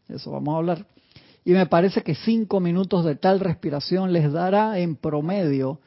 Eso 0.10 0.32
vamos 0.32 0.56
a 0.56 0.58
hablar. 0.58 0.86
Y 1.46 1.52
me 1.52 1.66
parece 1.68 2.02
que 2.02 2.16
cinco 2.16 2.60
minutos 2.60 3.06
de 3.06 3.16
tal 3.16 3.40
respiración 3.40 4.12
les 4.14 4.32
dará 4.32 4.80
en 4.80 4.96
promedio 4.96 5.80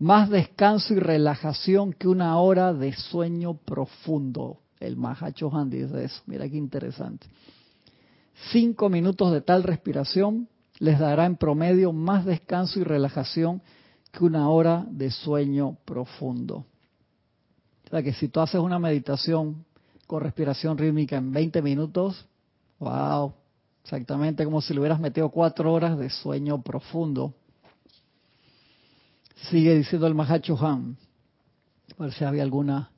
más 0.00 0.30
descanso 0.30 0.94
y 0.94 0.98
relajación 0.98 1.92
que 1.92 2.08
una 2.08 2.38
hora 2.38 2.72
de 2.72 2.94
sueño 2.94 3.54
profundo. 3.54 4.58
El 4.80 4.96
Mahacho 4.96 5.54
Han 5.54 5.68
dice 5.68 6.04
eso. 6.04 6.22
Mira 6.26 6.48
qué 6.48 6.56
interesante. 6.56 7.26
Cinco 8.50 8.88
minutos 8.88 9.30
de 9.30 9.42
tal 9.42 9.62
respiración 9.62 10.48
les 10.78 10.98
dará 10.98 11.26
en 11.26 11.36
promedio 11.36 11.92
más 11.92 12.24
descanso 12.24 12.80
y 12.80 12.84
relajación 12.84 13.60
que 14.10 14.24
una 14.24 14.48
hora 14.48 14.86
de 14.90 15.10
sueño 15.10 15.76
profundo. 15.84 16.64
O 17.84 17.90
sea 17.90 18.02
que 18.02 18.14
si 18.14 18.28
tú 18.28 18.40
haces 18.40 18.58
una 18.58 18.78
meditación 18.78 19.66
con 20.06 20.22
respiración 20.22 20.78
rítmica 20.78 21.18
en 21.18 21.30
20 21.30 21.60
minutos, 21.60 22.24
wow, 22.78 23.34
exactamente 23.84 24.46
como 24.46 24.62
si 24.62 24.72
le 24.72 24.80
hubieras 24.80 24.98
metido 24.98 25.28
cuatro 25.28 25.70
horas 25.70 25.98
de 25.98 26.08
sueño 26.08 26.62
profundo. 26.62 27.34
Sigue 29.48 29.74
diciendo 29.74 30.06
el 30.06 30.14
Mahacho 30.14 30.56
Han. 30.64 30.96
A 31.98 32.04
ver 32.04 32.12
si 32.12 32.24
había 32.24 32.42
alguna, 32.42 32.90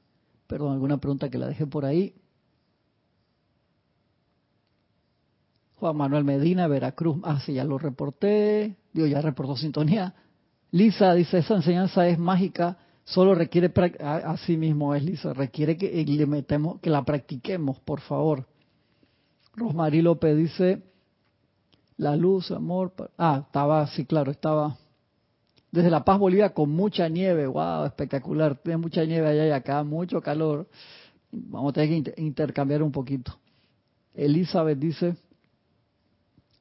perdón, 0.47 0.73
alguna 0.73 0.99
pregunta 0.99 1.29
que 1.29 1.39
la 1.39 1.47
dejé 1.47 1.67
por 1.67 1.85
ahí. 1.85 2.15
Juan 5.77 5.97
Manuel 5.97 6.25
Medina, 6.25 6.67
Veracruz. 6.67 7.19
Ah, 7.25 7.41
sí, 7.41 7.55
ya 7.55 7.65
lo 7.65 7.79
reporté. 7.79 8.77
Dios 8.93 9.09
ya 9.09 9.21
reportó 9.21 9.57
sintonía. 9.57 10.15
Lisa 10.73 11.13
dice, 11.15 11.39
esa 11.39 11.55
enseñanza 11.55 12.09
es 12.09 12.19
mágica, 12.19 12.79
solo 13.05 13.35
requiere, 13.35 13.71
así 14.01 14.57
mismo 14.57 14.95
es 14.95 15.05
Lisa, 15.05 15.35
requiere 15.35 15.77
que 15.77 16.03
le 16.05 16.27
metemos, 16.27 16.81
que 16.81 16.89
la 16.89 17.05
practiquemos, 17.05 17.79
por 17.81 18.01
favor. 18.01 18.47
Rosmarie 19.55 20.03
López 20.03 20.35
dice, 20.35 20.83
la 21.99 22.17
luz, 22.17 22.51
amor, 22.51 22.95
ah, 23.19 23.43
estaba, 23.47 23.87
sí, 23.89 24.07
claro, 24.07 24.31
estaba 24.31 24.79
desde 25.73 25.91
La 25.91 26.05
Paz, 26.05 26.19
Bolivia, 26.19 26.51
con 26.51 26.71
mucha 26.71 27.09
nieve. 27.09 27.47
¡Wow! 27.47 27.87
Espectacular. 27.87 28.57
Tiene 28.57 28.77
mucha 28.77 29.05
nieve 29.05 29.27
allá 29.27 29.47
y 29.47 29.51
acá, 29.51 29.83
mucho 29.83 30.21
calor. 30.21 30.69
Vamos 31.33 31.71
a 31.71 31.73
tener 31.73 32.05
que 32.05 32.21
intercambiar 32.21 32.83
un 32.83 32.93
poquito. 32.93 33.33
Elizabeth 34.15 34.79
dice, 34.79 35.17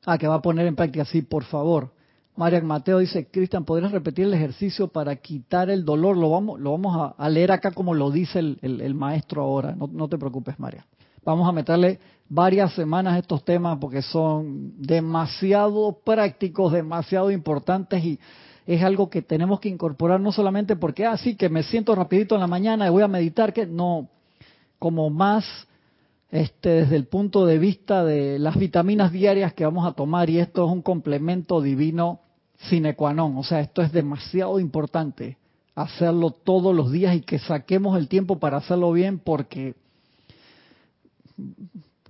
ah, 0.06 0.18
que 0.18 0.28
va 0.28 0.36
a 0.36 0.42
poner 0.42 0.66
en 0.66 0.78
práctica, 0.78 1.04
sí, 1.04 1.22
por 1.22 1.44
favor. 1.44 1.92
María 2.38 2.62
Mateo 2.62 3.00
dice, 3.00 3.28
Cristian, 3.30 3.66
¿podrías 3.66 3.92
repetir 3.92 4.26
el 4.26 4.34
ejercicio 4.34 4.88
para 4.88 5.18
quitar 5.18 5.70
el 5.70 5.84
dolor? 5.84 6.16
Lo 6.16 6.30
vamos, 6.30 6.58
lo 6.62 6.72
vamos 6.72 7.14
a, 7.18 7.30
leer 7.30 7.52
acá 7.52 7.72
como 7.72 7.94
lo 7.94 8.10
dice 8.10 8.40
el, 8.40 8.96
maestro 8.96 9.42
ahora. 9.42 9.76
No, 9.76 9.90
no, 9.92 10.08
te 10.08 10.18
preocupes, 10.18 10.58
María. 10.58 10.86
Vamos 11.26 11.48
a 11.48 11.52
meterle 11.52 12.00
varias 12.30 12.74
semanas 12.74 13.16
a 13.16 13.20
estos 13.20 13.44
temas 13.44 13.78
porque 13.80 14.02
son 14.02 14.82
demasiado 14.82 16.00
prácticos, 16.06 16.72
demasiado 16.72 17.30
importantes 17.30 18.02
y 18.06 18.18
es 18.66 18.84
algo 18.84 19.10
que 19.10 19.22
tenemos 19.22 19.60
que 19.60 19.70
incorporar 19.70 20.20
no 20.20 20.32
solamente 20.32 20.76
porque, 20.76 21.06
ah, 21.06 21.18
sí, 21.18 21.36
que 21.36 21.50
me 21.50 21.64
siento 21.64 21.96
rapidito 21.96 22.36
en 22.36 22.42
la 22.42 22.48
mañana 22.48 22.88
y 22.88 22.90
voy 22.90 23.04
a 23.04 23.08
meditar, 23.08 23.54
que 23.54 23.66
no, 23.66 24.08
como 24.80 25.10
más 25.10 25.46
este, 26.30 26.70
desde 26.70 26.96
el 26.96 27.06
punto 27.06 27.46
de 27.46 27.60
vista 27.60 28.06
de 28.06 28.40
las 28.40 28.58
vitaminas 28.58 29.12
diarias 29.12 29.54
que 29.54 29.66
vamos 29.66 29.86
a 29.86 29.94
tomar 29.94 30.30
y 30.30 30.40
esto 30.40 30.66
es 30.66 30.72
un 30.72 30.82
complemento 30.82 31.62
divino 31.62 32.22
sine 32.70 32.96
qua 32.96 33.14
non. 33.14 33.38
O 33.38 33.44
sea, 33.44 33.60
esto 33.60 33.82
es 33.82 33.92
demasiado 33.92 34.60
importante 34.60 35.38
hacerlo 35.76 36.32
todos 36.32 36.76
los 36.76 36.92
días 36.92 37.16
y 37.16 37.22
que 37.22 37.40
saquemos 37.40 37.98
el 37.98 38.08
tiempo 38.08 38.40
para 38.40 38.58
hacerlo 38.58 38.92
bien 38.92 39.20
porque 39.20 39.76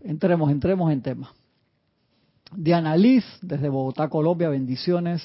entremos, 0.04 0.52
entremos 0.52 0.92
en 0.92 1.02
tema. 1.02 1.34
Diana 2.54 2.98
Liz, 2.98 3.24
desde 3.42 3.70
Bogotá, 3.70 4.10
Colombia, 4.10 4.50
bendiciones. 4.50 5.24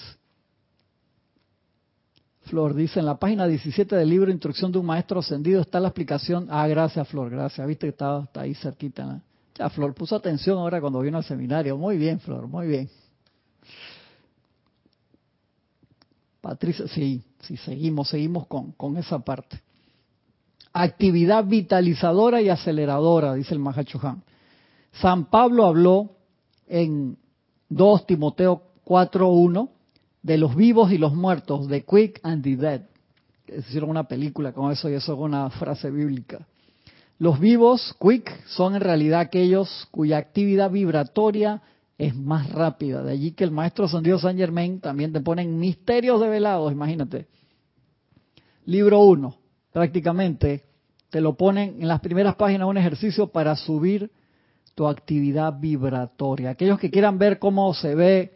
Flor 2.46 2.74
dice, 2.74 3.00
en 3.00 3.06
la 3.06 3.16
página 3.16 3.46
17 3.46 3.96
del 3.96 4.08
libro 4.08 4.30
Instrucción 4.30 4.70
de 4.70 4.78
un 4.78 4.86
Maestro 4.86 5.18
Ascendido 5.18 5.60
está 5.60 5.80
la 5.80 5.88
explicación. 5.88 6.46
Ah, 6.48 6.66
gracias 6.68 7.06
Flor, 7.08 7.28
gracias. 7.28 7.66
Viste 7.66 7.86
que 7.86 7.90
estaba 7.90 8.22
está 8.24 8.42
ahí 8.42 8.54
cerquita. 8.54 9.20
Ya, 9.56 9.68
Flor 9.68 9.94
puso 9.94 10.14
atención 10.14 10.58
ahora 10.58 10.80
cuando 10.80 11.00
vino 11.00 11.18
al 11.18 11.24
seminario. 11.24 11.76
Muy 11.76 11.96
bien, 11.96 12.20
Flor, 12.20 12.46
muy 12.46 12.68
bien. 12.68 12.88
Patricia, 16.40 16.86
sí, 16.86 17.24
sí, 17.40 17.56
seguimos, 17.56 18.08
seguimos 18.08 18.46
con, 18.46 18.70
con 18.72 18.96
esa 18.96 19.18
parte. 19.18 19.60
Actividad 20.72 21.44
vitalizadora 21.44 22.40
y 22.40 22.48
aceleradora, 22.48 23.34
dice 23.34 23.54
el 23.54 23.60
Mahachohan. 23.60 24.22
San 24.92 25.24
Pablo 25.24 25.66
habló 25.66 26.10
en 26.68 27.18
2 27.70 28.06
Timoteo 28.06 28.62
4.1 28.84 29.70
de 30.26 30.38
los 30.38 30.56
vivos 30.56 30.90
y 30.90 30.98
los 30.98 31.14
muertos, 31.14 31.68
de 31.68 31.84
Quick 31.84 32.18
and 32.24 32.42
the 32.42 32.56
Dead. 32.56 32.82
Hicieron 33.46 33.90
una 33.90 34.08
película 34.08 34.52
con 34.52 34.72
eso 34.72 34.90
y 34.90 34.94
eso 34.94 35.12
es 35.12 35.18
una 35.20 35.48
frase 35.50 35.88
bíblica. 35.88 36.44
Los 37.20 37.38
vivos, 37.38 37.94
quick, 38.00 38.44
son 38.46 38.74
en 38.74 38.80
realidad 38.80 39.20
aquellos 39.20 39.86
cuya 39.92 40.18
actividad 40.18 40.72
vibratoria 40.72 41.62
es 41.96 42.16
más 42.16 42.50
rápida. 42.50 43.04
De 43.04 43.12
allí 43.12 43.32
que 43.32 43.44
el 43.44 43.52
maestro 43.52 43.86
Dios 44.02 44.22
San 44.22 44.36
Germain 44.36 44.80
también 44.80 45.12
te 45.12 45.20
ponen 45.20 45.60
misterios 45.60 46.20
develados, 46.20 46.72
imagínate. 46.72 47.28
Libro 48.64 49.02
1, 49.02 49.32
prácticamente 49.72 50.64
te 51.08 51.20
lo 51.20 51.36
ponen 51.36 51.80
en 51.80 51.86
las 51.86 52.00
primeras 52.00 52.34
páginas 52.34 52.68
un 52.68 52.78
ejercicio 52.78 53.28
para 53.28 53.54
subir 53.54 54.10
tu 54.74 54.88
actividad 54.88 55.58
vibratoria. 55.60 56.50
Aquellos 56.50 56.80
que 56.80 56.90
quieran 56.90 57.16
ver 57.16 57.38
cómo 57.38 57.72
se 57.74 57.94
ve 57.94 58.35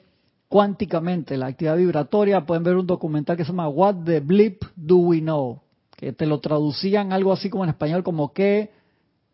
cuánticamente 0.51 1.36
la 1.36 1.46
actividad 1.46 1.76
vibratoria, 1.76 2.44
pueden 2.44 2.64
ver 2.64 2.76
un 2.76 2.86
documental 2.86 3.36
que 3.36 3.44
se 3.44 3.53
llama 3.53 3.68
What 3.68 3.98
the 4.05 4.18
Blip 4.18 4.64
Do 4.74 4.96
We 4.96 5.20
Know, 5.20 5.61
que 5.96 6.12
te 6.12 6.26
lo 6.26 6.40
traducían 6.40 7.12
algo 7.12 7.32
así 7.32 7.48
como 7.48 7.62
en 7.62 7.70
español 7.70 8.03
como 8.03 8.32
qué 8.32 8.72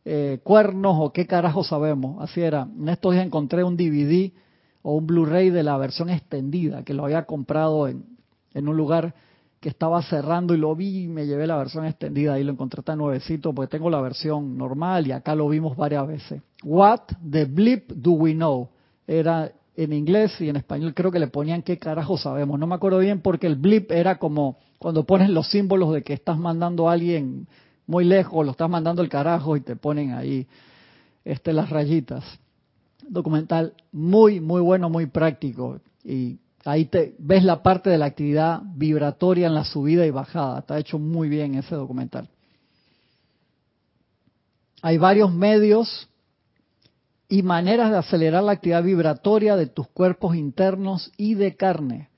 eh, 0.04 0.40
cuernos 0.44 0.98
o 1.00 1.14
qué 1.14 1.26
carajo 1.26 1.64
sabemos. 1.64 2.22
Así 2.22 2.42
era. 2.42 2.68
En 2.78 2.90
estos 2.90 3.14
días 3.14 3.24
encontré 3.24 3.64
un 3.64 3.78
DVD 3.78 4.30
o 4.82 4.96
un 4.96 5.06
Blu-ray 5.06 5.48
de 5.48 5.62
la 5.62 5.78
versión 5.78 6.10
extendida, 6.10 6.84
que 6.84 6.92
lo 6.92 7.06
había 7.06 7.24
comprado 7.24 7.88
en, 7.88 8.04
en 8.52 8.68
un 8.68 8.76
lugar 8.76 9.14
que 9.58 9.70
estaba 9.70 10.02
cerrando 10.02 10.54
y 10.54 10.58
lo 10.58 10.76
vi 10.76 11.04
y 11.04 11.08
me 11.08 11.24
llevé 11.24 11.46
la 11.46 11.56
versión 11.56 11.86
extendida 11.86 12.38
y 12.38 12.44
lo 12.44 12.52
encontré 12.52 12.82
tan 12.82 12.98
nuevecito 12.98 13.54
porque 13.54 13.70
tengo 13.70 13.88
la 13.88 14.02
versión 14.02 14.58
normal 14.58 15.06
y 15.06 15.12
acá 15.12 15.34
lo 15.34 15.48
vimos 15.48 15.78
varias 15.78 16.06
veces. 16.06 16.42
What 16.62 17.00
the 17.30 17.46
blip 17.46 17.90
do 17.90 18.12
we 18.12 18.34
know? 18.34 18.68
Era 19.06 19.50
en 19.76 19.92
inglés 19.92 20.40
y 20.40 20.48
en 20.48 20.56
español 20.56 20.94
creo 20.94 21.12
que 21.12 21.18
le 21.18 21.26
ponían 21.26 21.62
qué 21.62 21.78
carajo 21.78 22.16
sabemos. 22.16 22.58
No 22.58 22.66
me 22.66 22.74
acuerdo 22.74 22.98
bien 22.98 23.20
porque 23.20 23.46
el 23.46 23.56
blip 23.56 23.92
era 23.92 24.18
como 24.18 24.56
cuando 24.78 25.04
pones 25.04 25.28
los 25.28 25.48
símbolos 25.48 25.92
de 25.92 26.02
que 26.02 26.14
estás 26.14 26.38
mandando 26.38 26.88
a 26.88 26.92
alguien 26.92 27.46
muy 27.86 28.04
lejos, 28.04 28.44
lo 28.44 28.52
estás 28.52 28.70
mandando 28.70 29.02
el 29.02 29.08
carajo 29.08 29.56
y 29.56 29.60
te 29.60 29.76
ponen 29.76 30.12
ahí 30.12 30.46
este, 31.24 31.52
las 31.52 31.70
rayitas. 31.70 32.24
Documental 33.08 33.74
muy, 33.92 34.40
muy 34.40 34.60
bueno, 34.60 34.88
muy 34.88 35.06
práctico. 35.06 35.80
Y 36.02 36.38
ahí 36.64 36.86
te 36.86 37.14
ves 37.18 37.44
la 37.44 37.62
parte 37.62 37.90
de 37.90 37.98
la 37.98 38.06
actividad 38.06 38.62
vibratoria 38.64 39.46
en 39.46 39.54
la 39.54 39.64
subida 39.64 40.06
y 40.06 40.10
bajada. 40.10 40.60
Está 40.60 40.78
hecho 40.78 40.98
muy 40.98 41.28
bien 41.28 41.54
ese 41.54 41.74
documental. 41.74 42.28
Hay 44.82 44.98
varios 44.98 45.32
medios 45.32 46.08
y 47.28 47.42
maneras 47.42 47.90
de 47.90 47.98
acelerar 47.98 48.42
la 48.42 48.52
actividad 48.52 48.82
vibratoria 48.82 49.56
de 49.56 49.66
tus 49.66 49.88
cuerpos 49.88 50.36
internos 50.36 51.12
y 51.16 51.34
de 51.34 51.56
carne. 51.56 52.10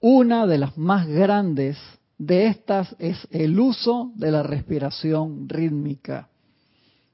Una 0.00 0.46
de 0.46 0.58
las 0.58 0.76
más 0.78 1.06
grandes 1.06 1.76
de 2.18 2.46
estas 2.46 2.94
es 2.98 3.26
el 3.30 3.58
uso 3.58 4.12
de 4.14 4.30
la 4.30 4.42
respiración 4.42 5.48
rítmica, 5.48 6.28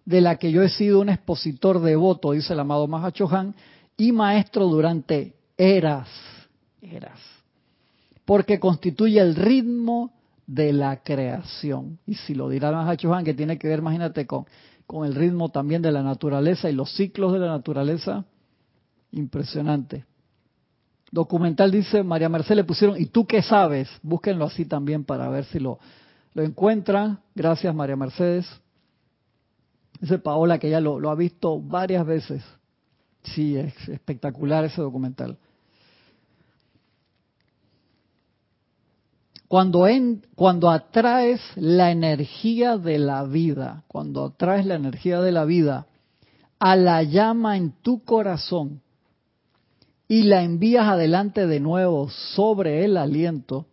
de 0.05 0.21
la 0.21 0.37
que 0.37 0.53
yo 0.53 0.63
he 0.63 0.69
sido 0.69 1.01
un 1.01 1.09
expositor 1.09 1.81
devoto, 1.81 2.33
dice 2.33 2.53
el 2.53 2.61
amado 2.61 2.87
Mahachohan, 2.87 3.55
y 3.97 4.13
maestro 4.13 4.67
durante 4.67 5.35
eras, 5.57 6.09
eras, 6.81 7.19
porque 8.25 8.61
constituye 8.61 9.21
el 9.21 9.35
ritmo 9.37 10.13
de 10.47 10.73
la 10.73 11.03
creación. 11.03 11.99
Y 12.07 12.15
si 12.15 12.35
lo 12.35 12.49
dirá 12.49 12.73
Mahachohan, 12.73 13.25
que 13.25 13.35
tiene 13.35 13.59
que 13.59 13.69
ver, 13.69 13.79
imagínate, 13.79 14.27
con 14.27 14.45
con 14.87 15.07
el 15.07 15.15
ritmo 15.15 15.51
también 15.51 15.83
de 15.83 15.93
la 15.93 16.03
naturaleza 16.03 16.71
y 16.71 16.75
los 16.75 16.95
ciclos 16.95 17.33
de 17.33 17.39
la 17.39 17.49
naturaleza. 17.49 18.25
Impresionante. 19.11 20.05
Documental 21.11 21.71
dice, 21.71 22.03
María 22.03 22.29
Mercedes 22.29 22.57
le 22.57 22.65
pusieron, 22.65 22.99
¿y 23.01 23.07
tú 23.07 23.27
qué 23.27 23.43
sabes? 23.43 23.89
Búsquenlo 24.03 24.47
así 24.47 24.65
también 24.65 25.05
para 25.05 25.29
ver 25.29 25.45
si 25.45 25.59
lo, 25.59 25.79
lo 26.33 26.43
encuentran. 26.43 27.21
Gracias, 27.35 27.75
María 27.75 27.97
Mercedes. 27.97 28.47
Dice 30.01 30.19
Paola 30.19 30.59
que 30.59 30.71
ya 30.71 30.81
lo, 30.81 30.99
lo 30.99 31.11
ha 31.11 31.15
visto 31.15 31.61
varias 31.61 32.07
veces. 32.07 32.43
Sí, 33.23 33.57
es 33.57 33.89
espectacular 33.89 34.65
ese 34.65 34.81
documental. 34.81 35.39
Cuando, 39.53 39.87
cuando 40.35 40.71
atraes 40.71 41.39
la 41.57 41.91
energía 41.91 42.79
de 42.79 42.99
la 42.99 43.23
vida, 43.25 43.85
cuando 43.87 44.25
atraes 44.25 44.65
la 44.65 44.77
energía 44.77 45.21
de 45.21 45.31
la 45.31 45.45
vida 45.45 45.89
a 46.59 46.75
la 46.75 47.03
llama 47.03 47.59
en 47.59 47.73
tu 47.83 48.03
corazón 48.03 48.81
y 50.09 50.23
la 50.23 50.43
envías 50.43 50.87
adelante 50.87 51.47
de 51.47 51.61
nuevo 51.61 52.09
sobre 52.09 52.87
el 52.87 52.97
aliento, 52.97 53.67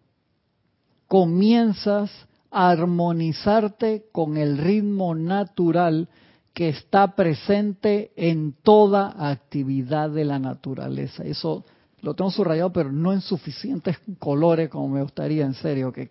comienzas 1.08 2.12
a 2.52 2.72
armonizarte 2.72 4.04
con 4.12 4.36
el 4.36 4.58
ritmo 4.58 5.16
natural 5.16 6.10
que 6.54 6.68
está 6.68 7.16
presente 7.16 8.12
en 8.18 8.52
toda 8.52 9.16
actividad 9.30 10.10
de 10.10 10.26
la 10.26 10.40
naturaleza. 10.40 11.24
Eso 11.24 11.64
lo 12.02 12.14
tengo 12.14 12.32
subrayado, 12.32 12.72
pero 12.72 12.92
no 12.92 13.14
en 13.14 13.22
suficientes 13.22 13.98
colores 14.20 14.70
como 14.70 14.88
me 14.90 15.02
gustaría, 15.02 15.46
en 15.46 15.54
serio, 15.54 15.92
que 15.92 16.10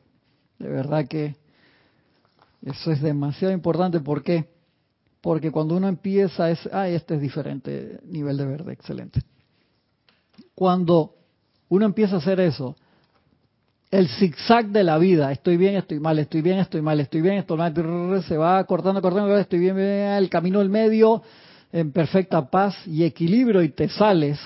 de 0.59 0.69
verdad 0.69 1.07
que 1.07 1.37
eso 2.63 2.91
es 2.91 3.01
demasiado 3.01 3.53
importante. 3.55 4.01
¿Por 4.01 4.23
qué? 4.23 4.49
Porque 5.21 5.51
cuando 5.51 5.77
uno 5.77 5.89
empieza 5.89 6.51
es, 6.51 6.69
ah, 6.73 6.89
este 6.89 7.17
es 7.17 7.21
diferente, 7.21 8.01
nivel 8.05 8.37
de 8.37 8.47
verde, 8.47 8.73
excelente. 8.73 9.21
Cuando 10.55 11.15
uno 11.69 11.85
empieza 11.85 12.17
a 12.17 12.19
hacer 12.19 12.41
eso, 12.41 12.77
el 13.91 14.09
zigzag 14.09 14.69
de 14.69 14.85
la 14.85 14.99
vida, 14.99 15.33
estoy 15.33 15.57
bien, 15.57 15.77
estoy 15.77 15.99
mal, 15.99 16.19
estoy 16.19 16.43
bien, 16.43 16.59
estoy 16.59 16.83
mal, 16.83 17.01
estoy 17.01 17.23
bien, 17.23 17.37
estoy 17.37 17.57
mal, 17.57 17.75
se 18.23 18.37
va 18.37 18.63
cortando, 18.65 19.01
cortando, 19.01 19.37
estoy 19.39 19.59
bien, 19.59 19.77
bien, 19.77 19.89
el 19.89 20.29
camino 20.29 20.59
del 20.59 20.69
medio, 20.69 21.23
en 21.73 21.93
perfecta 21.93 22.51
paz 22.51 22.75
y 22.87 23.05
equilibrio 23.05 23.63
y 23.63 23.71
te 23.71 23.89
sales 23.89 24.39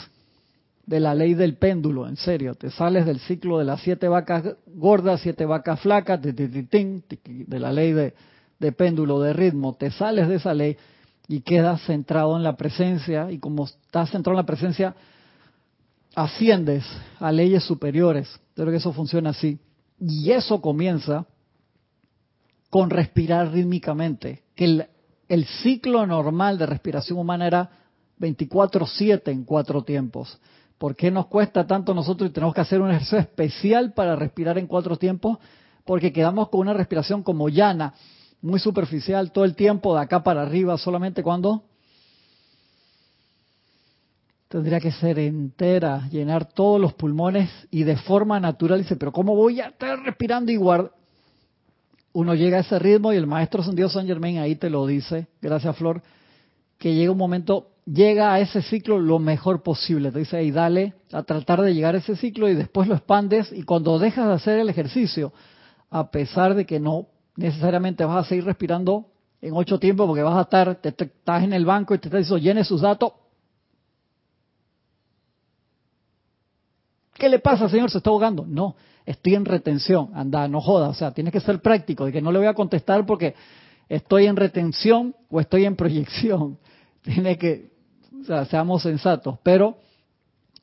de 0.87 1.01
la 1.01 1.15
ley 1.15 1.35
del 1.35 1.57
péndulo, 1.57 2.09
en 2.09 2.17
serio, 2.17 2.55
te 2.55 2.71
sales 2.71 3.07
del 3.07 3.21
ciclo 3.21 3.59
de 3.59 3.65
las 3.65 3.81
siete 3.83 4.09
vacas 4.09 4.45
gordas, 4.67 5.21
siete 5.21 5.45
vacas 5.45 5.81
flacas, 5.81 6.21
de, 6.21 7.61
la 7.61 7.73
ley 7.73 7.93
de, 7.93 8.73
péndulo, 8.73 9.21
de 9.21 9.33
ritmo, 9.33 9.75
te 9.75 9.91
sales 9.91 10.29
de 10.29 10.37
esa 10.37 10.55
ley 10.55 10.77
y 11.29 11.41
quedas 11.41 11.83
centrado 11.87 12.37
en 12.37 12.43
la 12.43 12.57
presencia 12.57 13.31
y 13.31 13.39
como 13.39 13.65
estás 13.65 14.11
centrado 14.11 14.35
en 14.35 14.43
la 14.43 14.47
presencia, 14.47 14.95
asciendes 16.15 16.85
a 17.21 17.31
leyes 17.31 17.63
superiores. 17.63 18.29
Creo 18.55 18.71
que 18.71 18.77
eso 18.77 18.93
funciona 18.93 19.31
así. 19.31 19.59
Y 20.01 20.33
eso 20.33 20.61
comienza 20.61 21.27
con 22.71 22.91
respirar 22.91 23.53
rítmicamente, 23.53 24.43
que 24.57 24.65
el, 24.65 24.87
el 25.29 25.45
ciclo 25.45 26.07
normal 26.07 26.59
de 26.59 26.67
respiración 26.67 27.19
humana 27.19 27.47
era 27.47 27.71
24/7 28.19 29.31
en 29.31 29.45
cuatro 29.45 29.85
tiempos. 29.85 30.41
¿Por 30.83 30.97
qué 30.97 31.13
nos 31.13 31.27
cuesta 31.27 31.65
tanto 31.65 31.95
nosotros 31.95 32.29
y 32.29 32.33
tenemos 32.33 32.57
que 32.57 32.61
hacer 32.61 32.81
un 32.81 32.91
ejercicio 32.91 33.17
especial 33.21 33.93
para 33.93 34.17
respirar 34.17 34.59
en 34.59 34.67
cuatro 34.67 34.97
tiempos? 34.97 35.39
Porque 35.85 36.13
quedamos 36.13 36.49
con 36.49 36.63
una 36.63 36.73
respiración 36.73 37.23
como 37.23 37.49
llana, 37.49 37.95
muy 38.41 38.59
superficial 38.59 39.31
todo 39.31 39.45
el 39.45 39.55
tiempo, 39.55 39.95
de 39.95 40.01
acá 40.01 40.25
para 40.25 40.43
arriba, 40.43 40.77
solamente 40.77 41.23
cuando 41.23 41.63
tendría 44.49 44.81
que 44.81 44.91
ser 44.91 45.21
entera, 45.21 46.09
llenar 46.11 46.53
todos 46.53 46.81
los 46.81 46.95
pulmones 46.95 47.49
y 47.71 47.85
de 47.85 47.97
forma 47.99 48.41
natural. 48.41 48.81
Dice, 48.81 48.97
pero 48.97 49.13
¿cómo 49.13 49.37
voy 49.37 49.61
a 49.61 49.69
estar 49.69 50.01
respirando 50.01 50.51
igual? 50.51 50.91
Uno 52.13 52.35
llega 52.35 52.57
a 52.57 52.63
ese 52.63 52.81
ritmo 52.81 53.13
y 53.13 53.19
el 53.19 53.29
maestro 53.29 53.63
San 53.63 53.77
Dios 53.77 53.93
San 53.93 54.09
Germain 54.09 54.39
ahí 54.39 54.57
te 54.57 54.69
lo 54.69 54.85
dice, 54.85 55.29
gracias 55.41 55.77
Flor, 55.77 56.03
que 56.77 56.93
llega 56.93 57.13
un 57.13 57.19
momento 57.19 57.72
llega 57.85 58.33
a 58.33 58.41
ese 58.41 58.63
ciclo 58.63 58.99
lo 58.99 59.19
mejor 59.19 59.63
posible. 59.63 60.13
Te 60.13 60.21
dice, 60.21 60.37
ahí 60.37 60.51
dale 60.51 60.95
a 61.13 61.23
tratar 61.23 61.63
de 61.63 61.75
llegar 61.75 61.95
a 61.95 61.99
ese 61.99 62.17
ciclo 62.17 62.49
y 62.49 62.55
después 62.55 62.89
lo 62.89 62.95
expandes 62.95 63.53
y 63.53 63.63
cuando 63.65 63.99
dejas 63.99 64.27
de 64.29 64.35
hacer 64.35 64.59
el 64.59 64.69
ejercicio, 64.69 65.33
a 65.91 66.11
pesar 66.11 66.55
de 66.55 66.65
que 66.65 66.81
no 66.81 67.09
necesariamente 67.37 68.05
vas 68.05 68.27
a 68.27 68.29
seguir 68.29 68.45
respirando 68.45 69.07
en 69.41 69.55
ocho 69.55 69.79
tiempos 69.79 70.07
porque 70.07 70.23
vas 70.23 70.37
a 70.37 70.43
estar, 70.43 70.77
te, 70.77 70.89
estás 70.89 71.43
en 71.43 71.53
el 71.53 71.65
banco 71.65 71.95
y 71.95 71.99
te 71.99 72.09
está 72.09 72.19
diciendo 72.19 72.43
llene 72.43 72.65
sus 72.65 72.81
datos. 72.81 73.13
¿Qué 77.15 77.29
le 77.29 77.39
pasa, 77.39 77.69
señor? 77.69 77.91
Se 77.91 77.99
está 77.99 78.11
ahogando. 78.11 78.45
No, 78.47 78.75
estoy 79.05 79.35
en 79.35 79.45
retención. 79.45 80.11
Anda, 80.15 80.49
no 80.49 80.61
joda. 80.61 80.89
O 80.89 80.95
sea, 80.95 81.13
tienes 81.13 81.33
que 81.33 81.41
ser 81.41 81.61
práctico 81.61 82.05
de 82.05 82.13
que 82.13 82.21
no 82.21 82.33
le 82.33 82.39
voy 82.39 82.49
a 82.49 82.55
contestar 82.55 83.07
porque 83.07 83.35
estoy 83.89 84.27
en 84.27 84.37
retención 84.37 85.15
o 85.31 85.41
estoy 85.41 85.65
en 85.65 85.77
proyección. 85.77 86.59
Tiene 87.03 87.37
que, 87.39 87.72
o 88.23 88.25
sea, 88.25 88.45
seamos 88.45 88.83
sensatos. 88.83 89.39
Pero 89.43 89.77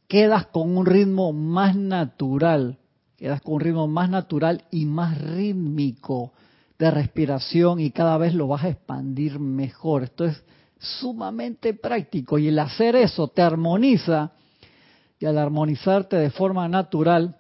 quedas 0.08 0.48
con 0.48 0.78
un 0.78 0.86
ritmo 0.86 1.34
más 1.34 1.76
natural. 1.76 2.78
Quedas 3.18 3.42
con 3.42 3.56
un 3.56 3.60
ritmo 3.62 3.88
más 3.88 4.10
natural 4.10 4.64
y 4.72 4.86
más 4.86 5.20
rítmico 5.22 6.32
de 6.78 6.90
respiración 6.90 7.82
y 7.82 7.92
cada 7.92 8.18
vez 8.18 8.34
lo 8.34 8.48
vas 8.48 8.64
a 8.64 8.70
expandir 8.70 9.40
mejor. 9.40 10.04
Esto 10.04 10.26
es 10.26 10.42
sumamente 10.80 11.74
práctico 11.74 12.38
y 12.40 12.48
el 12.48 12.58
hacer 12.58 12.96
eso 12.96 13.28
te 13.28 13.42
armoniza 13.42 14.32
y 15.20 15.26
al 15.26 15.38
armonizarte 15.38 16.16
de 16.16 16.30
forma 16.30 16.70
natural 16.70 17.36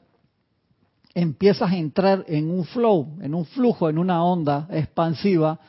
empiezas 1.15 1.71
a 1.71 1.77
entrar 1.77 2.25
en 2.27 2.51
un 2.51 2.65
flow, 2.65 3.17
en 3.21 3.33
un 3.33 3.45
flujo, 3.45 3.89
en 3.89 3.97
una 3.97 4.23
onda 4.23 4.67
expansiva 4.69 5.59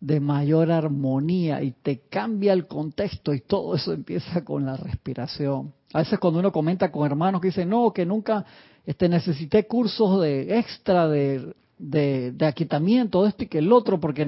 de 0.00 0.20
mayor 0.20 0.70
armonía 0.70 1.62
y 1.62 1.72
te 1.72 2.00
cambia 2.08 2.52
el 2.52 2.66
contexto 2.66 3.32
y 3.32 3.40
todo 3.40 3.74
eso 3.74 3.92
empieza 3.92 4.44
con 4.44 4.66
la 4.66 4.76
respiración. 4.76 5.72
A 5.92 6.00
veces 6.00 6.18
cuando 6.18 6.40
uno 6.40 6.52
comenta 6.52 6.92
con 6.92 7.06
hermanos 7.06 7.40
que 7.40 7.48
dicen, 7.48 7.70
no, 7.70 7.92
que 7.92 8.04
nunca 8.04 8.44
este, 8.84 9.08
necesité 9.08 9.66
cursos 9.66 10.20
de 10.20 10.58
extra 10.58 11.08
de 11.08 11.54
de, 11.78 12.32
de 12.32 12.46
aquitamiento, 12.46 13.22
de 13.22 13.30
esto 13.30 13.44
y 13.44 13.48
que 13.48 13.58
el 13.58 13.72
otro, 13.72 14.00
porque 14.00 14.26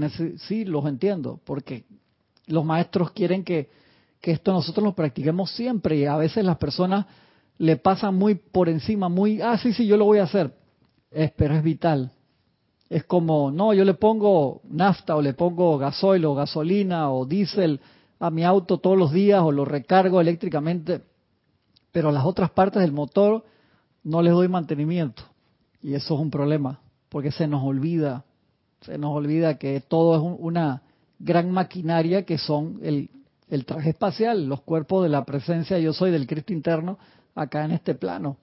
sí, 0.48 0.64
los 0.64 0.86
entiendo, 0.86 1.40
porque 1.44 1.84
los 2.46 2.64
maestros 2.64 3.10
quieren 3.12 3.44
que, 3.44 3.70
que 4.20 4.32
esto 4.32 4.52
nosotros 4.52 4.84
lo 4.84 4.94
practiquemos 4.94 5.50
siempre 5.52 5.96
y 5.96 6.04
a 6.04 6.16
veces 6.16 6.44
las 6.44 6.58
personas 6.58 7.06
le 7.56 7.76
pasan 7.76 8.14
muy 8.14 8.34
por 8.36 8.68
encima, 8.68 9.08
muy, 9.08 9.40
ah, 9.40 9.58
sí, 9.58 9.72
sí, 9.72 9.86
yo 9.86 9.96
lo 9.96 10.04
voy 10.04 10.18
a 10.18 10.24
hacer, 10.24 10.54
es, 11.10 11.32
pero 11.32 11.56
es 11.56 11.62
vital. 11.62 12.12
Es 12.88 13.04
como, 13.04 13.50
no, 13.50 13.74
yo 13.74 13.84
le 13.84 13.94
pongo 13.94 14.62
nafta 14.68 15.14
o 15.16 15.22
le 15.22 15.34
pongo 15.34 15.76
gasoil 15.78 16.24
o 16.24 16.34
gasolina 16.34 17.10
o 17.10 17.26
diésel 17.26 17.80
a 18.18 18.30
mi 18.30 18.44
auto 18.44 18.78
todos 18.78 18.96
los 18.96 19.12
días 19.12 19.42
o 19.42 19.52
lo 19.52 19.64
recargo 19.64 20.20
eléctricamente, 20.20 21.02
pero 21.92 22.10
las 22.10 22.24
otras 22.24 22.50
partes 22.50 22.80
del 22.80 22.92
motor 22.92 23.44
no 24.04 24.22
les 24.22 24.32
doy 24.32 24.48
mantenimiento. 24.48 25.22
Y 25.82 25.94
eso 25.94 26.14
es 26.14 26.20
un 26.20 26.30
problema 26.30 26.80
porque 27.08 27.30
se 27.30 27.46
nos 27.46 27.62
olvida, 27.62 28.24
se 28.82 28.98
nos 28.98 29.14
olvida 29.14 29.58
que 29.58 29.80
todo 29.80 30.16
es 30.16 30.38
una 30.40 30.82
gran 31.18 31.50
maquinaria 31.50 32.24
que 32.24 32.38
son 32.38 32.78
el, 32.82 33.10
el 33.48 33.64
traje 33.64 33.90
espacial, 33.90 34.46
los 34.46 34.60
cuerpos 34.62 35.02
de 35.02 35.08
la 35.08 35.24
presencia 35.24 35.78
yo 35.78 35.92
soy 35.92 36.10
del 36.10 36.26
Cristo 36.26 36.52
interno 36.52 36.98
acá 37.34 37.64
en 37.64 37.72
este 37.72 37.94
plano, 37.94 38.36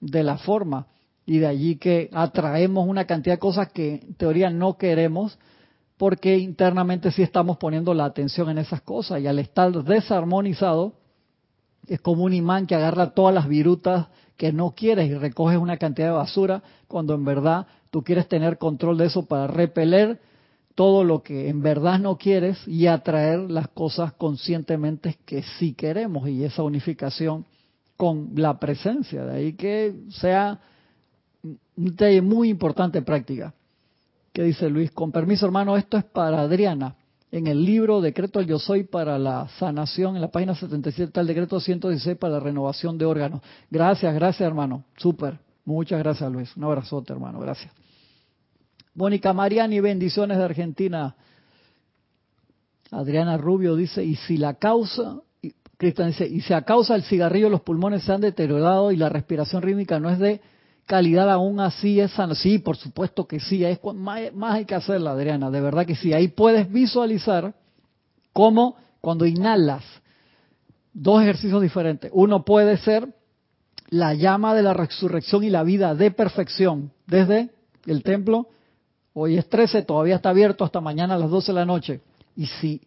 de 0.00 0.22
la 0.22 0.38
forma. 0.38 0.86
Y 1.26 1.38
de 1.38 1.46
allí 1.46 1.76
que 1.76 2.08
atraemos 2.12 2.88
una 2.88 3.04
cantidad 3.04 3.34
de 3.34 3.40
cosas 3.40 3.70
que 3.72 3.96
en 3.96 4.14
teoría 4.14 4.48
no 4.48 4.78
queremos, 4.78 5.38
porque 5.98 6.38
internamente 6.38 7.10
sí 7.10 7.22
estamos 7.22 7.56
poniendo 7.56 7.92
la 7.92 8.04
atención 8.04 8.48
en 8.48 8.58
esas 8.58 8.80
cosas. 8.82 9.20
Y 9.20 9.26
al 9.26 9.38
estar 9.38 9.72
desarmonizado, 9.84 10.94
es 11.88 12.00
como 12.00 12.24
un 12.24 12.32
imán 12.32 12.66
que 12.66 12.74
agarra 12.74 13.10
todas 13.10 13.34
las 13.34 13.48
virutas 13.48 14.06
que 14.36 14.52
no 14.52 14.74
quieres 14.76 15.08
y 15.10 15.14
recoges 15.14 15.58
una 15.58 15.78
cantidad 15.78 16.08
de 16.08 16.12
basura, 16.12 16.62
cuando 16.86 17.14
en 17.14 17.24
verdad 17.24 17.66
Tú 17.96 18.02
quieres 18.02 18.28
tener 18.28 18.58
control 18.58 18.98
de 18.98 19.06
eso 19.06 19.24
para 19.24 19.46
repeler 19.46 20.20
todo 20.74 21.02
lo 21.02 21.22
que 21.22 21.48
en 21.48 21.62
verdad 21.62 21.98
no 21.98 22.18
quieres 22.18 22.58
y 22.68 22.86
atraer 22.86 23.50
las 23.50 23.68
cosas 23.68 24.12
conscientemente 24.12 25.16
que 25.24 25.42
sí 25.58 25.72
queremos 25.72 26.28
y 26.28 26.44
esa 26.44 26.62
unificación 26.62 27.46
con 27.96 28.32
la 28.34 28.60
presencia. 28.60 29.24
De 29.24 29.36
ahí 29.36 29.52
que 29.54 29.94
sea 30.10 30.60
un 31.76 31.84
detalle 31.84 32.22
muy 32.22 32.48
importante 32.48 32.98
en 32.98 33.04
práctica. 33.04 33.54
¿Qué 34.32 34.42
dice 34.42 34.68
Luis? 34.68 34.90
Con 34.90 35.12
permiso, 35.12 35.46
hermano, 35.46 35.76
esto 35.76 35.96
es 35.96 36.04
para 36.04 36.40
Adriana. 36.40 36.94
En 37.32 37.46
el 37.46 37.64
libro 37.64 38.00
Decreto 38.00 38.40
Yo 38.40 38.58
Soy 38.58 38.84
para 38.84 39.18
la 39.18 39.48
sanación, 39.58 40.14
en 40.14 40.22
la 40.22 40.30
página 40.30 40.54
77 40.54 41.08
está 41.08 41.20
el 41.20 41.26
decreto 41.26 41.58
116 41.58 42.16
para 42.18 42.34
la 42.34 42.40
renovación 42.40 42.98
de 42.98 43.04
órganos. 43.04 43.40
Gracias, 43.70 44.14
gracias, 44.14 44.46
hermano. 44.46 44.84
Súper. 44.96 45.38
Muchas 45.64 45.98
gracias, 45.98 46.30
Luis. 46.30 46.56
Un 46.56 46.64
abrazote, 46.64 47.12
hermano. 47.12 47.40
Gracias. 47.40 47.72
Mónica 48.94 49.32
Mariani, 49.32 49.80
bendiciones 49.80 50.38
de 50.38 50.44
Argentina. 50.44 51.16
Adriana 52.90 53.36
Rubio 53.36 53.74
dice, 53.74 54.04
y 54.04 54.14
si 54.16 54.36
la 54.36 54.54
causa, 54.54 55.20
Cristian 55.76 56.08
dice, 56.08 56.26
y 56.26 56.40
si 56.40 56.54
a 56.54 56.62
causa 56.62 56.94
del 56.94 57.02
cigarrillo 57.02 57.48
los 57.50 57.62
pulmones 57.62 58.04
se 58.04 58.12
han 58.12 58.20
deteriorado 58.20 58.92
y 58.92 58.96
la 58.96 59.08
respiración 59.08 59.62
rítmica 59.62 59.98
no 59.98 60.08
es 60.10 60.18
de 60.18 60.40
calidad 60.86 61.30
aún 61.30 61.60
así 61.60 62.00
es 62.00 62.12
Sí, 62.34 62.58
por 62.58 62.76
supuesto 62.76 63.26
que 63.26 63.40
sí, 63.40 63.64
es 63.64 63.78
más, 63.94 64.32
más 64.34 64.54
hay 64.54 64.64
que 64.64 64.74
hacerla, 64.74 65.12
Adriana, 65.12 65.50
de 65.50 65.60
verdad 65.60 65.86
que 65.86 65.96
sí. 65.96 66.12
Ahí 66.12 66.28
puedes 66.28 66.70
visualizar 66.70 67.54
cómo 68.32 68.76
cuando 69.00 69.26
inhalas, 69.26 69.84
dos 70.92 71.22
ejercicios 71.22 71.60
diferentes. 71.60 72.10
Uno 72.14 72.44
puede 72.44 72.76
ser 72.78 73.14
la 73.88 74.14
llama 74.14 74.54
de 74.54 74.62
la 74.62 74.72
resurrección 74.72 75.44
y 75.44 75.50
la 75.50 75.62
vida 75.62 75.94
de 75.94 76.10
perfección 76.10 76.92
desde 77.06 77.50
el 77.86 78.02
templo 78.02 78.48
Hoy 79.18 79.38
es 79.38 79.48
13, 79.48 79.80
todavía 79.84 80.16
está 80.16 80.28
abierto 80.28 80.62
hasta 80.62 80.78
mañana 80.82 81.14
a 81.14 81.18
las 81.18 81.30
12 81.30 81.50
de 81.50 81.54
la 81.54 81.64
noche. 81.64 82.02
Y 82.36 82.44
si 82.44 82.82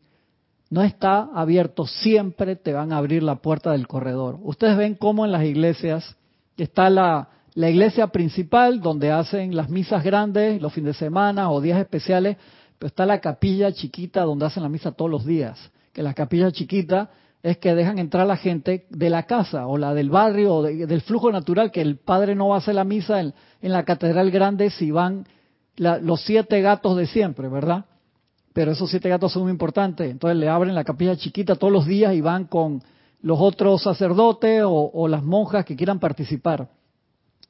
no 0.70 0.84
está 0.84 1.28
abierto, 1.34 1.88
siempre 1.88 2.56
te 2.56 2.72
van 2.72 2.94
a 2.94 2.98
abrir 2.98 3.24
la 3.24 3.38
puerta 3.38 3.72
del 3.72 3.88
corredor. 3.88 4.38
Ustedes 4.44 4.78
ven 4.78 4.94
cómo 4.94 5.26
en 5.26 5.32
las 5.32 5.44
iglesias 5.44 6.16
está 6.56 6.92
la, 6.92 7.30
la 7.60 7.70
iglesia 7.70 8.08
principal, 8.08 8.80
donde 8.80 9.12
hacen 9.12 9.54
las 9.54 9.68
misas 9.68 10.02
grandes 10.02 10.62
los 10.62 10.72
fines 10.72 10.94
de 10.96 11.06
semana 11.06 11.52
o 11.52 11.60
días 11.60 11.78
especiales, 11.78 12.38
pero 12.78 12.88
está 12.88 13.06
la 13.06 13.20
capilla 13.20 13.70
chiquita 13.74 14.22
donde 14.22 14.46
hacen 14.46 14.64
la 14.64 14.70
misa 14.70 14.94
todos 14.94 15.12
los 15.12 15.26
días. 15.26 15.70
Que 15.92 16.02
la 16.02 16.14
capilla 16.14 16.54
chiquita 16.54 17.10
es 17.44 17.58
que 17.58 17.76
dejan 17.76 18.00
entrar 18.00 18.26
la 18.26 18.38
gente 18.38 18.86
de 18.90 19.10
la 19.10 19.24
casa 19.24 19.68
o 19.68 19.78
la 19.78 19.94
del 19.94 20.10
barrio 20.10 20.56
o 20.56 20.64
del 20.64 21.02
flujo 21.02 21.34
natural, 21.34 21.70
que 21.70 21.82
el 21.82 21.98
padre 21.98 22.34
no 22.34 22.48
va 22.48 22.56
a 22.56 22.60
hacer 22.60 22.76
la 22.76 22.86
misa 22.86 23.20
en 23.20 23.34
la 23.62 23.84
catedral 23.84 24.32
grande 24.32 24.70
si 24.70 24.92
van 24.92 25.28
los 25.76 26.22
siete 26.22 26.62
gatos 26.62 26.96
de 26.96 27.08
siempre, 27.08 27.50
¿verdad? 27.50 27.84
Pero 28.54 28.72
esos 28.72 28.90
siete 28.90 29.10
gatos 29.10 29.34
son 29.34 29.44
muy 29.44 29.52
importantes. 29.52 30.10
Entonces 30.10 30.38
le 30.38 30.48
abren 30.48 30.74
la 30.74 30.86
capilla 30.86 31.18
chiquita 31.18 31.56
todos 31.56 31.74
los 31.74 31.86
días 31.86 32.14
y 32.14 32.22
van 32.22 32.46
con 32.46 32.82
los 33.22 33.38
otros 33.38 33.84
sacerdotes 33.84 34.64
o, 34.66 35.08
las 35.10 35.24
monjas 35.24 35.66
que 35.66 35.76
quieran 35.76 36.00
participar. 36.00 36.79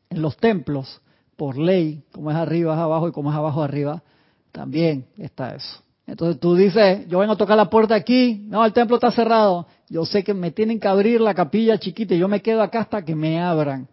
En 0.09 0.21
los 0.21 0.37
templos, 0.37 1.01
por 1.35 1.57
ley, 1.57 2.03
como 2.11 2.31
es 2.31 2.37
arriba 2.37 2.73
es 2.73 2.79
abajo 2.79 3.07
y 3.07 3.11
como 3.11 3.31
es 3.31 3.37
abajo 3.37 3.61
arriba, 3.61 4.03
también 4.51 5.05
está 5.17 5.55
eso. 5.55 5.83
Entonces 6.05 6.39
tú 6.39 6.55
dices, 6.55 7.07
yo 7.07 7.19
vengo 7.19 7.33
a 7.33 7.37
tocar 7.37 7.55
la 7.55 7.69
puerta 7.69 7.93
aquí, 7.93 8.45
no, 8.47 8.65
el 8.65 8.73
templo 8.73 8.95
está 8.95 9.11
cerrado, 9.11 9.67
yo 9.89 10.05
sé 10.05 10.23
que 10.23 10.33
me 10.33 10.51
tienen 10.51 10.79
que 10.79 10.87
abrir 10.87 11.21
la 11.21 11.35
capilla 11.35 11.77
chiquita 11.77 12.15
y 12.15 12.19
yo 12.19 12.27
me 12.27 12.41
quedo 12.41 12.63
acá 12.63 12.81
hasta 12.81 13.05
que 13.05 13.15
me 13.15 13.39
abran 13.39 13.87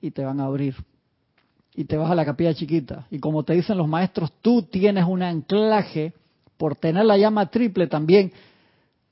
y 0.00 0.10
te 0.10 0.24
van 0.24 0.40
a 0.40 0.44
abrir 0.44 0.76
y 1.74 1.84
te 1.84 1.96
vas 1.96 2.10
a 2.10 2.14
la 2.14 2.24
capilla 2.24 2.52
chiquita. 2.54 3.06
Y 3.10 3.18
como 3.18 3.44
te 3.44 3.54
dicen 3.54 3.78
los 3.78 3.88
maestros, 3.88 4.32
tú 4.42 4.62
tienes 4.62 5.04
un 5.04 5.22
anclaje 5.22 6.12
por 6.56 6.74
tener 6.74 7.04
la 7.04 7.16
llama 7.16 7.50
triple 7.50 7.86
también 7.86 8.32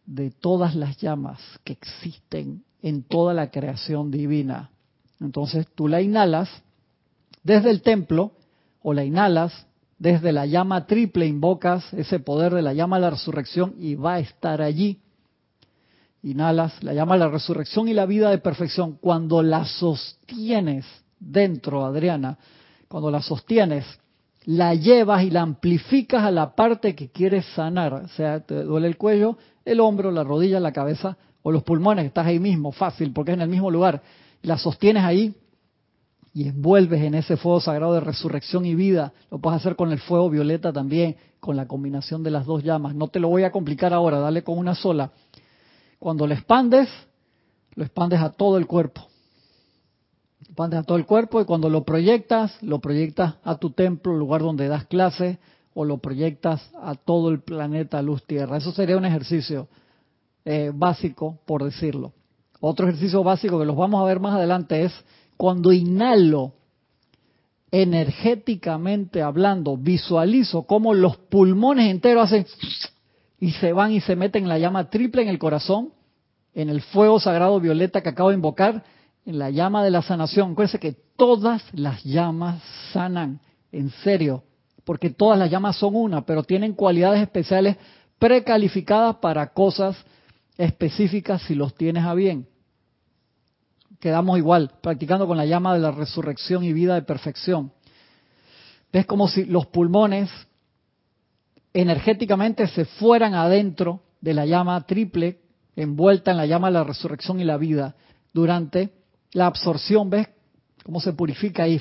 de 0.05 0.31
todas 0.31 0.75
las 0.75 0.97
llamas 0.99 1.41
que 1.65 1.73
existen 1.73 2.65
en 2.83 3.05
toda 3.05 3.35
la 3.35 3.51
creación 3.51 4.11
divina. 4.11 4.71
Entonces 5.21 5.67
tú 5.75 5.89
la 5.89 6.03
inhalas 6.03 6.49
desde 7.43 7.71
el 7.71 7.83
templo 7.83 8.33
o 8.83 8.93
la 8.93 9.05
inhalas 9.05 9.67
desde 9.99 10.33
la 10.33 10.47
llama 10.47 10.87
triple, 10.87 11.27
invocas 11.27 11.93
ese 11.95 12.21
poder 12.21 12.53
de 12.53 12.63
la 12.63 12.75
llama 12.75 12.97
de 12.97 13.03
la 13.03 13.11
resurrección 13.11 13.75
y 13.79 13.95
va 13.95 14.15
a 14.15 14.19
estar 14.21 14.61
allí. 14.61 15.01
Inhalas 16.23 16.83
la 16.83 16.93
llama 16.93 17.15
de 17.15 17.21
la 17.21 17.29
resurrección 17.29 17.89
y 17.89 17.95
la 17.95 18.05
vida 18.05 18.31
de 18.31 18.39
perfección. 18.39 18.99
Cuando 19.01 19.43
la 19.43 19.65
sostienes 19.65 20.85
dentro, 21.19 21.85
Adriana, 21.87 22.37
cuando 22.89 23.11
la 23.11 23.23
sostienes, 23.23 23.85
la 24.45 24.75
llevas 24.75 25.25
y 25.25 25.31
la 25.31 25.43
amplificas 25.43 26.25
a 26.25 26.31
la 26.31 26.55
parte 26.55 26.95
que 26.95 27.11
quieres 27.11 27.47
sanar. 27.55 27.95
O 27.95 28.09
sea, 28.09 28.41
te 28.41 28.63
duele 28.63 28.89
el 28.89 28.97
cuello, 28.97 29.39
el 29.65 29.81
hombro, 29.81 30.11
la 30.11 30.25
rodilla, 30.25 30.61
la 30.61 30.73
cabeza 30.73 31.17
o 31.43 31.53
los 31.53 31.63
pulmones, 31.63 32.07
estás 32.07 32.27
ahí 32.27 32.41
mismo, 32.41 32.73
fácil, 32.73 33.13
porque 33.13 33.31
es 33.31 33.37
en 33.37 33.43
el 33.43 33.49
mismo 33.49 33.71
lugar. 33.71 34.03
La 34.43 34.59
sostienes 34.59 35.05
ahí 35.05 35.35
y 36.37 36.49
envuelves 36.49 37.03
en 37.03 37.15
ese 37.15 37.39
fuego 37.39 37.61
sagrado 37.61 37.95
de 37.95 38.01
resurrección 38.01 38.67
y 38.67 38.75
vida. 38.75 39.13
Lo 39.31 39.39
puedes 39.39 39.61
hacer 39.61 39.75
con 39.75 39.91
el 39.91 39.99
fuego 39.99 40.29
violeta 40.29 40.73
también, 40.73 41.17
con 41.41 41.57
la 41.57 41.67
combinación 41.67 42.23
de 42.23 42.31
las 42.31 42.45
dos 42.45 42.63
llamas. 42.63 42.95
No 42.95 43.09
te 43.09 43.21
lo 43.21 43.29
voy 43.29 43.45
a 43.45 43.51
complicar 43.51 43.95
ahora, 43.95 44.19
dale 44.19 44.45
con 44.45 44.59
una 44.59 44.75
sola. 44.75 45.13
Cuando 45.99 46.27
lo 46.27 46.35
expandes, 46.35 46.89
lo 47.75 47.85
expandes 47.85 48.21
a 48.21 48.31
todo 48.33 48.59
el 48.59 48.67
cuerpo. 48.67 49.01
Lo 50.41 50.45
expandes 50.45 50.81
a 50.81 50.83
todo 50.83 50.99
el 50.99 51.07
cuerpo 51.07 51.41
y 51.41 51.47
cuando 51.47 51.71
lo 51.71 51.85
proyectas, 51.85 52.63
lo 52.63 52.81
proyectas 52.81 53.37
a 53.43 53.57
tu 53.57 53.71
templo, 53.71 54.15
lugar 54.15 54.43
donde 54.43 54.69
das 54.69 54.85
clases, 54.85 55.39
o 55.73 55.85
lo 55.85 55.99
proyectas 55.99 56.71
a 56.83 56.95
todo 56.95 57.31
el 57.31 57.41
planeta 57.41 58.03
luz 58.03 58.25
tierra. 58.27 58.57
Eso 58.57 58.73
sería 58.73 58.97
un 58.97 59.05
ejercicio 59.05 59.69
eh, 60.45 60.71
básico, 60.75 61.39
por 61.47 61.65
decirlo. 61.65 62.13
Otro 62.61 62.87
ejercicio 62.87 63.23
básico 63.23 63.59
que 63.59 63.67
los 63.67 63.77
vamos 63.77 64.01
a 64.01 64.07
ver 64.07 64.21
más 64.21 64.35
adelante 64.35 64.85
es 64.85 64.93
cuando 65.37 65.73
inhalo 65.73 66.55
energéticamente 67.71 69.23
hablando, 69.23 69.77
visualizo 69.77 70.63
cómo 70.63 70.95
los 70.95 71.17
pulmones 71.17 71.91
enteros 71.91 72.25
hacen 72.25 72.47
y 73.39 73.53
se 73.53 73.73
van 73.73 73.93
y 73.93 74.01
se 74.01 74.17
meten 74.17 74.45
en 74.45 74.49
la 74.49 74.59
llama 74.59 74.89
triple 74.89 75.23
en 75.23 75.29
el 75.29 75.39
corazón, 75.39 75.93
en 76.55 76.71
el 76.71 76.81
fuego 76.81 77.21
sagrado 77.21 77.61
violeta 77.61 78.03
que 78.03 78.09
acabo 78.09 78.31
de 78.31 78.37
invocar, 78.37 78.83
en 79.27 79.39
la 79.39 79.51
llama 79.51 79.85
de 79.85 79.91
la 79.91 80.03
sanación. 80.03 80.53
Acuérdense 80.53 80.79
que 80.79 80.97
todas 81.17 81.63
las 81.73 82.03
llamas 82.05 82.63
sanan, 82.93 83.41
en 83.73 83.91
serio, 83.91 84.45
porque 84.85 85.11
todas 85.11 85.39
las 85.39 85.51
llamas 85.51 85.77
son 85.77 85.97
una, 85.97 86.25
pero 86.25 86.45
tienen 86.45 86.73
cualidades 86.73 87.21
especiales 87.21 87.77
precalificadas 88.19 89.17
para 89.17 89.53
cosas 89.53 89.97
específicas 90.59 91.43
si 91.43 91.55
los 91.55 91.75
tienes 91.75 92.05
a 92.05 92.15
bien. 92.15 92.49
Quedamos 94.01 94.39
igual, 94.39 94.73
practicando 94.83 95.27
con 95.27 95.37
la 95.37 95.47
llama 95.47 95.75
de 95.75 95.81
la 95.81 95.91
resurrección 95.91 96.65
y 96.65 96.73
vida 96.73 96.95
de 96.95 97.03
perfección. 97.03 97.73
Es 98.93 99.07
como 99.07 99.29
si 99.29 99.45
los 99.45 99.67
pulmones 99.67 100.31
energéticamente 101.73 102.67
se 102.69 102.85
fueran 102.85 103.35
adentro 103.35 104.03
de 104.21 104.35
la 104.35 104.47
llama 104.47 104.81
triple, 104.87 105.41
envuelta 105.77 106.31
en 106.31 106.39
la 106.39 106.47
llama 106.47 106.69
de 106.69 106.75
la 106.75 106.85
resurrección 106.85 107.41
y 107.41 107.45
la 107.45 107.59
vida, 107.59 107.95
durante 108.33 108.91
la 109.33 109.47
absorción, 109.47 110.09
¿ves 110.09 110.29
cómo 110.83 111.01
se 111.01 111.13
purifica 111.13 111.65
ahí? 111.65 111.81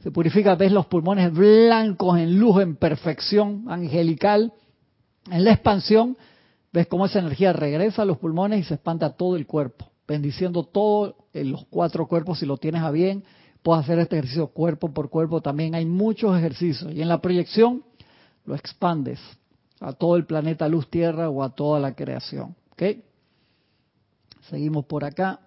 Se 0.00 0.10
purifica, 0.10 0.54
ves 0.54 0.72
los 0.72 0.86
pulmones 0.86 1.32
blancos 1.32 2.18
en 2.18 2.38
luz, 2.38 2.60
en 2.62 2.76
perfección 2.76 3.64
angelical. 3.68 4.52
En 5.30 5.44
la 5.44 5.52
expansión, 5.52 6.16
ves 6.76 6.88
cómo 6.88 7.06
esa 7.06 7.20
energía 7.20 7.54
regresa 7.54 8.02
a 8.02 8.04
los 8.04 8.18
pulmones 8.18 8.60
y 8.60 8.64
se 8.64 8.74
expande 8.74 9.06
a 9.06 9.10
todo 9.10 9.36
el 9.36 9.46
cuerpo, 9.46 9.90
bendiciendo 10.06 10.62
todo 10.62 11.16
en 11.32 11.50
los 11.50 11.64
cuatro 11.70 12.06
cuerpos 12.06 12.40
si 12.40 12.44
lo 12.44 12.58
tienes 12.58 12.82
a 12.82 12.90
bien. 12.90 13.24
Puedes 13.62 13.84
hacer 13.84 13.98
este 13.98 14.16
ejercicio 14.16 14.48
cuerpo 14.48 14.92
por 14.92 15.08
cuerpo, 15.08 15.40
también 15.40 15.74
hay 15.74 15.86
muchos 15.86 16.36
ejercicios. 16.36 16.92
Y 16.92 17.00
en 17.00 17.08
la 17.08 17.22
proyección, 17.22 17.82
lo 18.44 18.54
expandes 18.54 19.18
a 19.80 19.94
todo 19.94 20.16
el 20.16 20.26
planeta 20.26 20.68
luz 20.68 20.90
tierra 20.90 21.30
o 21.30 21.42
a 21.42 21.48
toda 21.48 21.80
la 21.80 21.94
creación. 21.94 22.54
¿Ok? 22.72 22.82
Seguimos 24.50 24.84
por 24.84 25.02
acá. 25.02 25.40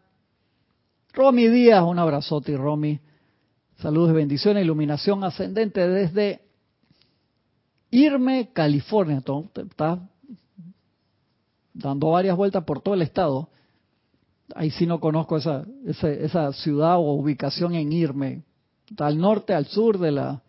Romy 1.14 1.48
Díaz, 1.48 1.84
un 1.84 2.00
abrazote, 2.00 2.58
Romy. 2.58 3.00
Saludos 3.78 4.14
bendiciones, 4.14 4.64
iluminación 4.64 5.24
ascendente 5.24 5.88
desde 5.88 6.42
Irme, 7.92 8.50
California. 8.52 9.22
Está 9.56 10.10
dando 11.80 12.12
varias 12.12 12.36
vueltas 12.36 12.64
por 12.64 12.82
todo 12.82 12.94
el 12.94 13.02
estado. 13.02 13.50
Ahí 14.56 14.72
sí 14.72 14.86
no 14.86 15.00
conozco 15.00 15.38
esa, 15.38 15.66
esa, 15.86 16.10
esa 16.10 16.54
ciudad 16.54 16.98
o 16.98 17.14
ubicación 17.14 17.76
en 17.76 17.92
Irme. 17.94 18.44
Al 18.98 19.18
norte, 19.18 19.54
al 19.54 19.66
sur 19.66 20.00
de 20.00 20.12
la 20.12 20.42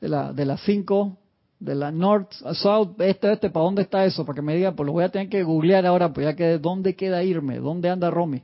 de 0.00 0.08
la 0.08 0.32
de 0.32 0.44
las 0.44 0.60
cinco 0.60 1.16
de 1.58 1.74
la 1.74 1.90
North, 1.90 2.32
South, 2.52 3.00
este, 3.00 3.32
este, 3.32 3.48
¿para 3.48 3.64
dónde 3.64 3.82
está 3.82 4.04
eso? 4.04 4.26
Para 4.26 4.36
que 4.36 4.42
me 4.42 4.54
diga, 4.54 4.72
pues 4.72 4.86
lo 4.86 4.92
voy 4.92 5.04
a 5.04 5.08
tener 5.08 5.30
que 5.30 5.42
googlear 5.42 5.86
ahora, 5.86 6.12
pues 6.12 6.26
ya 6.26 6.36
que 6.36 6.58
dónde 6.58 6.94
queda 6.94 7.22
irme, 7.22 7.58
dónde 7.58 7.88
anda 7.88 8.10
Romy. 8.10 8.42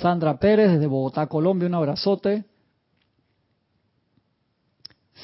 Sandra 0.00 0.38
Pérez 0.38 0.72
desde 0.72 0.86
Bogotá, 0.86 1.26
Colombia, 1.28 1.68
un 1.68 1.74
abrazote. 1.74 2.44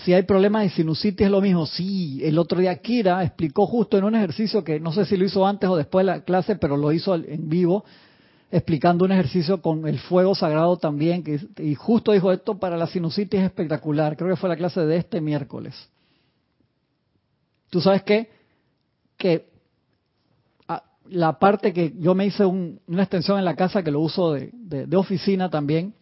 Si 0.04 0.14
hay 0.14 0.22
problemas 0.22 0.62
de 0.62 0.70
sinusitis 0.70 1.26
es 1.26 1.30
lo 1.30 1.40
mismo. 1.40 1.66
Sí, 1.66 2.20
el 2.22 2.38
otro 2.38 2.60
día 2.60 2.76
Kira 2.76 3.22
explicó 3.24 3.66
justo 3.66 3.98
en 3.98 4.04
un 4.04 4.14
ejercicio 4.14 4.62
que 4.62 4.80
no 4.80 4.92
sé 4.92 5.04
si 5.04 5.16
lo 5.16 5.24
hizo 5.24 5.46
antes 5.46 5.68
o 5.68 5.76
después 5.76 6.06
de 6.06 6.12
la 6.12 6.20
clase, 6.22 6.56
pero 6.56 6.76
lo 6.76 6.92
hizo 6.92 7.14
en 7.14 7.48
vivo, 7.48 7.84
explicando 8.50 9.04
un 9.04 9.12
ejercicio 9.12 9.60
con 9.60 9.86
el 9.86 9.98
fuego 9.98 10.34
sagrado 10.34 10.76
también, 10.76 11.22
que, 11.22 11.40
y 11.58 11.74
justo 11.74 12.12
dijo 12.12 12.32
esto 12.32 12.58
para 12.58 12.76
la 12.76 12.86
sinusitis 12.86 13.40
es 13.40 13.46
espectacular, 13.46 14.16
creo 14.16 14.30
que 14.30 14.36
fue 14.36 14.48
la 14.48 14.56
clase 14.56 14.80
de 14.86 14.96
este 14.96 15.20
miércoles. 15.20 15.74
¿Tú 17.70 17.80
sabes 17.80 18.02
qué? 18.02 18.30
Que 19.16 19.48
la 21.10 21.38
parte 21.38 21.72
que 21.72 21.94
yo 21.98 22.14
me 22.14 22.26
hice 22.26 22.44
una 22.44 23.02
extensión 23.02 23.38
en 23.38 23.44
la 23.44 23.56
casa 23.56 23.82
que 23.82 23.90
lo 23.90 24.00
uso 24.00 24.32
de, 24.32 24.96
oficina 24.96 25.50
también, 25.50 25.94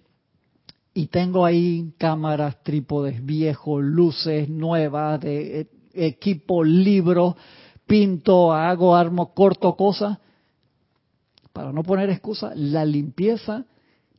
y 0.97 1.09
tengo 1.09 1.45
ahí 1.45 1.93
cámaras, 1.99 2.63
trípodes 2.63 3.23
viejos, 3.25 3.85
luces 3.85 4.49
nuevas, 4.49 5.21
de, 5.21 5.61
e, 5.61 6.07
equipo, 6.07 6.65
libros, 6.65 7.35
pinto, 7.87 8.51
hago, 8.55 8.97
armo, 8.97 9.35
corto 9.35 9.77
cosas. 9.77 10.17
Para 11.53 11.71
no 11.71 11.83
poner 11.83 12.09
excusa, 12.09 12.53
la 12.55 12.87
limpieza 12.87 13.67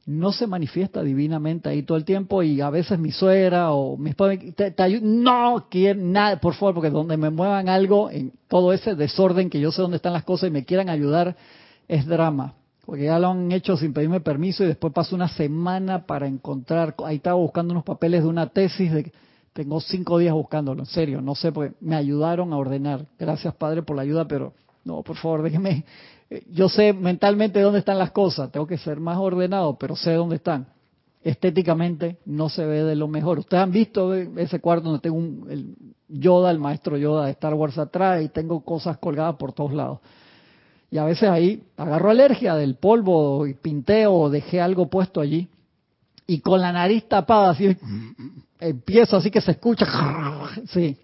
no 0.06 0.32
se 0.32 0.46
manifiesta 0.46 1.02
divinamente 1.02 1.68
ahí 1.68 1.82
todo 1.82 1.98
el 1.98 2.06
tiempo 2.06 2.44
y 2.44 2.62
a 2.62 2.70
veces 2.70 3.00
mi 3.00 3.12
suegra 3.12 3.72
o 3.72 3.98
mi 3.98 4.12
esposa 4.12 4.40
te, 4.56 5.02
no 5.02 5.66
quieren 5.72 6.12
nada, 6.12 6.40
por 6.40 6.54
favor, 6.54 6.76
porque 6.76 6.92
donde 6.92 7.18
me 7.18 7.32
muevan 7.32 7.70
algo 7.70 8.12
en 8.12 8.34
todo 8.48 8.72
ese 8.72 8.94
desorden 8.94 9.50
que 9.50 9.60
yo 9.60 9.72
sé 9.72 9.82
dónde 9.82 9.98
están 9.98 10.14
las 10.14 10.26
cosas 10.26 10.50
y 10.50 10.52
me 10.52 10.64
quieran 10.64 10.90
ayudar 10.90 11.36
es 11.88 12.06
drama, 12.06 12.54
porque 12.88 13.04
ya 13.04 13.20
lo 13.20 13.32
han 13.32 13.52
hecho 13.52 13.76
sin 13.76 13.92
pedirme 13.92 14.22
permiso 14.22 14.64
y 14.64 14.68
después 14.68 14.94
paso 14.94 15.14
una 15.14 15.28
semana 15.28 16.06
para 16.06 16.26
encontrar, 16.26 16.96
ahí 17.04 17.18
estaba 17.18 17.36
buscando 17.36 17.74
unos 17.74 17.84
papeles 17.84 18.24
de 18.24 18.30
una 18.30 18.48
tesis 18.48 18.94
de 18.94 19.12
tengo 19.52 19.82
cinco 19.82 20.20
días 20.20 20.34
buscándolo, 20.34 20.84
en 20.84 20.86
serio, 20.86 21.20
no 21.20 21.36
sé, 21.36 21.52
porque 21.52 21.76
me 21.82 21.98
ayudaron 21.98 22.54
a 22.54 22.58
ordenar. 22.58 23.06
Gracias, 23.20 23.54
Padre, 23.56 23.82
por 23.82 23.98
la 23.98 24.04
ayuda, 24.04 24.26
pero 24.26 24.54
no, 24.86 25.04
por 25.04 25.18
favor, 25.18 25.44
déjeme 25.44 25.84
yo 26.50 26.70
sé 26.70 26.94
mentalmente 26.94 27.60
dónde 27.60 27.80
están 27.80 28.00
las 28.00 28.12
cosas, 28.12 28.54
tengo 28.54 28.66
que 28.66 28.78
ser 28.78 29.02
más 29.02 29.18
ordenado, 29.18 29.78
pero 29.78 29.98
sé 29.98 30.14
dónde 30.14 30.38
están. 30.38 30.68
Estéticamente 31.22 32.20
no 32.26 32.48
se 32.48 32.66
ve 32.66 32.86
de 32.86 32.96
lo 32.96 33.10
mejor. 33.10 33.40
Ustedes 33.40 33.64
han 33.64 33.72
visto 33.72 34.14
ese 34.14 34.62
cuarto 34.62 34.86
donde 34.86 35.02
tengo 35.02 35.18
un, 35.18 35.46
el 35.50 35.76
Yoda, 36.08 36.52
el 36.52 36.60
maestro 36.60 36.96
Yoda 36.96 37.26
de 37.26 37.32
Star 37.32 37.54
Wars 37.54 37.78
atrás 37.78 38.24
y 38.24 38.30
tengo 38.30 38.62
cosas 38.64 38.98
colgadas 38.98 39.36
por 39.36 39.52
todos 39.52 39.74
lados. 39.74 40.00
Y 40.90 40.98
a 40.98 41.04
veces 41.04 41.30
ahí 41.30 41.64
agarro 41.76 42.10
alergia 42.10 42.56
del 42.56 42.76
polvo 42.76 43.46
y 43.46 43.54
pinteo 43.54 44.14
o 44.14 44.30
dejé 44.30 44.62
algo 44.62 44.90
puesto 44.90 45.20
allí. 45.20 45.48
Y 46.26 46.40
con 46.40 46.62
la 46.62 46.72
nariz 46.72 47.08
tapada, 47.08 47.52
así 47.52 47.76
empiezo 48.60 49.18
así 49.18 49.32
que 49.32 49.42
se 49.42 49.52
escucha. 49.52 49.86
Sí, 50.72 50.98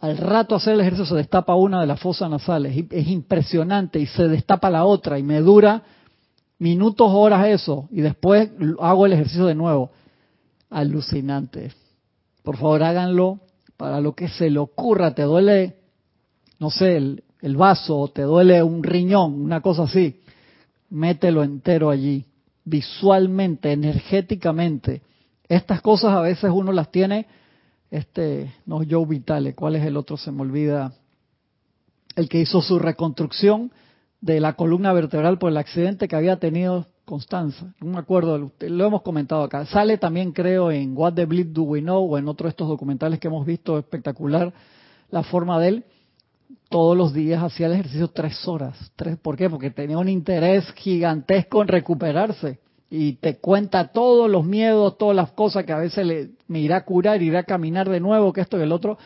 al 0.00 0.16
rato 0.16 0.54
hacer 0.54 0.74
el 0.74 0.80
ejercicio 0.80 1.06
se 1.06 1.14
destapa 1.16 1.54
una 1.54 1.80
de 1.80 1.86
las 1.86 2.00
fosas 2.00 2.30
nasales. 2.30 2.86
Es 2.90 3.08
impresionante 3.08 3.98
y 3.98 4.06
se 4.06 4.28
destapa 4.28 4.70
la 4.70 4.84
otra 4.84 5.18
y 5.18 5.22
me 5.22 5.40
dura 5.40 5.82
minutos, 6.58 7.08
horas 7.12 7.46
eso. 7.46 7.88
Y 7.90 8.00
después 8.00 8.50
hago 8.80 9.06
el 9.06 9.12
ejercicio 9.12 9.46
de 9.46 9.54
nuevo. 9.54 9.90
Alucinante. 10.70 11.72
Por 12.42 12.56
favor, 12.56 12.82
háganlo 12.82 13.40
para 13.76 14.00
lo 14.00 14.14
que 14.14 14.28
se 14.28 14.48
le 14.48 14.58
ocurra. 14.58 15.14
Te 15.14 15.22
duele, 15.22 15.76
no 16.58 16.70
sé, 16.70 16.96
el, 16.96 17.24
el 17.42 17.56
vaso, 17.56 18.08
te 18.08 18.22
duele 18.22 18.62
un 18.62 18.82
riñón, 18.82 19.42
una 19.42 19.60
cosa 19.60 19.82
así. 19.82 20.20
Mételo 20.90 21.42
entero 21.42 21.90
allí. 21.90 22.24
Visualmente, 22.64 23.72
energéticamente. 23.72 25.02
Estas 25.48 25.82
cosas 25.82 26.12
a 26.12 26.20
veces 26.20 26.50
uno 26.50 26.72
las 26.72 26.90
tiene 26.90 27.26
este, 27.92 28.50
no 28.64 28.80
Joe 28.88 29.04
Vitale, 29.06 29.54
¿cuál 29.54 29.76
es 29.76 29.84
el 29.84 29.98
otro? 29.98 30.16
Se 30.16 30.32
me 30.32 30.40
olvida. 30.40 30.94
El 32.16 32.28
que 32.28 32.40
hizo 32.40 32.62
su 32.62 32.78
reconstrucción 32.78 33.70
de 34.22 34.40
la 34.40 34.54
columna 34.54 34.94
vertebral 34.94 35.38
por 35.38 35.50
el 35.50 35.58
accidente 35.58 36.08
que 36.08 36.16
había 36.16 36.38
tenido 36.38 36.86
Constanza. 37.04 37.74
No 37.80 37.92
me 37.92 37.98
acuerdo, 37.98 38.50
lo 38.60 38.86
hemos 38.86 39.02
comentado 39.02 39.42
acá. 39.42 39.66
Sale 39.66 39.98
también, 39.98 40.32
creo, 40.32 40.70
en 40.70 40.96
What 40.96 41.14
the 41.14 41.26
Bleed 41.26 41.48
Do 41.48 41.64
We 41.64 41.82
Know 41.82 42.14
o 42.14 42.16
en 42.16 42.28
otro 42.28 42.46
de 42.46 42.50
estos 42.50 42.68
documentales 42.68 43.18
que 43.18 43.28
hemos 43.28 43.44
visto 43.44 43.78
espectacular 43.78 44.54
la 45.10 45.22
forma 45.22 45.60
de 45.60 45.68
él. 45.68 45.84
Todos 46.68 46.96
los 46.96 47.12
días 47.12 47.42
hacía 47.42 47.66
el 47.66 47.74
ejercicio 47.74 48.08
tres 48.08 48.46
horas. 48.48 48.92
Tres, 48.96 49.18
¿Por 49.18 49.36
qué? 49.36 49.50
Porque 49.50 49.70
tenía 49.70 49.98
un 49.98 50.08
interés 50.08 50.70
gigantesco 50.72 51.62
en 51.62 51.68
recuperarse 51.68 52.58
y 52.90 53.14
te 53.14 53.38
cuenta 53.38 53.88
todos 53.88 54.30
los 54.30 54.44
miedos, 54.44 54.98
todas 54.98 55.16
las 55.16 55.32
cosas 55.32 55.64
que 55.64 55.72
a 55.72 55.78
veces 55.78 56.06
le, 56.06 56.30
me 56.48 56.60
irá 56.60 56.76
a 56.76 56.84
curar, 56.84 57.22
irá 57.22 57.40
a 57.40 57.44
caminar 57.44 57.88
de 57.88 58.00
nuevo, 58.00 58.32
que 58.32 58.42
esto 58.42 58.58
y 58.58 58.62
el 58.62 58.72
otro. 58.72 58.98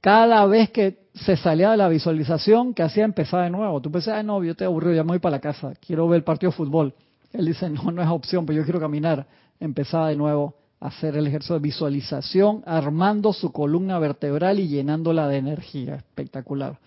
Cada 0.00 0.46
vez 0.46 0.70
que 0.70 0.98
se 1.12 1.36
salía 1.36 1.72
de 1.72 1.76
la 1.76 1.88
visualización, 1.88 2.72
que 2.72 2.82
hacía 2.82 3.04
empezar 3.04 3.44
de 3.44 3.50
nuevo. 3.50 3.80
Tú 3.80 3.90
pensás, 3.90 4.24
no, 4.24 4.42
yo 4.42 4.52
estoy 4.52 4.66
aburrido, 4.66 4.94
ya 4.94 5.02
me 5.02 5.08
voy 5.08 5.18
para 5.18 5.36
la 5.36 5.40
casa, 5.40 5.72
quiero 5.84 6.08
ver 6.08 6.18
el 6.18 6.24
partido 6.24 6.52
de 6.52 6.56
fútbol. 6.56 6.94
Él 7.32 7.44
dice, 7.46 7.68
no, 7.68 7.90
no 7.90 8.02
es 8.02 8.08
opción, 8.08 8.46
pero 8.46 8.58
yo 8.58 8.64
quiero 8.64 8.80
caminar. 8.80 9.26
Empezaba 9.60 10.08
de 10.08 10.16
nuevo 10.16 10.54
hacer 10.80 11.16
el 11.16 11.26
ejercicio 11.26 11.56
de 11.56 11.60
visualización, 11.60 12.62
armando 12.66 13.32
su 13.32 13.52
columna 13.52 13.98
vertebral 13.98 14.60
y 14.60 14.68
llenándola 14.68 15.28
de 15.28 15.38
energía. 15.38 15.96
Espectacular. 15.96 16.78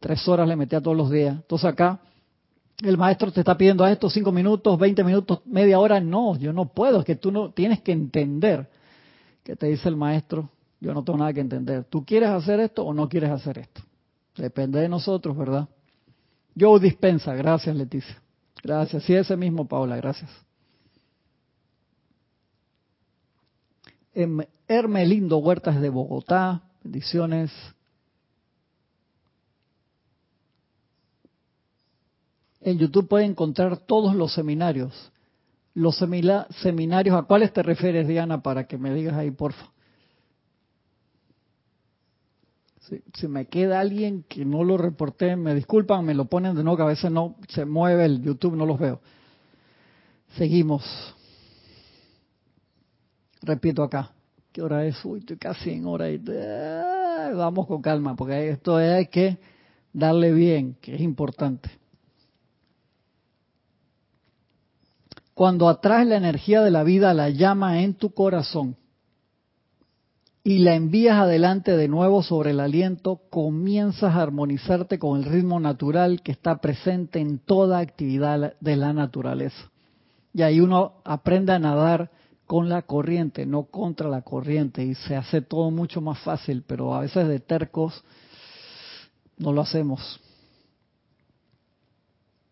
tres 0.00 0.26
horas 0.28 0.48
le 0.48 0.56
metía 0.56 0.80
todos 0.80 0.96
los 0.96 1.10
días. 1.10 1.34
Entonces 1.36 1.66
acá 1.66 2.00
el 2.82 2.96
maestro 2.96 3.32
te 3.32 3.40
está 3.40 3.56
pidiendo 3.56 3.84
a 3.84 3.92
estos 3.92 4.12
cinco 4.12 4.32
minutos, 4.32 4.78
veinte 4.78 5.02
minutos, 5.02 5.40
media 5.46 5.78
hora. 5.78 6.00
No, 6.00 6.36
yo 6.36 6.52
no 6.52 6.66
puedo, 6.66 7.00
es 7.00 7.04
que 7.04 7.16
tú 7.16 7.30
no 7.30 7.50
tienes 7.50 7.80
que 7.80 7.92
entender 7.92 8.68
que 9.42 9.56
te 9.56 9.66
dice 9.66 9.88
el 9.88 9.96
maestro, 9.96 10.50
yo 10.80 10.92
no 10.92 11.04
tengo 11.04 11.18
nada 11.18 11.32
que 11.32 11.40
entender. 11.40 11.84
¿Tú 11.84 12.04
quieres 12.04 12.28
hacer 12.30 12.60
esto 12.60 12.84
o 12.84 12.92
no 12.92 13.08
quieres 13.08 13.30
hacer 13.30 13.58
esto? 13.58 13.80
Depende 14.36 14.80
de 14.80 14.88
nosotros, 14.88 15.36
¿verdad? 15.36 15.68
Yo 16.54 16.78
dispensa, 16.78 17.34
gracias 17.34 17.74
Leticia. 17.76 18.20
Gracias, 18.62 19.04
sí, 19.04 19.14
ese 19.14 19.36
mismo 19.36 19.66
Paula, 19.66 19.96
gracias. 19.96 20.30
Hermelindo 24.66 25.36
Huertas 25.38 25.78
de 25.80 25.90
Bogotá, 25.90 26.62
bendiciones. 26.82 27.52
En 32.62 32.78
YouTube 32.78 33.08
puede 33.08 33.26
encontrar 33.26 33.76
todos 33.76 34.16
los 34.16 34.32
seminarios. 34.32 35.12
Los 35.74 35.96
seminarios, 35.98 37.14
¿a 37.14 37.24
cuáles 37.24 37.52
te 37.52 37.62
refieres, 37.62 38.08
Diana? 38.08 38.42
Para 38.42 38.66
que 38.66 38.78
me 38.78 38.94
digas 38.94 39.14
ahí, 39.14 39.30
porfa. 39.30 39.70
Si, 43.14 43.28
me 43.28 43.46
queda 43.46 43.80
alguien 43.80 44.24
que 44.28 44.44
no 44.44 44.64
lo 44.64 44.78
reporté, 44.78 45.36
me 45.36 45.54
disculpan, 45.54 46.04
me 46.04 46.14
lo 46.14 46.24
ponen 46.24 46.54
de 46.54 46.62
nuevo, 46.62 46.78
que 46.78 46.82
a 46.84 46.86
veces 46.86 47.10
no 47.10 47.36
se 47.48 47.66
mueve 47.66 48.06
el 48.06 48.22
YouTube, 48.22 48.56
no 48.56 48.64
los 48.64 48.78
veo. 48.78 49.00
Seguimos. 50.36 51.15
Repito 53.46 53.84
acá. 53.84 54.10
¿Qué 54.50 54.60
hora 54.60 54.84
es? 54.84 55.04
Uy, 55.04 55.20
estoy 55.20 55.36
casi 55.36 55.70
en 55.70 55.86
hora 55.86 56.10
y... 56.10 56.18
vamos 56.18 57.68
con 57.68 57.80
calma, 57.80 58.16
porque 58.16 58.50
esto 58.50 58.76
hay 58.76 59.06
que 59.06 59.38
darle 59.92 60.32
bien, 60.32 60.76
que 60.80 60.96
es 60.96 61.00
importante. 61.00 61.70
Cuando 65.32 65.68
atraes 65.68 66.08
la 66.08 66.16
energía 66.16 66.60
de 66.62 66.72
la 66.72 66.82
vida, 66.82 67.14
la 67.14 67.30
llama 67.30 67.82
en 67.82 67.94
tu 67.94 68.10
corazón 68.10 68.74
y 70.42 70.58
la 70.58 70.74
envías 70.74 71.16
adelante 71.16 71.76
de 71.76 71.86
nuevo 71.86 72.24
sobre 72.24 72.50
el 72.50 72.58
aliento, 72.58 73.20
comienzas 73.30 74.16
a 74.16 74.22
armonizarte 74.22 74.98
con 74.98 75.18
el 75.18 75.24
ritmo 75.24 75.60
natural 75.60 76.20
que 76.22 76.32
está 76.32 76.60
presente 76.60 77.20
en 77.20 77.38
toda 77.38 77.78
actividad 77.78 78.54
de 78.58 78.76
la 78.76 78.92
naturaleza. 78.92 79.70
Y 80.32 80.42
ahí 80.42 80.60
uno 80.60 80.94
aprende 81.04 81.52
a 81.52 81.60
nadar 81.60 82.10
con 82.46 82.68
la 82.68 82.82
corriente, 82.82 83.44
no 83.44 83.64
contra 83.64 84.08
la 84.08 84.22
corriente, 84.22 84.84
y 84.84 84.94
se 84.94 85.16
hace 85.16 85.42
todo 85.42 85.70
mucho 85.70 86.00
más 86.00 86.18
fácil, 86.20 86.62
pero 86.66 86.94
a 86.94 87.00
veces 87.00 87.26
de 87.26 87.40
tercos 87.40 88.04
no 89.36 89.52
lo 89.52 89.62
hacemos. 89.62 90.20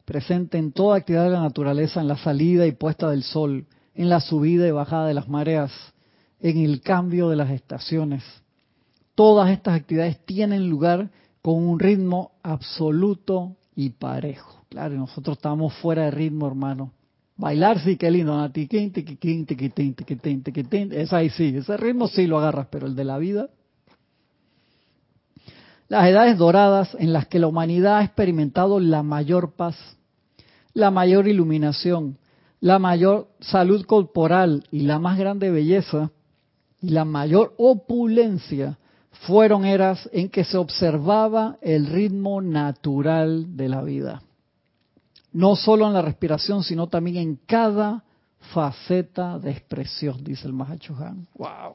Presente 0.05 0.59
en 0.59 0.73
toda 0.73 0.99
actividad 0.99 1.25
de 1.25 1.31
la 1.31 1.41
naturaleza, 1.41 2.01
en 2.01 2.09
la 2.09 2.19
salida 2.19 2.67
y 2.67 2.73
puesta 2.73 3.09
del 3.09 3.23
sol, 3.23 3.67
en 3.95 4.09
la 4.09 4.21
subida 4.21 4.67
y 4.67 4.73
bajada 4.73 5.07
de 5.07 5.15
las 5.15 5.29
mareas, 5.29 5.73
en 6.41 6.59
el 6.59 6.83
cambio 6.83 7.29
de 7.31 7.37
las 7.37 7.51
estaciones. 7.51 8.23
Todas 9.15 9.51
estas 9.51 9.75
actividades 9.75 10.25
tienen 10.27 10.69
lugar 10.69 11.11
con 11.41 11.55
un 11.55 11.79
ritmo 11.79 12.33
absoluto 12.43 13.57
y 13.77 13.91
parejo. 13.91 14.65
Claro, 14.69 14.97
nosotros 14.97 15.37
estamos 15.37 15.73
fuera 15.75 16.05
de 16.05 16.11
ritmo, 16.11 16.49
hermano. 16.49 16.93
Bailar 17.37 17.81
sí, 17.81 17.97
qué 17.97 18.11
lindo. 18.11 18.49
Es 20.91 21.13
ahí 21.13 21.31
sí, 21.31 21.57
ese 21.57 21.77
ritmo 21.77 22.07
sí 22.09 22.27
lo 22.27 22.39
agarras, 22.39 22.69
pero 22.71 22.87
el 22.87 22.95
de 22.95 23.05
la 23.05 23.19
vida. 23.19 23.49
Las 25.89 26.09
edades 26.09 26.39
doradas 26.39 26.97
en 26.99 27.13
las 27.13 27.27
que 27.27 27.39
la 27.39 27.47
humanidad 27.47 27.99
ha 27.99 28.05
experimentado 28.05 28.81
la 28.81 29.03
mayor 29.03 29.53
paz, 29.53 29.77
la 30.73 30.91
mayor 30.91 31.29
iluminación, 31.29 32.19
la 32.61 32.79
mayor 32.79 33.29
salud 33.41 33.85
corporal 33.85 34.65
y 34.71 34.81
la 34.81 34.99
más 34.99 35.19
grande 35.19 35.51
belleza 35.51 36.11
y 36.81 36.91
la 36.91 37.05
mayor 37.05 37.55
opulencia 37.59 38.79
fueron 39.27 39.65
eras 39.65 40.09
en 40.13 40.29
que 40.29 40.45
se 40.45 40.57
observaba 40.57 41.59
el 41.61 41.87
ritmo 41.87 42.41
natural 42.41 43.57
de 43.57 43.69
la 43.69 43.83
vida. 43.83 44.23
No 45.35 45.57
solo 45.57 45.89
en 45.89 45.93
la 45.93 46.01
respiración, 46.01 46.63
sino 46.63 46.87
también 46.87 47.17
en 47.17 47.37
cada 47.45 48.05
faceta 48.53 49.37
de 49.41 49.51
expresión, 49.51 50.23
dice 50.23 50.47
el 50.47 50.53
Mahachohan. 50.53 51.27
¡Wow! 51.35 51.75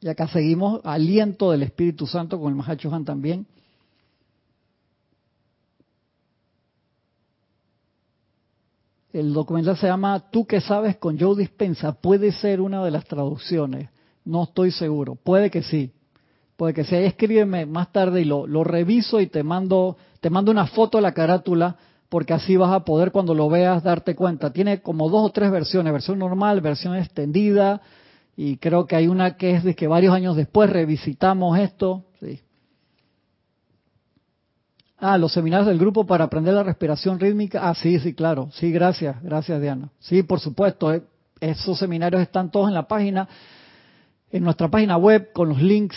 Y 0.00 0.08
acá 0.08 0.26
seguimos, 0.26 0.80
aliento 0.84 1.52
del 1.52 1.62
Espíritu 1.62 2.08
Santo 2.08 2.40
con 2.40 2.48
el 2.48 2.56
Mahachohan 2.56 3.04
también. 3.04 3.46
El 9.12 9.32
documental 9.32 9.76
se 9.76 9.86
llama 9.86 10.28
Tú 10.32 10.44
que 10.44 10.60
sabes 10.60 10.96
con 10.96 11.16
Joe 11.16 11.36
Dispensa. 11.36 11.92
Puede 11.92 12.32
ser 12.32 12.60
una 12.60 12.84
de 12.84 12.90
las 12.90 13.04
traducciones. 13.04 13.90
No 14.24 14.42
estoy 14.42 14.72
seguro. 14.72 15.14
Puede 15.14 15.52
que 15.52 15.62
sí. 15.62 15.92
Puede 16.56 16.74
que 16.74 16.82
sí. 16.82 16.96
escríbeme 16.96 17.64
más 17.64 17.92
tarde 17.92 18.22
y 18.22 18.24
lo, 18.24 18.44
lo 18.44 18.64
reviso 18.64 19.20
y 19.20 19.28
te 19.28 19.44
mando, 19.44 19.96
te 20.20 20.30
mando 20.30 20.50
una 20.50 20.66
foto 20.66 20.98
de 20.98 21.02
la 21.02 21.14
carátula 21.14 21.76
porque 22.14 22.32
así 22.32 22.56
vas 22.56 22.70
a 22.70 22.84
poder 22.84 23.10
cuando 23.10 23.34
lo 23.34 23.48
veas 23.48 23.82
darte 23.82 24.14
cuenta. 24.14 24.52
Tiene 24.52 24.80
como 24.80 25.10
dos 25.10 25.26
o 25.26 25.32
tres 25.32 25.50
versiones, 25.50 25.92
versión 25.92 26.16
normal, 26.20 26.60
versión 26.60 26.94
extendida, 26.94 27.80
y 28.36 28.58
creo 28.58 28.86
que 28.86 28.94
hay 28.94 29.08
una 29.08 29.36
que 29.36 29.56
es 29.56 29.64
de 29.64 29.74
que 29.74 29.88
varios 29.88 30.14
años 30.14 30.36
después 30.36 30.70
revisitamos 30.70 31.58
esto. 31.58 32.04
Sí. 32.20 32.40
Ah, 34.96 35.18
los 35.18 35.32
seminarios 35.32 35.66
del 35.66 35.80
grupo 35.80 36.06
para 36.06 36.22
aprender 36.22 36.54
la 36.54 36.62
respiración 36.62 37.18
rítmica. 37.18 37.68
Ah, 37.68 37.74
sí, 37.74 37.98
sí, 37.98 38.14
claro. 38.14 38.48
Sí, 38.52 38.70
gracias, 38.70 39.20
gracias 39.20 39.60
Diana. 39.60 39.90
Sí, 39.98 40.22
por 40.22 40.38
supuesto, 40.38 40.94
eh, 40.94 41.02
esos 41.40 41.76
seminarios 41.80 42.22
están 42.22 42.48
todos 42.48 42.68
en 42.68 42.74
la 42.74 42.86
página, 42.86 43.28
en 44.30 44.44
nuestra 44.44 44.68
página 44.68 44.96
web, 44.98 45.32
con 45.32 45.48
los 45.48 45.60
links 45.60 45.96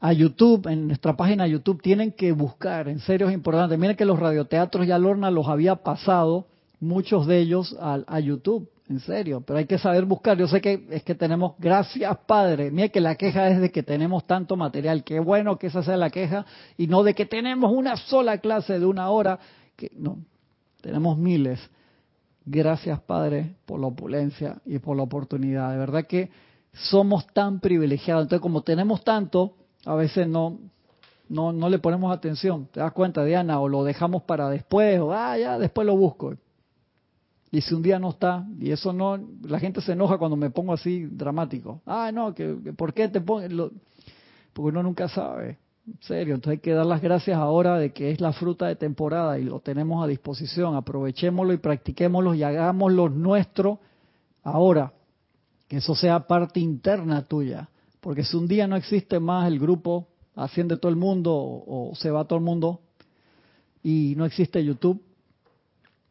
a 0.00 0.12
YouTube, 0.12 0.66
en 0.68 0.88
nuestra 0.88 1.16
página 1.16 1.46
YouTube. 1.46 1.82
Tienen 1.82 2.12
que 2.12 2.32
buscar, 2.32 2.88
en 2.88 3.00
serio 3.00 3.28
es 3.28 3.34
importante. 3.34 3.76
Miren 3.76 3.96
que 3.96 4.04
los 4.04 4.18
radioteatros 4.18 4.86
ya 4.86 4.98
Lorna 4.98 5.30
los 5.30 5.48
había 5.48 5.76
pasado, 5.76 6.46
muchos 6.80 7.26
de 7.26 7.38
ellos, 7.38 7.76
a 7.80 8.20
YouTube 8.20 8.68
en 8.88 9.00
serio, 9.00 9.40
pero 9.40 9.58
hay 9.58 9.66
que 9.66 9.78
saber 9.78 10.04
buscar. 10.04 10.36
Yo 10.36 10.46
sé 10.46 10.60
que 10.60 10.86
es 10.90 11.02
que 11.02 11.14
tenemos, 11.14 11.54
gracias 11.58 12.16
Padre, 12.26 12.70
mira 12.70 12.88
que 12.88 13.00
la 13.00 13.14
queja 13.14 13.48
es 13.48 13.60
de 13.60 13.70
que 13.70 13.82
tenemos 13.82 14.26
tanto 14.26 14.56
material, 14.56 15.04
qué 15.04 15.20
bueno 15.20 15.58
que 15.58 15.68
esa 15.68 15.82
sea 15.82 15.96
la 15.96 16.10
queja, 16.10 16.44
y 16.76 16.86
no 16.86 17.02
de 17.02 17.14
que 17.14 17.26
tenemos 17.26 17.72
una 17.72 17.96
sola 17.96 18.38
clase 18.38 18.78
de 18.78 18.86
una 18.86 19.08
hora, 19.10 19.38
que 19.76 19.90
no, 19.96 20.18
tenemos 20.80 21.16
miles. 21.16 21.60
Gracias 22.46 23.00
Padre 23.00 23.54
por 23.64 23.80
la 23.80 23.86
opulencia 23.86 24.60
y 24.66 24.78
por 24.78 24.96
la 24.96 25.02
oportunidad. 25.02 25.72
De 25.72 25.78
verdad 25.78 26.06
que 26.06 26.28
somos 26.72 27.26
tan 27.28 27.60
privilegiados. 27.60 28.24
Entonces, 28.24 28.42
como 28.42 28.62
tenemos 28.62 29.02
tanto, 29.02 29.54
a 29.86 29.94
veces 29.94 30.28
no, 30.28 30.58
no, 31.28 31.52
no 31.52 31.68
le 31.68 31.78
ponemos 31.78 32.14
atención. 32.14 32.68
¿Te 32.72 32.80
das 32.80 32.92
cuenta, 32.92 33.24
Diana? 33.24 33.60
O 33.60 33.68
lo 33.68 33.84
dejamos 33.84 34.22
para 34.22 34.48
después, 34.50 35.00
o 35.00 35.12
ah, 35.12 35.36
ya, 35.38 35.58
después 35.58 35.86
lo 35.86 35.96
busco. 35.96 36.34
Y 37.50 37.60
si 37.60 37.72
un 37.74 37.82
día 37.82 37.98
no 37.98 38.10
está, 38.10 38.44
y 38.58 38.72
eso 38.72 38.92
no, 38.92 39.16
la 39.42 39.60
gente 39.60 39.80
se 39.80 39.92
enoja 39.92 40.18
cuando 40.18 40.36
me 40.36 40.50
pongo 40.50 40.72
así 40.72 41.06
dramático. 41.06 41.80
Ah, 41.86 42.10
no, 42.12 42.34
que, 42.34 42.48
¿por 42.76 42.92
qué 42.92 43.08
te 43.08 43.20
pones? 43.20 43.52
Porque 44.52 44.68
uno 44.70 44.82
nunca 44.82 45.08
sabe. 45.08 45.58
En 45.86 45.98
serio, 46.00 46.34
entonces 46.34 46.58
hay 46.58 46.62
que 46.62 46.72
dar 46.72 46.86
las 46.86 47.02
gracias 47.02 47.36
ahora 47.36 47.78
de 47.78 47.92
que 47.92 48.10
es 48.10 48.20
la 48.20 48.32
fruta 48.32 48.66
de 48.66 48.74
temporada 48.74 49.38
y 49.38 49.44
lo 49.44 49.60
tenemos 49.60 50.02
a 50.02 50.08
disposición. 50.08 50.74
Aprovechémoslo 50.74 51.52
y 51.52 51.58
practiquémoslo 51.58 52.34
y 52.34 52.42
hagámoslo 52.42 53.08
nuestro 53.08 53.78
ahora. 54.42 54.92
Que 55.68 55.76
eso 55.76 55.94
sea 55.94 56.26
parte 56.26 56.58
interna 56.58 57.22
tuya. 57.22 57.68
Porque 58.04 58.22
si 58.22 58.36
un 58.36 58.46
día 58.46 58.66
no 58.66 58.76
existe 58.76 59.18
más 59.18 59.48
el 59.48 59.58
grupo, 59.58 60.08
asciende 60.34 60.76
todo 60.76 60.90
el 60.90 60.96
mundo 60.96 61.32
o 61.34 61.94
se 61.94 62.10
va 62.10 62.26
todo 62.26 62.38
el 62.38 62.44
mundo 62.44 62.82
y 63.82 64.12
no 64.14 64.26
existe 64.26 64.62
YouTube, 64.62 65.02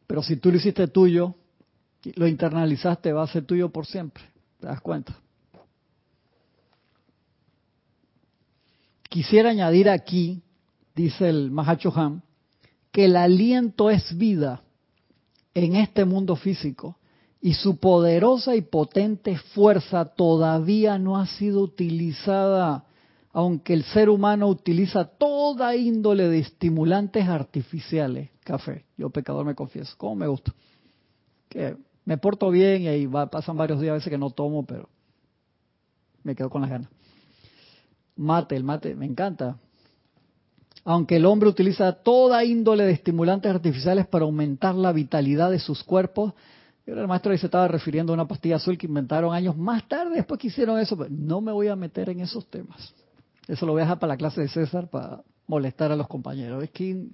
pero 0.04 0.20
si 0.20 0.34
tú 0.34 0.50
lo 0.50 0.56
hiciste 0.56 0.88
tuyo, 0.88 1.36
lo 2.16 2.26
internalizaste, 2.26 3.12
va 3.12 3.22
a 3.22 3.28
ser 3.28 3.44
tuyo 3.44 3.68
por 3.68 3.86
siempre. 3.86 4.24
¿Te 4.58 4.66
das 4.66 4.80
cuenta? 4.80 5.16
Quisiera 9.08 9.50
añadir 9.50 9.88
aquí, 9.88 10.42
dice 10.96 11.28
el 11.28 11.52
Mahacho 11.52 11.94
que 12.90 13.04
el 13.04 13.14
aliento 13.14 13.88
es 13.88 14.18
vida 14.18 14.64
en 15.54 15.76
este 15.76 16.04
mundo 16.04 16.34
físico 16.34 16.98
y 17.44 17.52
su 17.52 17.76
poderosa 17.76 18.56
y 18.56 18.62
potente 18.62 19.36
fuerza 19.36 20.06
todavía 20.06 20.98
no 20.98 21.18
ha 21.18 21.26
sido 21.26 21.60
utilizada, 21.60 22.86
aunque 23.34 23.74
el 23.74 23.84
ser 23.84 24.08
humano 24.08 24.48
utiliza 24.48 25.04
toda 25.04 25.76
índole 25.76 26.26
de 26.30 26.38
estimulantes 26.38 27.28
artificiales 27.28 28.30
café. 28.44 28.86
Yo 28.96 29.10
pecador 29.10 29.44
me 29.44 29.54
confieso. 29.54 29.94
¿Cómo 29.98 30.14
me 30.14 30.26
gusta? 30.26 30.54
Que 31.50 31.76
me 32.06 32.16
porto 32.16 32.48
bien 32.48 32.80
y 32.80 32.88
ahí 32.88 33.06
pasan 33.06 33.58
varios 33.58 33.78
días 33.78 33.90
a 33.90 33.94
veces 33.96 34.08
que 34.08 34.16
no 34.16 34.30
tomo, 34.30 34.64
pero 34.64 34.88
me 36.22 36.34
quedo 36.34 36.48
con 36.48 36.62
las 36.62 36.70
ganas. 36.70 36.88
Mate, 38.16 38.56
el 38.56 38.64
mate, 38.64 38.94
me 38.94 39.04
encanta. 39.04 39.58
Aunque 40.82 41.16
el 41.16 41.26
hombre 41.26 41.50
utiliza 41.50 41.92
toda 41.92 42.42
índole 42.42 42.84
de 42.84 42.92
estimulantes 42.92 43.54
artificiales 43.54 44.06
para 44.06 44.24
aumentar 44.24 44.74
la 44.74 44.92
vitalidad 44.92 45.50
de 45.50 45.58
sus 45.58 45.84
cuerpos, 45.84 46.32
el 46.86 47.08
maestro 47.08 47.32
ahí 47.32 47.38
se 47.38 47.46
estaba 47.46 47.66
refiriendo 47.66 48.12
a 48.12 48.14
una 48.14 48.28
pastilla 48.28 48.56
azul 48.56 48.76
que 48.76 48.86
inventaron 48.86 49.34
años 49.34 49.56
más 49.56 49.88
tarde, 49.88 50.16
después 50.16 50.38
que 50.38 50.48
hicieron 50.48 50.78
eso, 50.78 50.96
pero 50.96 51.10
no 51.10 51.40
me 51.40 51.50
voy 51.50 51.68
a 51.68 51.76
meter 51.76 52.10
en 52.10 52.20
esos 52.20 52.46
temas. 52.50 52.94
Eso 53.48 53.64
lo 53.64 53.72
voy 53.72 53.80
a 53.80 53.84
dejar 53.84 53.98
para 53.98 54.12
la 54.14 54.16
clase 54.18 54.42
de 54.42 54.48
César 54.48 54.88
para 54.88 55.22
molestar 55.46 55.92
a 55.92 55.96
los 55.96 56.08
compañeros. 56.08 56.62
Es 56.62 56.70
que 56.70 57.06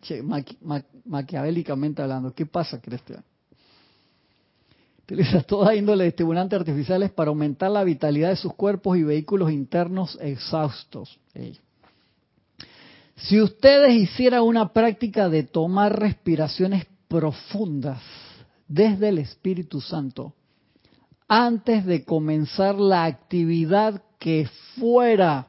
maquiavélicamente 1.04 2.02
hablando, 2.02 2.34
¿qué 2.34 2.46
pasa, 2.46 2.80
Cristian? 2.80 3.22
Utiliza 5.04 5.42
toda 5.42 5.74
índole 5.74 6.04
de 6.04 6.10
estimulantes 6.10 6.58
artificiales 6.58 7.10
para 7.10 7.30
aumentar 7.30 7.70
la 7.70 7.84
vitalidad 7.84 8.30
de 8.30 8.36
sus 8.36 8.54
cuerpos 8.54 8.96
y 8.96 9.02
vehículos 9.02 9.50
internos 9.50 10.18
exhaustos. 10.20 11.18
Si 13.16 13.40
ustedes 13.40 13.92
hicieran 13.92 14.42
una 14.42 14.72
práctica 14.72 15.28
de 15.28 15.42
tomar 15.42 15.98
respiraciones 15.98 16.86
profundas 17.08 18.00
desde 18.70 19.08
el 19.08 19.18
Espíritu 19.18 19.80
Santo, 19.80 20.32
antes 21.26 21.84
de 21.84 22.04
comenzar 22.04 22.76
la 22.76 23.04
actividad 23.04 24.00
que 24.20 24.48
fuera, 24.76 25.48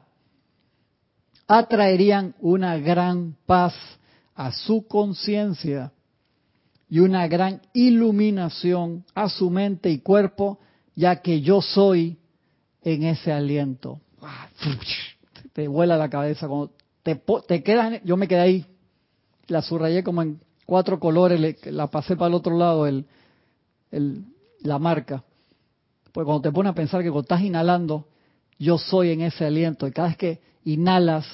atraerían 1.46 2.34
una 2.40 2.78
gran 2.78 3.36
paz 3.46 3.74
a 4.34 4.50
su 4.50 4.88
conciencia 4.88 5.92
y 6.88 6.98
una 6.98 7.28
gran 7.28 7.62
iluminación 7.72 9.04
a 9.14 9.28
su 9.28 9.50
mente 9.50 9.88
y 9.90 10.00
cuerpo, 10.00 10.58
ya 10.96 11.22
que 11.22 11.42
yo 11.42 11.62
soy 11.62 12.18
en 12.82 13.04
ese 13.04 13.32
aliento. 13.32 14.00
Te 15.52 15.68
vuela 15.68 15.96
la 15.96 16.10
cabeza 16.10 16.48
cuando 16.48 16.72
te, 17.04 17.22
te 17.46 17.62
quedas, 17.62 18.02
yo 18.02 18.16
me 18.16 18.26
quedé 18.26 18.40
ahí, 18.40 18.66
la 19.46 19.62
subrayé 19.62 20.02
como 20.02 20.22
en 20.22 20.40
cuatro 20.72 20.98
colores, 20.98 21.66
la 21.66 21.88
pasé 21.88 22.16
para 22.16 22.28
el 22.28 22.34
otro 22.34 22.56
lado, 22.56 22.86
el, 22.86 23.04
la 24.62 24.78
marca. 24.78 25.22
Pues 26.12 26.24
cuando 26.24 26.40
te 26.40 26.50
pones 26.50 26.70
a 26.70 26.74
pensar 26.74 27.02
que 27.02 27.10
cuando 27.10 27.26
estás 27.26 27.42
inhalando, 27.42 28.06
yo 28.58 28.78
soy 28.78 29.10
en 29.10 29.20
ese 29.20 29.44
aliento, 29.44 29.86
y 29.86 29.92
cada 29.92 30.08
vez 30.08 30.16
que 30.16 30.40
inhalas, 30.64 31.26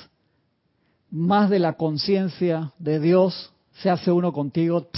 más 1.12 1.51
de 1.51 1.61
la 1.61 1.74
conciencia 1.74 2.72
de 2.80 2.99
Dios 2.99 3.53
se 3.80 3.89
hace 3.89 4.11
uno 4.11 4.32
contigo. 4.32 4.89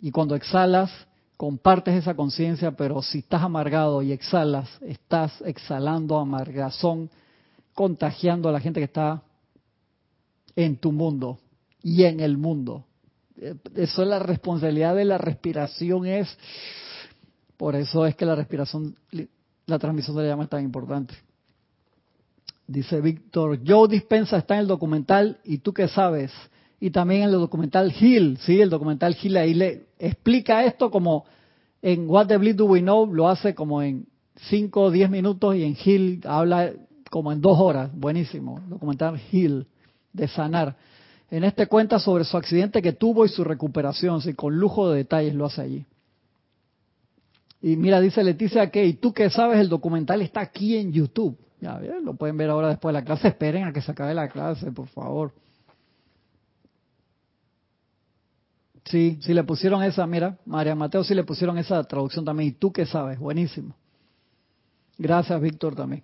Y 0.00 0.10
cuando 0.10 0.34
exhalas, 0.34 0.90
compartes 1.36 1.94
esa 1.94 2.14
conciencia, 2.14 2.70
pero 2.70 3.02
si 3.02 3.18
estás 3.18 3.42
amargado 3.42 4.00
y 4.00 4.12
exhalas, 4.12 4.66
estás 4.80 5.42
exhalando 5.42 6.16
amargazón, 6.16 7.10
contagiando 7.74 8.48
a 8.48 8.52
la 8.52 8.60
gente 8.60 8.80
que 8.80 8.84
está 8.84 9.20
en 10.56 10.78
tu 10.78 10.90
mundo 10.90 11.38
y 11.82 12.04
en 12.04 12.20
el 12.20 12.36
mundo. 12.36 12.86
Eso 13.74 14.02
es 14.02 14.08
la 14.08 14.18
responsabilidad 14.18 14.94
de 14.94 15.04
la 15.04 15.18
respiración, 15.18 16.06
es 16.06 16.36
por 17.56 17.76
eso 17.76 18.06
es 18.06 18.14
que 18.16 18.26
la 18.26 18.34
respiración, 18.34 18.96
la 19.66 19.78
transmisión 19.78 20.16
de 20.16 20.22
la 20.22 20.28
llama 20.30 20.44
es 20.44 20.50
tan 20.50 20.64
importante. 20.64 21.14
Dice 22.66 23.00
Víctor, 23.00 23.60
Joe 23.66 23.88
Dispensa 23.88 24.38
está 24.38 24.54
en 24.54 24.60
el 24.60 24.66
documental 24.66 25.38
y 25.44 25.58
tú 25.58 25.72
qué 25.72 25.88
sabes 25.88 26.32
y 26.80 26.90
también 26.90 27.22
en 27.22 27.28
el 27.28 27.34
documental 27.34 27.92
Hill, 27.98 28.38
sí, 28.40 28.60
el 28.60 28.70
documental 28.70 29.16
Hill 29.20 29.36
ahí 29.36 29.54
le 29.54 29.86
explica 29.98 30.64
esto 30.64 30.90
como 30.90 31.24
en 31.82 32.08
What 32.08 32.28
the 32.28 32.38
Bleed 32.38 32.56
Do 32.56 32.66
We 32.66 32.80
Know 32.80 33.12
lo 33.12 33.28
hace 33.28 33.54
como 33.54 33.82
en 33.82 34.06
5 34.36 34.80
o 34.80 34.90
10 34.90 35.10
minutos 35.10 35.56
y 35.56 35.64
en 35.64 35.76
Hill 35.82 36.20
habla 36.24 36.72
como 37.10 37.32
en 37.32 37.40
2 37.40 37.58
horas, 37.58 37.90
buenísimo, 37.94 38.60
documental 38.68 39.20
Hill 39.30 39.66
de 40.12 40.28
sanar. 40.28 40.76
En 41.30 41.44
este 41.44 41.66
cuenta 41.66 41.98
sobre 42.00 42.24
su 42.24 42.36
accidente 42.36 42.82
que 42.82 42.92
tuvo 42.92 43.24
y 43.24 43.28
su 43.28 43.44
recuperación, 43.44 44.20
sí, 44.20 44.34
con 44.34 44.58
lujo 44.58 44.90
de 44.90 44.98
detalles 44.98 45.34
lo 45.34 45.46
hace 45.46 45.62
allí. 45.62 45.86
Y 47.62 47.76
mira, 47.76 48.00
dice 48.00 48.24
Leticia 48.24 48.70
que, 48.70 48.84
y 48.84 48.94
tú 48.94 49.12
que 49.12 49.30
sabes, 49.30 49.60
el 49.60 49.68
documental 49.68 50.22
está 50.22 50.40
aquí 50.40 50.76
en 50.76 50.92
YouTube. 50.92 51.38
Ya, 51.60 51.78
lo 52.02 52.14
pueden 52.14 52.36
ver 52.36 52.50
ahora 52.50 52.68
después 52.68 52.92
de 52.94 53.00
la 53.00 53.04
clase. 53.04 53.28
Esperen 53.28 53.64
a 53.64 53.72
que 53.72 53.82
se 53.82 53.92
acabe 53.92 54.14
la 54.14 54.28
clase, 54.28 54.72
por 54.72 54.88
favor. 54.88 55.32
Sí, 58.86 59.18
sí 59.22 59.34
le 59.34 59.44
pusieron 59.44 59.82
esa, 59.82 60.06
mira, 60.06 60.38
María 60.46 60.74
Mateo 60.74 61.04
sí 61.04 61.14
le 61.14 61.22
pusieron 61.22 61.58
esa 61.58 61.84
traducción 61.84 62.24
también. 62.24 62.48
¿Y 62.48 62.52
tú 62.52 62.72
qué 62.72 62.86
sabes? 62.86 63.18
Buenísimo. 63.18 63.76
Gracias, 64.98 65.40
Víctor, 65.40 65.76
también. 65.76 66.02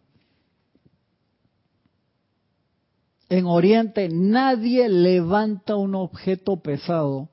En 3.29 3.47
Oriente 3.47 4.09
nadie 4.09 4.89
levanta 4.89 5.77
un 5.77 5.95
objeto 5.95 6.57
pesado 6.63 7.29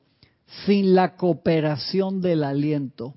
sin 0.65 0.95
la 0.95 1.15
cooperación 1.15 2.21
del 2.21 2.43
aliento. 2.43 3.15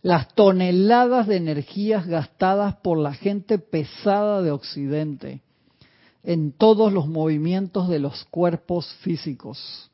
Las 0.00 0.34
toneladas 0.34 1.26
de 1.26 1.36
energías 1.36 2.06
gastadas 2.06 2.76
por 2.76 2.98
la 2.98 3.14
gente 3.14 3.58
pesada 3.58 4.42
de 4.42 4.50
Occidente 4.50 5.42
en 6.24 6.52
todos 6.52 6.92
los 6.92 7.08
movimientos 7.08 7.88
de 7.88 7.98
los 7.98 8.24
cuerpos 8.24 8.86
físicos 9.00 9.90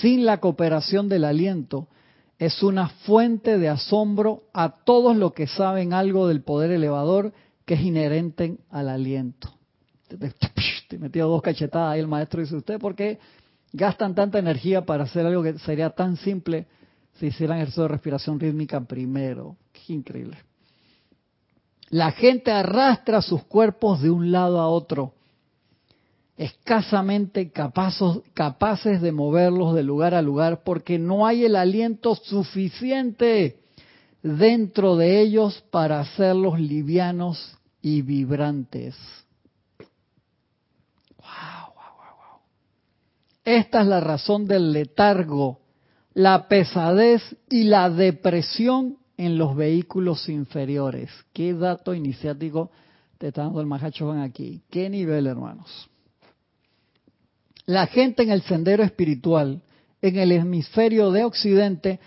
sin 0.00 0.24
la 0.24 0.38
cooperación 0.38 1.08
del 1.08 1.24
aliento, 1.24 1.88
es 2.38 2.62
una 2.62 2.88
fuente 2.88 3.58
de 3.58 3.68
asombro 3.68 4.44
a 4.52 4.84
todos 4.84 5.16
los 5.16 5.32
que 5.32 5.46
saben 5.46 5.92
algo 5.92 6.28
del 6.28 6.42
poder 6.42 6.70
elevador 6.70 7.32
que 7.66 7.74
es 7.74 7.82
inherente 7.82 8.58
al 8.70 8.88
aliento. 8.88 9.52
Te 10.88 10.98
metió 10.98 11.28
dos 11.28 11.42
cachetadas 11.42 11.92
ahí 11.92 12.00
el 12.00 12.08
maestro 12.08 12.40
dice, 12.40 12.56
¿usted 12.56 12.78
por 12.78 12.94
qué 12.94 13.18
gastan 13.72 14.14
tanta 14.14 14.38
energía 14.38 14.84
para 14.84 15.04
hacer 15.04 15.26
algo 15.26 15.42
que 15.42 15.58
sería 15.58 15.90
tan 15.90 16.16
simple 16.16 16.66
si 17.14 17.26
hicieran 17.26 17.58
ejercicio 17.58 17.84
de 17.84 17.88
respiración 17.88 18.38
rítmica 18.38 18.80
primero? 18.80 19.56
Qué 19.72 19.92
increíble. 19.92 20.38
La 21.90 22.12
gente 22.12 22.50
arrastra 22.50 23.20
sus 23.20 23.44
cuerpos 23.44 24.00
de 24.00 24.10
un 24.10 24.32
lado 24.32 24.60
a 24.60 24.68
otro 24.68 25.14
escasamente 26.36 27.52
capaces 27.52 29.00
de 29.00 29.12
moverlos 29.12 29.74
de 29.74 29.82
lugar 29.82 30.14
a 30.14 30.22
lugar 30.22 30.62
porque 30.64 30.98
no 30.98 31.26
hay 31.26 31.44
el 31.44 31.56
aliento 31.56 32.14
suficiente 32.14 33.60
dentro 34.22 34.96
de 34.96 35.20
ellos 35.20 35.62
para 35.70 36.00
hacerlos 36.00 36.58
livianos 36.58 37.56
y 37.80 38.02
vibrantes. 38.02 38.96
Wow, 41.18 41.74
wow, 41.74 41.96
wow, 41.96 42.40
Esta 43.52 43.82
es 43.82 43.86
la 43.86 44.00
razón 44.00 44.46
del 44.46 44.72
letargo, 44.72 45.60
la 46.14 46.48
pesadez 46.48 47.22
y 47.50 47.64
la 47.64 47.90
depresión 47.90 48.98
en 49.16 49.36
los 49.36 49.54
vehículos 49.54 50.28
inferiores. 50.28 51.10
¿Qué 51.32 51.52
dato 51.52 51.94
iniciático 51.94 52.70
te 53.18 53.28
está 53.28 53.42
dando 53.42 53.60
el 53.60 53.66
Mahacho 53.66 54.10
aquí? 54.12 54.62
¿Qué 54.70 54.88
nivel, 54.88 55.26
hermanos? 55.26 55.88
la 57.66 57.86
gente 57.86 58.22
en 58.22 58.30
el 58.30 58.42
sendero 58.42 58.82
espiritual, 58.82 59.62
en 60.00 60.16
el 60.16 60.32
hemisferio 60.32 61.10
de 61.10 61.24
Occidente, 61.24 62.00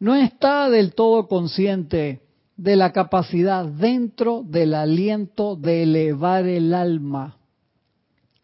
no 0.00 0.14
está 0.14 0.70
del 0.70 0.94
todo 0.94 1.28
consciente 1.28 2.22
de 2.56 2.76
la 2.76 2.92
capacidad 2.92 3.64
dentro 3.64 4.42
del 4.42 4.74
aliento 4.74 5.56
de 5.56 5.82
elevar 5.82 6.46
el 6.46 6.74
alma, 6.74 7.36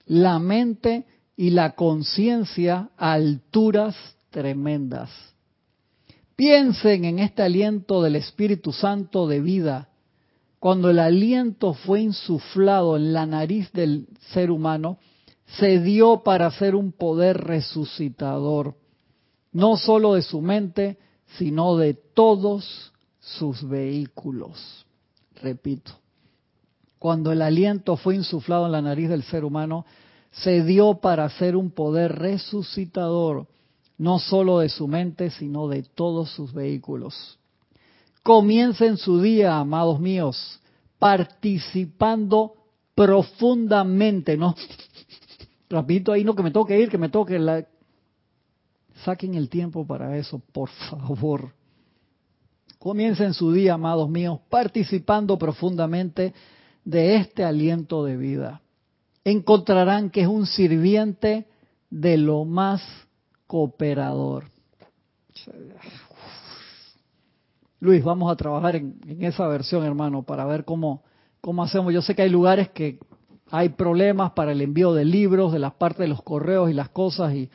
la 0.06 0.38
mente 0.38 1.04
y 1.38 1.50
la 1.50 1.76
conciencia 1.76 2.90
a 2.96 3.12
alturas 3.12 3.94
tremendas. 4.30 5.08
Piensen 6.34 7.04
en 7.04 7.20
este 7.20 7.42
aliento 7.42 8.02
del 8.02 8.16
Espíritu 8.16 8.72
Santo 8.72 9.28
de 9.28 9.40
vida. 9.40 9.88
Cuando 10.58 10.90
el 10.90 10.98
aliento 10.98 11.74
fue 11.74 12.00
insuflado 12.00 12.96
en 12.96 13.12
la 13.12 13.24
nariz 13.24 13.70
del 13.70 14.08
ser 14.32 14.50
humano, 14.50 14.98
se 15.46 15.78
dio 15.78 16.24
para 16.24 16.50
ser 16.50 16.74
un 16.74 16.90
poder 16.90 17.38
resucitador, 17.38 18.74
no 19.52 19.76
solo 19.76 20.14
de 20.14 20.22
su 20.22 20.40
mente, 20.40 20.98
sino 21.38 21.76
de 21.76 21.94
todos 21.94 22.92
sus 23.20 23.66
vehículos. 23.66 24.84
Repito, 25.40 25.92
cuando 26.98 27.30
el 27.30 27.42
aliento 27.42 27.96
fue 27.96 28.16
insuflado 28.16 28.66
en 28.66 28.72
la 28.72 28.82
nariz 28.82 29.08
del 29.08 29.22
ser 29.22 29.44
humano, 29.44 29.86
se 30.42 30.62
dio 30.62 30.94
para 31.00 31.28
ser 31.30 31.56
un 31.56 31.70
poder 31.70 32.18
resucitador, 32.18 33.46
no 33.96 34.18
solo 34.18 34.60
de 34.60 34.68
su 34.68 34.86
mente, 34.86 35.30
sino 35.30 35.68
de 35.68 35.82
todos 35.82 36.30
sus 36.30 36.52
vehículos. 36.52 37.38
Comiencen 38.22 38.96
su 38.96 39.20
día, 39.20 39.58
amados 39.58 39.98
míos, 39.98 40.60
participando 40.98 42.54
profundamente, 42.94 44.36
no 44.36 44.54
rapidito 45.70 46.12
ahí, 46.12 46.24
no 46.24 46.34
que 46.34 46.42
me 46.42 46.50
toque 46.50 46.78
ir, 46.80 46.88
que 46.88 46.98
me 46.98 47.08
toque 47.08 47.38
la... 47.38 47.66
Saquen 49.04 49.34
el 49.34 49.48
tiempo 49.48 49.86
para 49.86 50.16
eso, 50.16 50.42
por 50.52 50.68
favor. 50.68 51.52
Comiencen 52.78 53.32
su 53.32 53.52
día, 53.52 53.74
amados 53.74 54.08
míos, 54.08 54.40
participando 54.48 55.38
profundamente 55.38 56.34
de 56.84 57.16
este 57.16 57.44
aliento 57.44 58.04
de 58.04 58.16
vida. 58.16 58.60
Encontrarán 59.24 60.10
que 60.10 60.22
es 60.22 60.28
un 60.28 60.46
sirviente 60.46 61.46
de 61.90 62.16
lo 62.16 62.44
más 62.44 62.82
cooperador. 63.46 64.44
Luis, 67.80 68.02
vamos 68.02 68.30
a 68.30 68.36
trabajar 68.36 68.76
en, 68.76 68.98
esa 69.20 69.46
versión, 69.46 69.84
hermano, 69.84 70.22
para 70.22 70.44
ver 70.44 70.64
cómo, 70.64 71.02
cómo 71.40 71.62
hacemos. 71.62 71.92
Yo 71.92 72.02
sé 72.02 72.14
que 72.14 72.22
hay 72.22 72.30
lugares 72.30 72.70
que 72.70 72.98
hay 73.50 73.70
problemas 73.70 74.32
para 74.32 74.52
el 74.52 74.60
envío 74.60 74.92
de 74.92 75.04
libros, 75.04 75.52
de 75.52 75.58
las 75.58 75.74
partes 75.74 76.00
de 76.00 76.08
los 76.08 76.22
correos 76.22 76.70
y 76.70 76.74
las 76.74 76.88
cosas, 76.90 77.34
y 77.34 77.50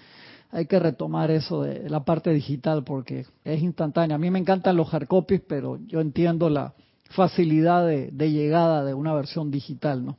hay 0.52 0.66
que 0.66 0.80
retomar 0.80 1.30
eso 1.30 1.64
de 1.64 1.90
la 1.90 2.06
parte 2.06 2.32
digital 2.32 2.84
porque 2.84 3.26
es 3.44 3.62
instantánea. 3.62 4.16
A 4.16 4.20
mí 4.20 4.32
me 4.32 4.40
encantan 4.40 4.78
los 4.78 4.90
hardcopies, 4.90 5.42
pero 5.48 5.78
yo 5.86 6.00
entiendo 6.00 6.50
la 6.50 6.74
facilidad 7.10 7.86
de, 7.86 8.10
de 8.12 8.32
llegada 8.32 8.84
de 8.84 8.94
una 8.94 9.14
versión 9.14 9.52
digital, 9.52 10.06
¿no? 10.06 10.18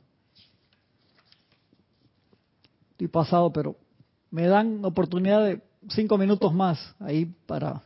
Estoy 2.95 3.09
pasado, 3.09 3.51
pero 3.51 3.75
me 4.31 4.47
dan 4.47 4.85
oportunidad 4.85 5.43
de 5.43 5.61
cinco 5.89 6.17
minutos 6.17 6.53
más 6.53 6.95
ahí 6.99 7.25
para 7.45 7.83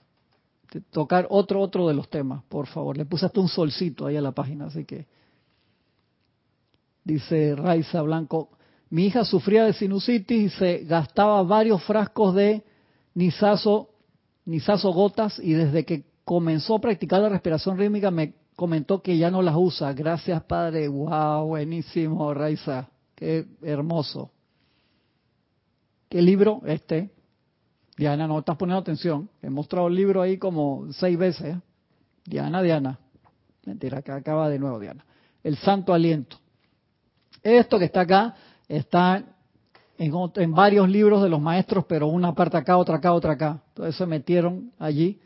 tocar 0.91 1.25
otro 1.31 1.61
otro 1.61 1.87
de 1.87 1.95
los 1.95 2.07
temas, 2.11 2.43
por 2.47 2.67
favor. 2.67 2.95
Le 2.95 3.05
puse 3.05 3.25
hasta 3.25 3.39
un 3.39 3.47
solcito 3.47 4.05
ahí 4.05 4.17
a 4.17 4.21
la 4.21 4.33
página, 4.33 4.67
así 4.67 4.85
que 4.85 5.07
dice 7.03 7.55
Raiza 7.55 8.03
Blanco, 8.03 8.51
mi 8.91 9.07
hija 9.07 9.25
sufría 9.25 9.65
de 9.65 9.73
sinusitis 9.73 10.53
y 10.53 10.55
se 10.55 10.77
gastaba 10.85 11.41
varios 11.41 11.81
frascos 11.85 12.35
de 12.35 12.63
nisazo, 13.15 13.89
nisazo 14.45 14.91
gotas 14.93 15.39
y 15.39 15.53
desde 15.53 15.85
que 15.85 16.03
comenzó 16.23 16.75
a 16.75 16.81
practicar 16.81 17.19
la 17.19 17.29
respiración 17.29 17.79
rítmica 17.79 18.11
me 18.11 18.35
comentó 18.55 19.01
que 19.01 19.17
ya 19.17 19.31
no 19.31 19.41
las 19.41 19.55
usa. 19.57 19.91
Gracias, 19.93 20.43
padre. 20.43 20.87
Wow, 20.87 21.47
buenísimo, 21.47 22.31
Raiza. 22.31 22.89
Qué 23.15 23.47
hermoso. 23.63 24.29
¿Qué 26.09 26.21
libro? 26.21 26.61
Este. 26.65 27.11
Diana, 27.95 28.27
no 28.27 28.39
estás 28.39 28.57
poniendo 28.57 28.81
atención. 28.81 29.29
He 29.41 29.49
mostrado 29.49 29.87
el 29.87 29.95
libro 29.95 30.21
ahí 30.21 30.37
como 30.37 30.91
seis 30.91 31.17
veces. 31.17 31.57
Diana, 32.25 32.61
Diana. 32.63 32.99
Mentira, 33.65 34.01
que 34.01 34.11
acaba 34.11 34.49
de 34.49 34.57
nuevo, 34.57 34.79
Diana. 34.79 35.05
El 35.43 35.57
Santo 35.57 35.93
Aliento. 35.93 36.37
Esto 37.43 37.77
que 37.77 37.85
está 37.85 38.01
acá 38.01 38.35
está 38.67 39.23
en, 39.97 40.53
varios 40.53 40.89
libros 40.89 41.21
de 41.21 41.29
los 41.29 41.41
maestros, 41.41 41.85
pero 41.87 42.07
una 42.07 42.33
parte 42.33 42.57
acá, 42.57 42.77
otra 42.77 42.95
acá, 42.95 43.13
otra 43.13 43.33
acá. 43.33 43.61
Entonces 43.69 43.95
se 43.95 44.05
metieron 44.05 44.71
allí 44.79 45.19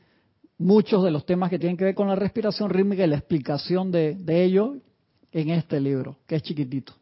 muchos 0.58 1.04
de 1.04 1.12
los 1.12 1.26
temas 1.26 1.50
que 1.50 1.60
tienen 1.60 1.78
que 1.78 1.86
ver 1.86 1.96
con 1.96 2.08
la 2.08 2.16
respiración 2.16 2.70
rítmica 2.70 3.04
y 3.04 3.08
la 3.08 3.18
explicación 3.18 3.92
de, 3.92 4.16
de 4.16 4.44
ello 4.44 4.76
en 5.32 5.50
este 5.50 5.80
libro, 5.80 6.18
que 6.28 6.36
es 6.36 6.44
chiquitito. 6.44 6.94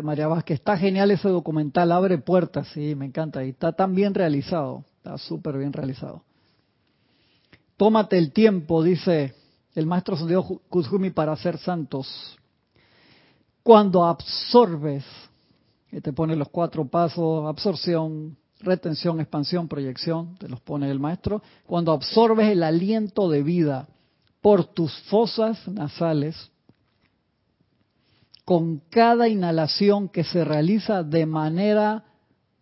María 0.00 0.28
Vázquez, 0.28 0.60
está 0.60 0.76
genial 0.78 1.10
ese 1.10 1.28
documental, 1.28 1.92
abre 1.92 2.16
puertas, 2.18 2.68
sí, 2.68 2.94
me 2.94 3.06
encanta, 3.06 3.44
y 3.44 3.50
está 3.50 3.72
tan 3.72 3.94
bien 3.94 4.14
realizado, 4.14 4.84
está 4.96 5.18
súper 5.18 5.58
bien 5.58 5.72
realizado. 5.72 6.22
Tómate 7.76 8.16
el 8.16 8.32
tiempo, 8.32 8.82
dice 8.82 9.34
el 9.74 9.86
maestro 9.86 10.16
Santiago 10.16 10.60
Kuzumi, 10.68 11.10
para 11.10 11.34
ser 11.36 11.58
santos. 11.58 12.38
Cuando 13.62 14.04
absorbes, 14.04 15.04
te 16.00 16.12
pone 16.12 16.36
los 16.36 16.48
cuatro 16.48 16.86
pasos, 16.86 17.46
absorción, 17.48 18.36
retención, 18.60 19.20
expansión, 19.20 19.66
proyección, 19.66 20.36
te 20.36 20.48
los 20.48 20.60
pone 20.60 20.90
el 20.90 21.00
maestro. 21.00 21.42
Cuando 21.66 21.92
absorbes 21.92 22.48
el 22.48 22.62
aliento 22.62 23.28
de 23.28 23.42
vida 23.42 23.88
por 24.40 24.64
tus 24.64 24.96
fosas 25.08 25.66
nasales, 25.68 26.51
con 28.44 28.82
cada 28.90 29.28
inhalación 29.28 30.08
que 30.08 30.24
se 30.24 30.44
realiza 30.44 31.02
de 31.02 31.26
manera 31.26 32.04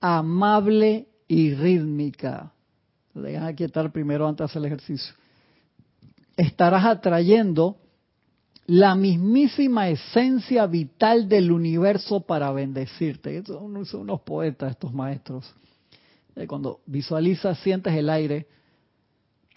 amable 0.00 1.08
y 1.26 1.54
rítmica. 1.54 2.52
Dejan 3.14 3.54
quietar 3.54 3.90
primero 3.92 4.28
antes 4.28 4.54
el 4.56 4.64
ejercicio. 4.64 5.14
Estarás 6.36 6.84
atrayendo 6.84 7.76
la 8.66 8.94
mismísima 8.94 9.88
esencia 9.88 10.66
vital 10.66 11.28
del 11.28 11.50
universo 11.50 12.20
para 12.20 12.52
bendecirte. 12.52 13.42
Son, 13.44 13.76
unos 13.94 14.20
poetas 14.20 14.70
estos 14.72 14.94
maestros. 14.94 15.52
Eh, 16.36 16.46
cuando 16.46 16.80
visualizas, 16.86 17.58
sientes 17.58 17.92
el 17.94 18.08
aire, 18.08 18.46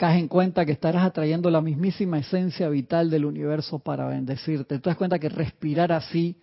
caes 0.03 0.19
en 0.19 0.27
cuenta 0.27 0.65
que 0.65 0.73
estarás 0.73 1.05
atrayendo 1.05 1.49
la 1.49 1.61
mismísima 1.61 2.17
esencia 2.17 2.67
vital 2.67 3.09
del 3.09 3.23
universo 3.23 3.79
para 3.79 4.05
bendecirte. 4.05 4.77
Te 4.77 4.89
das 4.89 4.97
cuenta 4.97 5.17
que 5.17 5.29
respirar 5.29 5.93
así 5.93 6.35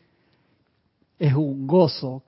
es 1.19 1.35
un 1.35 1.67
gozo. 1.67 2.23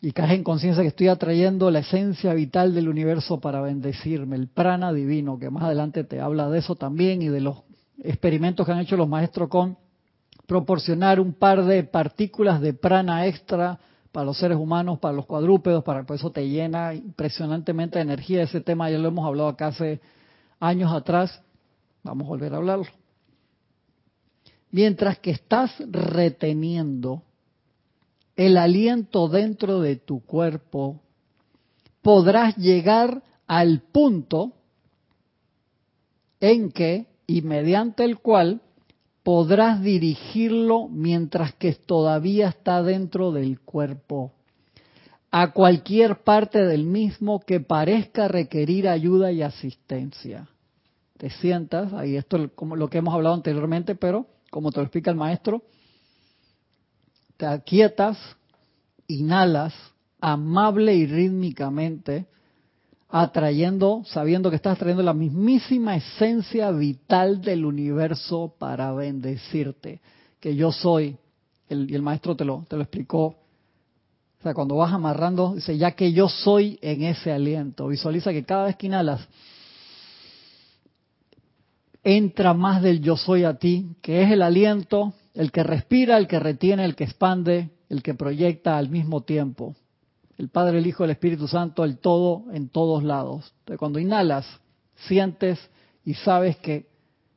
Y 0.00 0.10
caes 0.10 0.32
en 0.32 0.42
conciencia 0.42 0.82
que 0.82 0.88
estoy 0.88 1.06
atrayendo 1.06 1.70
la 1.70 1.78
esencia 1.78 2.34
vital 2.34 2.74
del 2.74 2.88
universo 2.88 3.38
para 3.38 3.60
bendecirme, 3.60 4.34
el 4.34 4.48
prana 4.48 4.92
divino, 4.92 5.38
que 5.38 5.50
más 5.50 5.62
adelante 5.62 6.02
te 6.02 6.20
habla 6.20 6.50
de 6.50 6.58
eso 6.58 6.74
también 6.74 7.22
y 7.22 7.28
de 7.28 7.40
los 7.40 7.58
experimentos 8.02 8.66
que 8.66 8.72
han 8.72 8.80
hecho 8.80 8.96
los 8.96 9.08
maestros 9.08 9.48
con 9.48 9.76
proporcionar 10.48 11.20
un 11.20 11.32
par 11.32 11.64
de 11.64 11.84
partículas 11.84 12.60
de 12.60 12.72
prana 12.72 13.28
extra 13.28 13.78
para 14.18 14.26
los 14.26 14.38
seres 14.38 14.58
humanos, 14.58 14.98
para 14.98 15.14
los 15.14 15.26
cuadrúpedos, 15.26 15.84
para 15.84 16.02
por 16.02 16.16
eso 16.16 16.32
te 16.32 16.48
llena 16.48 16.92
impresionantemente 16.92 18.00
de 18.00 18.02
energía. 18.02 18.42
Ese 18.42 18.60
tema 18.60 18.90
ya 18.90 18.98
lo 18.98 19.06
hemos 19.06 19.24
hablado 19.24 19.48
acá 19.48 19.68
hace 19.68 20.00
años 20.58 20.92
atrás. 20.92 21.40
Vamos 22.02 22.24
a 22.24 22.30
volver 22.30 22.52
a 22.52 22.56
hablarlo. 22.56 22.86
Mientras 24.72 25.20
que 25.20 25.30
estás 25.30 25.72
reteniendo 25.88 27.22
el 28.34 28.56
aliento 28.56 29.28
dentro 29.28 29.80
de 29.80 29.94
tu 29.94 30.18
cuerpo, 30.18 31.00
podrás 32.02 32.56
llegar 32.56 33.22
al 33.46 33.82
punto 33.82 34.50
en 36.40 36.72
que 36.72 37.06
y 37.28 37.42
mediante 37.42 38.02
el 38.02 38.18
cual 38.18 38.62
podrás 39.28 39.82
dirigirlo 39.82 40.88
mientras 40.88 41.52
que 41.56 41.74
todavía 41.74 42.48
está 42.48 42.82
dentro 42.82 43.30
del 43.30 43.60
cuerpo, 43.60 44.32
a 45.30 45.52
cualquier 45.52 46.22
parte 46.22 46.64
del 46.64 46.86
mismo 46.86 47.38
que 47.40 47.60
parezca 47.60 48.26
requerir 48.26 48.88
ayuda 48.88 49.30
y 49.30 49.42
asistencia. 49.42 50.48
Te 51.18 51.28
sientas, 51.28 51.92
ahí 51.92 52.16
esto 52.16 52.38
es 52.38 52.52
como 52.54 52.74
lo 52.74 52.88
que 52.88 52.96
hemos 52.96 53.12
hablado 53.12 53.34
anteriormente, 53.34 53.96
pero 53.96 54.24
como 54.50 54.70
te 54.70 54.78
lo 54.78 54.84
explica 54.84 55.10
el 55.10 55.18
maestro, 55.18 55.62
te 57.36 57.44
aquietas, 57.44 58.16
inhalas 59.08 59.74
amable 60.22 60.94
y 60.94 61.04
rítmicamente, 61.04 62.28
atrayendo, 63.08 64.02
sabiendo 64.06 64.50
que 64.50 64.56
estás 64.56 64.78
trayendo 64.78 65.02
la 65.02 65.14
mismísima 65.14 65.96
esencia 65.96 66.70
vital 66.70 67.40
del 67.40 67.64
universo 67.64 68.54
para 68.58 68.92
bendecirte, 68.92 70.00
que 70.40 70.54
yo 70.54 70.72
soy, 70.72 71.16
el, 71.68 71.90
y 71.90 71.94
el 71.94 72.02
maestro 72.02 72.36
te 72.36 72.44
lo, 72.44 72.64
te 72.68 72.76
lo 72.76 72.82
explicó. 72.82 73.24
O 73.26 74.42
sea, 74.42 74.54
cuando 74.54 74.76
vas 74.76 74.92
amarrando, 74.92 75.54
dice, 75.54 75.76
ya 75.76 75.92
que 75.92 76.12
yo 76.12 76.28
soy 76.28 76.78
en 76.82 77.02
ese 77.02 77.32
aliento, 77.32 77.88
visualiza 77.88 78.32
que 78.32 78.44
cada 78.44 78.66
vez 78.66 78.76
que 78.76 78.86
inhalas, 78.86 79.26
entra 82.04 82.54
más 82.54 82.82
del 82.82 83.00
yo 83.00 83.16
soy 83.16 83.44
a 83.44 83.54
ti, 83.54 83.96
que 84.02 84.22
es 84.22 84.30
el 84.30 84.42
aliento, 84.42 85.14
el 85.34 85.50
que 85.50 85.62
respira, 85.62 86.18
el 86.18 86.28
que 86.28 86.38
retiene, 86.38 86.84
el 86.84 86.94
que 86.94 87.04
expande, 87.04 87.70
el 87.88 88.02
que 88.02 88.14
proyecta 88.14 88.76
al 88.76 88.90
mismo 88.90 89.22
tiempo 89.22 89.74
el 90.38 90.48
Padre, 90.48 90.78
el 90.78 90.86
Hijo, 90.86 91.04
el 91.04 91.10
Espíritu 91.10 91.48
Santo, 91.48 91.84
el 91.84 91.98
todo 91.98 92.44
en 92.52 92.68
todos 92.68 93.02
lados. 93.02 93.52
Entonces, 93.60 93.78
cuando 93.78 93.98
inhalas, 93.98 94.46
sientes 94.94 95.58
y 96.04 96.14
sabes 96.14 96.56
que 96.58 96.86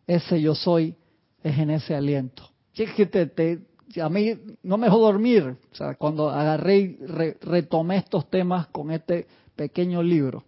ese 0.05 0.39
yo 0.39 0.55
soy 0.55 0.95
es 1.43 1.57
en 1.57 1.71
ese 1.71 1.95
aliento. 1.95 2.43
que 2.73 3.05
te, 3.07 3.65
a 3.99 4.09
mí 4.09 4.33
no 4.63 4.77
me 4.77 4.85
dejó 4.85 4.99
dormir, 4.99 5.57
o 5.71 5.75
sea, 5.75 5.95
cuando 5.95 6.29
agarré 6.29 6.77
y 6.77 6.97
retomé 7.41 7.97
estos 7.97 8.29
temas 8.29 8.67
con 8.67 8.91
este 8.91 9.27
pequeño 9.55 10.03
libro. 10.03 10.43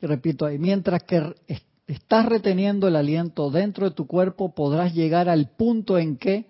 Y 0.00 0.06
repito 0.06 0.46
ahí, 0.46 0.58
mientras 0.58 1.02
que 1.04 1.34
estás 1.86 2.26
reteniendo 2.26 2.88
el 2.88 2.96
aliento 2.96 3.50
dentro 3.50 3.88
de 3.88 3.94
tu 3.94 4.06
cuerpo, 4.06 4.54
podrás 4.54 4.94
llegar 4.94 5.28
al 5.28 5.50
punto 5.50 5.96
en 5.96 6.16
que, 6.16 6.46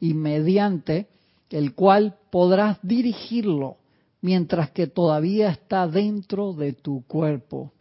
y 0.00 0.14
mediante 0.14 1.08
el 1.50 1.74
cual 1.74 2.16
podrás 2.30 2.78
dirigirlo 2.82 3.76
mientras 4.22 4.70
que 4.70 4.86
todavía 4.86 5.50
está 5.50 5.86
dentro 5.86 6.52
de 6.52 6.72
tu 6.72 7.04
cuerpo, 7.06 7.72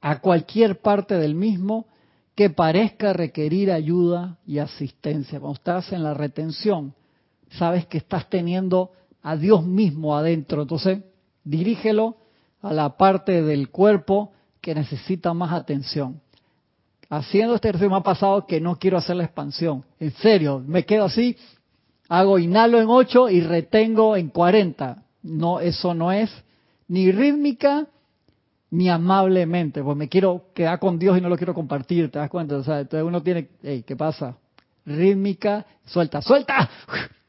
a 0.00 0.20
cualquier 0.20 0.80
parte 0.80 1.16
del 1.16 1.34
mismo 1.34 1.86
que 2.34 2.50
parezca 2.50 3.12
requerir 3.12 3.72
ayuda 3.72 4.38
y 4.46 4.58
asistencia. 4.58 5.40
Cuando 5.40 5.56
estás 5.56 5.92
en 5.92 6.02
la 6.02 6.14
retención, 6.14 6.94
sabes 7.50 7.86
que 7.86 7.98
estás 7.98 8.28
teniendo 8.28 8.92
a 9.22 9.36
Dios 9.36 9.64
mismo 9.64 10.16
adentro, 10.16 10.62
entonces 10.62 11.00
dirígelo 11.44 12.16
a 12.60 12.72
la 12.72 12.96
parte 12.96 13.42
del 13.42 13.70
cuerpo 13.70 14.32
que 14.60 14.74
necesita 14.74 15.32
más 15.32 15.52
atención. 15.52 16.20
Haciendo 17.08 17.54
este 17.54 17.68
ejercicio 17.68 17.90
me 17.90 17.96
ha 17.96 18.02
pasado 18.02 18.46
que 18.46 18.60
no 18.60 18.76
quiero 18.76 18.98
hacer 18.98 19.16
la 19.16 19.24
expansión. 19.24 19.84
En 20.00 20.12
serio, 20.12 20.62
me 20.66 20.84
quedo 20.84 21.04
así, 21.04 21.36
hago 22.08 22.38
inhalo 22.38 22.80
en 22.80 22.88
8 22.88 23.30
y 23.30 23.40
retengo 23.40 24.16
en 24.16 24.28
40. 24.28 25.02
No, 25.22 25.60
eso 25.60 25.94
no 25.94 26.12
es 26.12 26.30
ni 26.88 27.10
rítmica 27.10 27.86
ni 28.70 28.88
amablemente, 28.88 29.82
pues 29.82 29.96
me 29.96 30.08
quiero 30.08 30.46
quedar 30.54 30.78
con 30.78 30.98
Dios 30.98 31.16
y 31.16 31.20
no 31.20 31.28
lo 31.28 31.36
quiero 31.36 31.54
compartir, 31.54 32.10
¿te 32.10 32.18
das 32.18 32.28
cuenta? 32.28 32.56
O 32.56 32.64
sea, 32.64 32.80
entonces 32.80 33.06
uno 33.06 33.22
tiene, 33.22 33.48
hey, 33.62 33.84
¿qué 33.86 33.96
pasa? 33.96 34.36
Rítmica, 34.84 35.64
suelta, 35.84 36.20
suelta, 36.20 36.68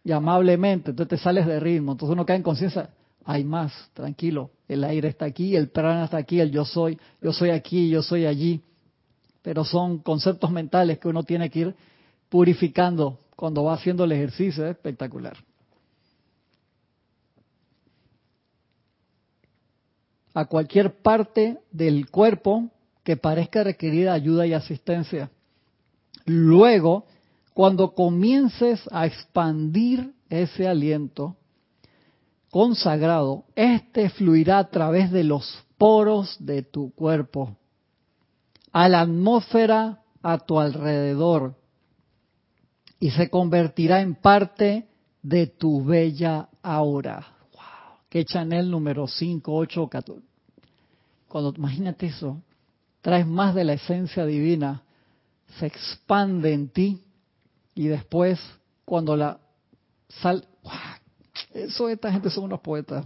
y 0.04 0.12
amablemente, 0.12 0.92
entonces 0.92 1.20
te 1.20 1.24
sales 1.24 1.46
de 1.46 1.60
ritmo, 1.60 1.92
entonces 1.92 2.14
uno 2.14 2.26
cae 2.26 2.38
en 2.38 2.44
conciencia, 2.44 2.90
hay 3.24 3.44
más, 3.44 3.72
tranquilo, 3.94 4.50
el 4.68 4.84
aire 4.84 5.10
está 5.10 5.26
aquí, 5.26 5.56
el 5.56 5.70
prana 5.70 6.06
está 6.06 6.18
aquí, 6.18 6.40
el 6.40 6.52
yo 6.52 6.66
soy, 6.66 6.98
yo 7.22 7.32
soy 7.32 7.52
aquí, 7.52 7.90
yo 7.90 8.02
soy 8.02 8.26
allí, 8.26 8.62
pero 9.42 9.64
son 9.64 10.00
conceptos 10.00 10.52
mentales 10.52 10.98
que 10.98 11.08
uno 11.08 11.24
tiene 11.24 11.50
que 11.50 11.60
ir 11.60 11.76
purificando 12.30 13.20
cuando 13.38 13.64
va 13.64 13.76
haciendo 13.76 14.04
el 14.04 14.12
ejercicio, 14.12 14.66
es 14.66 14.72
espectacular. 14.72 15.38
A 20.34 20.46
cualquier 20.46 21.02
parte 21.04 21.60
del 21.72 22.10
cuerpo 22.10 22.72
que 23.04 23.16
parezca 23.16 23.64
requerir 23.64 24.10
ayuda 24.10 24.48
y 24.48 24.54
asistencia. 24.54 25.30
Luego, 26.26 27.06
cuando 27.54 27.94
comiences 27.94 28.82
a 28.92 29.06
expandir 29.06 30.14
ese 30.30 30.68
aliento, 30.68 31.38
consagrado, 32.50 33.46
este 33.56 34.10
fluirá 34.10 34.58
a 34.58 34.70
través 34.70 35.12
de 35.12 35.24
los 35.24 35.64
poros 35.78 36.38
de 36.40 36.64
tu 36.64 36.92
cuerpo, 36.96 37.56
a 38.72 38.90
la 38.90 39.02
atmósfera 39.02 40.02
a 40.24 40.40
tu 40.40 40.60
alrededor, 40.60 41.54
y 43.00 43.12
se 43.12 43.30
convertirá 43.30 44.02
en 44.02 44.16
parte 44.16 44.88
de 45.22 45.48
tu 45.48 45.84
bella 45.84 46.50
aura. 46.62 47.28
Wow. 47.54 48.00
Que 48.10 48.26
Chanel 48.26 48.70
número 48.72 49.08
5, 49.08 49.54
8, 49.54 49.88
14. 49.88 50.22
Cuando 51.28 51.54
imagínate 51.56 52.08
eso, 52.08 52.42
traes 53.02 53.28
más 53.28 53.54
de 53.54 53.64
la 53.64 53.74
esencia 53.74 54.26
divina, 54.26 54.84
se 55.60 55.68
expande 55.68 56.54
en 56.54 56.70
ti 56.70 57.04
y 57.76 57.88
después 57.88 58.40
cuando 58.86 59.16
la 59.16 59.40
sal, 60.08 60.48
eso, 61.54 61.90
esta 61.90 62.12
gente 62.12 62.30
son 62.30 62.46
unos 62.46 62.62
poetas. 62.62 63.06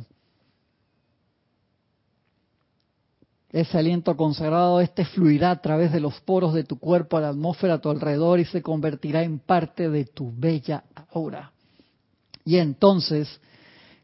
Ese 3.52 3.78
aliento 3.78 4.15
consagrado, 4.15 4.80
este 4.80 5.03
fluirá 5.03 5.52
a 5.52 5.61
través 5.61 5.91
de 5.91 5.99
los 5.99 6.22
poros 6.22 6.53
de 6.53 6.64
tu 6.64 6.80
cuerpo 6.80 7.18
a 7.18 7.22
la 7.22 7.30
atmósfera 7.30 7.76
a 7.76 7.82
tu 7.82 7.90
alrededor 7.90 8.40
y 8.40 8.45
se 8.45 8.61
convertirá 8.61 9.23
en 9.23 9.40
parte 9.40 9.90
de 9.90 10.06
tu 10.06 10.32
bella 10.34 10.86
aura. 11.11 11.52
Y 12.45 12.57
entonces, 12.57 13.41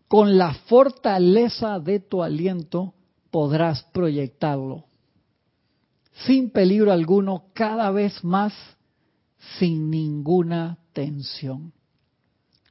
con 0.09 0.37
la 0.37 0.53
fortaleza 0.53 1.79
de 1.79 2.01
tu 2.01 2.23
aliento, 2.23 2.93
podrás 3.31 3.83
proyectarlo. 3.93 4.83
Sin 6.25 6.49
peligro 6.49 6.91
alguno, 6.91 7.45
cada 7.53 7.89
vez 7.91 8.23
más, 8.25 8.53
sin 9.59 9.89
ninguna 9.89 10.77
tensión. 10.91 11.71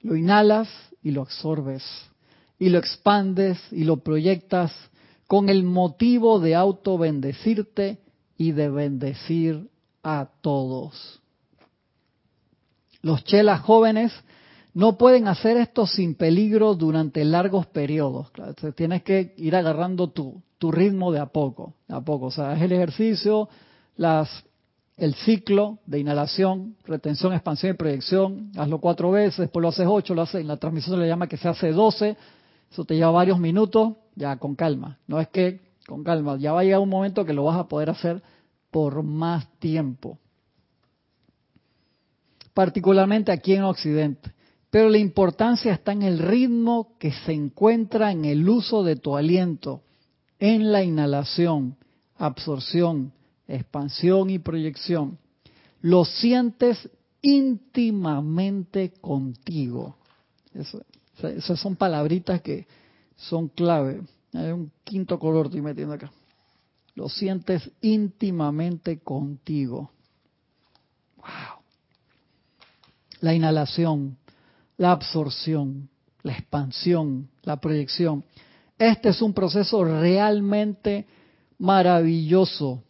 Lo 0.03 0.15
inhalas 0.15 0.69
y 1.03 1.11
lo 1.11 1.23
absorbes, 1.23 1.83
y 2.59 2.69
lo 2.69 2.79
expandes 2.79 3.59
y 3.73 3.85
lo 3.85 3.99
proyectas 3.99 4.73
con 5.27 5.49
el 5.49 5.65
motivo 5.65 6.41
de 6.41 6.55
auto 6.55 6.99
bendecirte 6.99 7.99
y 8.37 8.53
de 8.53 8.69
bendecir 8.69 9.69
a 10.03 10.29
todos. 10.41 11.21
Los 13.03 13.25
chelas 13.25 13.61
jóvenes 13.61 14.13
no 14.75 14.99
pueden 14.99 15.27
hacer 15.27 15.57
esto 15.57 15.87
sin 15.87 16.15
peligro 16.15 16.75
durante 16.75 17.25
largos 17.25 17.67
periodos. 17.67 18.31
tienes 18.75 19.03
que 19.03 19.35
ir 19.39 19.57
agarrando 19.57 20.11
tu, 20.11 20.43
ritmo 20.71 21.13
de 21.13 21.21
a 21.21 21.27
poco, 21.27 21.75
a 21.89 22.01
poco. 22.01 22.27
O 22.27 22.31
sea, 22.31 22.55
es 22.55 22.63
el 22.63 22.73
ejercicio, 22.73 23.49
las 23.97 24.45
el 24.97 25.15
ciclo 25.15 25.79
de 25.87 26.01
inhalación, 26.01 26.77
retención, 26.85 27.35
expansión 27.35 27.73
y 27.73 27.77
proyección, 27.77 28.51
hazlo 28.57 28.79
cuatro 28.79 29.11
veces, 29.11 29.39
después 29.39 29.63
lo 29.63 29.69
haces 29.69 29.87
ocho, 29.89 30.15
lo 30.15 30.23
haces, 30.23 30.41
en 30.41 30.49
la 30.49 30.57
transmisión 30.57 30.97
se 30.97 31.03
le 31.03 31.09
llama 31.09 31.27
que 31.27 31.37
se 31.37 31.49
hace 31.49 31.71
doce, 31.73 32.17
eso 32.71 32.85
te 32.85 32.95
lleva 32.95 33.11
varios 33.11 33.39
minutos, 33.39 33.93
ya 34.17 34.37
con 34.39 34.57
calma. 34.57 34.99
No 35.07 35.21
es 35.21 35.29
que 35.29 35.61
con 35.87 36.03
calma, 36.03 36.37
ya 36.37 36.53
va 36.53 36.61
a 36.61 36.65
llegar 36.65 36.81
un 36.81 36.89
momento 36.89 37.25
que 37.25 37.33
lo 37.33 37.45
vas 37.45 37.59
a 37.59 37.69
poder 37.69 37.91
hacer 37.91 38.21
por 38.73 39.03
más 39.05 39.49
tiempo. 39.61 40.19
Particularmente 42.53 43.31
aquí 43.31 43.55
en 43.55 43.63
Occidente. 43.63 44.33
Pero 44.71 44.89
la 44.89 44.99
importancia 44.99 45.73
está 45.73 45.93
en 45.93 46.03
el 46.03 46.19
ritmo 46.19 46.97
que 46.99 47.13
se 47.13 47.33
encuentra 47.33 48.11
en 48.11 48.25
el 48.25 48.49
uso 48.49 48.83
de 48.83 48.97
tu 48.97 49.17
aliento, 49.17 49.83
en 50.39 50.73
la 50.73 50.83
inhalación, 50.83 51.77
absorción, 52.17 53.13
expansión 53.47 54.29
y 54.31 54.39
proyección, 54.39 55.19
lo 55.81 56.05
sientes 56.05 56.91
íntimamente 57.23 58.93
contigo. 59.01 59.97
esas 60.53 61.61
son 61.61 61.77
palabritas 61.77 62.43
que 62.43 62.67
son 63.17 63.49
clave. 63.49 64.03
Hay 64.33 64.53
un 64.53 64.71
quinto 64.85 65.19
color 65.19 65.47
estoy 65.47 65.63
metiendo 65.63 65.95
acá. 65.95 66.13
Lo 66.95 67.09
sientes 67.09 67.69
íntimamente 67.81 69.01
contigo. 69.01 69.91
Wow. 71.17 71.27
La 73.21 73.35
inhalación, 73.35 74.17
la 74.77 74.93
absorción, 74.93 75.89
la 76.23 76.33
expansión, 76.33 77.29
la 77.43 77.61
proyección. 77.61 78.25
Este 78.79 79.09
es 79.11 79.23
un 79.23 79.33
proceso 79.33 79.85
realmente 79.85 81.07
maravilloso 81.59 82.83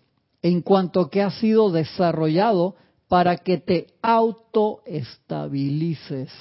en 0.42 0.62
cuanto 0.62 1.10
que 1.10 1.22
ha 1.22 1.30
sido 1.30 1.70
desarrollado 1.70 2.74
para 3.08 3.36
que 3.36 3.58
te 3.58 3.86
autoestabilices. 4.02 6.32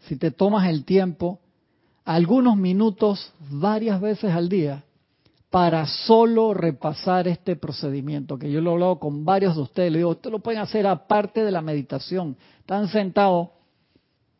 Si 0.00 0.16
te 0.16 0.30
tomas 0.30 0.68
el 0.68 0.84
tiempo, 0.84 1.40
algunos 2.08 2.56
minutos, 2.56 3.34
varias 3.50 4.00
veces 4.00 4.32
al 4.32 4.48
día, 4.48 4.82
para 5.50 5.84
solo 5.84 6.54
repasar 6.54 7.28
este 7.28 7.54
procedimiento, 7.54 8.38
que 8.38 8.50
yo 8.50 8.62
lo 8.62 8.70
he 8.70 8.72
hablado 8.72 8.98
con 8.98 9.26
varios 9.26 9.56
de 9.56 9.60
ustedes, 9.60 9.92
le 9.92 9.98
digo, 9.98 10.12
ustedes 10.12 10.32
lo 10.32 10.38
pueden 10.38 10.62
hacer 10.62 10.86
aparte 10.86 11.44
de 11.44 11.50
la 11.50 11.60
meditación. 11.60 12.38
Están 12.60 12.88
sentados 12.88 13.50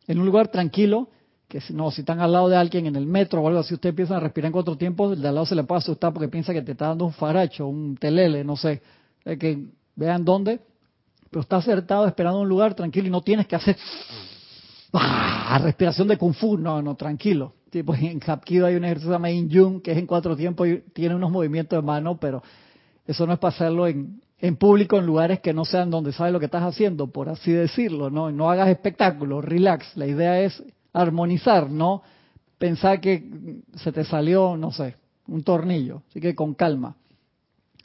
en 0.07 0.17
un 0.17 0.25
lugar 0.25 0.47
tranquilo, 0.47 1.09
que 1.47 1.61
si 1.61 1.75
no, 1.75 1.91
si 1.91 2.01
están 2.01 2.19
al 2.21 2.31
lado 2.31 2.49
de 2.49 2.57
alguien 2.57 2.87
en 2.87 2.95
el 2.95 3.05
metro 3.05 3.39
o 3.39 3.47
algo 3.47 3.59
así, 3.59 3.75
usted 3.75 3.89
empieza 3.89 4.17
a 4.17 4.19
respirar 4.19 4.47
en 4.47 4.53
cuatro 4.53 4.75
tiempos, 4.75 5.13
el 5.13 5.21
de 5.21 5.27
al 5.27 5.35
lado 5.35 5.45
se 5.45 5.53
le 5.53 5.63
puede 5.63 5.77
asustar 5.77 6.11
porque 6.11 6.27
piensa 6.27 6.53
que 6.53 6.63
te 6.63 6.71
está 6.71 6.87
dando 6.87 7.05
un 7.05 7.13
faracho, 7.13 7.67
un 7.67 7.95
telele, 7.97 8.43
no 8.43 8.57
sé, 8.57 8.81
que 9.23 9.67
vean 9.95 10.25
dónde, 10.25 10.59
pero 11.29 11.41
está 11.41 11.57
acertado 11.57 12.07
esperando 12.07 12.39
un 12.39 12.49
lugar 12.49 12.73
tranquilo 12.73 13.09
y 13.09 13.11
no 13.11 13.21
tienes 13.21 13.45
que 13.45 13.55
hacer 13.55 13.77
¡ah! 14.93 15.59
respiración 15.61 16.07
de 16.07 16.17
kung 16.17 16.33
fu, 16.33 16.57
no, 16.57 16.81
no, 16.81 16.95
tranquilo. 16.95 17.53
Tipo, 17.69 17.93
en 17.95 18.19
Hapkido 18.25 18.65
hay 18.65 18.75
un 18.75 18.85
ejercicio 18.85 19.17
de 19.17 19.33
Yin 19.33 19.49
Jung 19.51 19.81
que 19.81 19.91
es 19.91 19.97
en 19.97 20.07
cuatro 20.07 20.35
tiempos 20.35 20.67
y 20.67 20.79
tiene 20.93 21.15
unos 21.15 21.31
movimientos 21.31 21.77
de 21.77 21.85
mano, 21.85 22.19
pero 22.19 22.41
eso 23.05 23.27
no 23.27 23.33
es 23.33 23.39
para 23.39 23.53
hacerlo 23.53 23.87
en, 23.87 24.21
en 24.39 24.55
público 24.55 24.97
en 24.97 25.05
lugares 25.05 25.39
que 25.39 25.53
no 25.53 25.65
sean 25.65 25.89
donde 25.89 26.13
sabes 26.13 26.33
lo 26.33 26.39
que 26.39 26.45
estás 26.45 26.63
haciendo, 26.63 27.07
por 27.07 27.29
así 27.29 27.51
decirlo, 27.51 28.09
no, 28.09 28.31
no 28.31 28.49
hagas 28.49 28.69
espectáculo, 28.69 29.41
relax. 29.41 29.95
La 29.95 30.07
idea 30.07 30.41
es 30.41 30.63
armonizar, 30.93 31.69
no 31.69 32.01
pensar 32.57 32.99
que 33.01 33.61
se 33.75 33.91
te 33.91 34.03
salió, 34.03 34.55
no 34.57 34.71
sé, 34.71 34.95
un 35.27 35.43
tornillo. 35.43 36.03
Así 36.09 36.19
que 36.19 36.35
con 36.35 36.53
calma. 36.53 36.95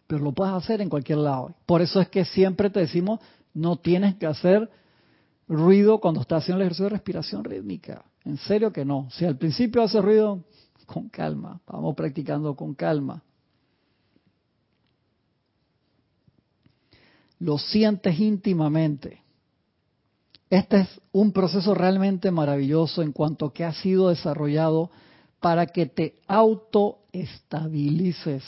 Pero 0.07 0.23
lo 0.23 0.33
puedes 0.33 0.53
hacer 0.53 0.81
en 0.81 0.91
cualquier 0.91 1.19
lado. 1.19 1.55
Por 1.65 1.81
eso 1.81 2.01
es 2.01 2.09
que 2.09 2.25
siempre 2.25 2.71
te 2.71 2.81
decimos, 2.81 3.21
no 3.55 3.77
tienes 3.77 4.17
que 4.17 4.27
hacer 4.27 4.69
ruido 5.49 6.01
cuando 6.01 6.21
estás 6.21 6.43
haciendo 6.43 6.61
el 6.61 6.67
ejercicio 6.67 6.85
de 6.85 6.91
respiración 6.91 7.45
rítmica. 7.45 8.05
En 8.25 8.39
serio 8.39 8.73
que 8.73 8.85
no. 8.85 9.09
Si 9.11 9.25
al 9.25 9.37
principio 9.37 9.83
hace 9.83 10.01
ruido, 10.01 10.45
con 10.87 11.09
calma. 11.09 11.61
Vamos 11.67 11.95
practicando 11.95 12.55
con 12.55 12.75
calma. 12.75 13.23
Lo 17.39 17.59
sientes 17.59 18.19
íntimamente. 18.19 19.23
Este 20.49 20.81
es 20.81 20.89
un 21.13 21.33
proceso 21.33 21.75
realmente 21.75 22.31
maravilloso 22.31 23.03
en 23.03 23.13
cuanto 23.13 23.53
que 23.53 23.65
ha 23.65 23.73
sido 23.73 24.09
desarrollado 24.11 24.91
para 25.41 25.67
que 25.67 25.87
te 25.87 26.21
autoestabilices. 26.27 28.45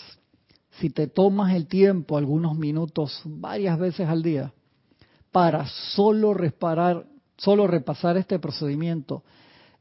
Si 0.78 0.90
te 0.90 1.09
tomas 1.09 1.55
el 1.55 1.66
tiempo, 1.66 2.16
algunos 2.16 2.57
minutos, 2.57 3.20
varias 3.24 3.77
veces 3.78 4.09
al 4.09 4.23
día, 4.23 4.53
para 5.32 5.66
solo 5.66 6.32
reparar, 6.32 7.07
solo 7.36 7.66
repasar 7.66 8.16
este 8.16 8.39
procedimiento, 8.39 9.24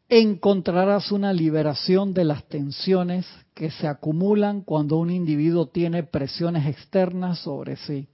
encontrarás 0.09 1.11
una 1.11 1.33
liberación 1.33 2.13
de 2.13 2.25
las 2.25 2.43
tensiones 2.45 3.25
que 3.53 3.71
se 3.71 3.87
acumulan 3.87 4.61
cuando 4.61 4.97
un 4.97 5.09
individuo 5.09 5.67
tiene 5.67 6.03
presiones 6.03 6.67
externas 6.67 7.39
sobre 7.39 7.75
sí. 7.77 8.07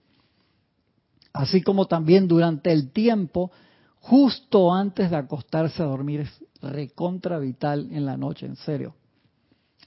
Así 1.34 1.62
como 1.62 1.88
también 1.88 2.28
durante 2.28 2.72
el 2.72 2.92
tiempo, 2.92 3.52
justo 4.00 4.74
antes 4.74 5.10
de 5.10 5.18
acostarse 5.18 5.82
a 5.82 5.86
dormir, 5.86 6.22
es 6.22 6.44
recontra 6.62 7.40
vital 7.40 7.90
en 7.92 8.06
la 8.06 8.18
noche, 8.18 8.46
en 8.46 8.56
serio. 8.56 8.96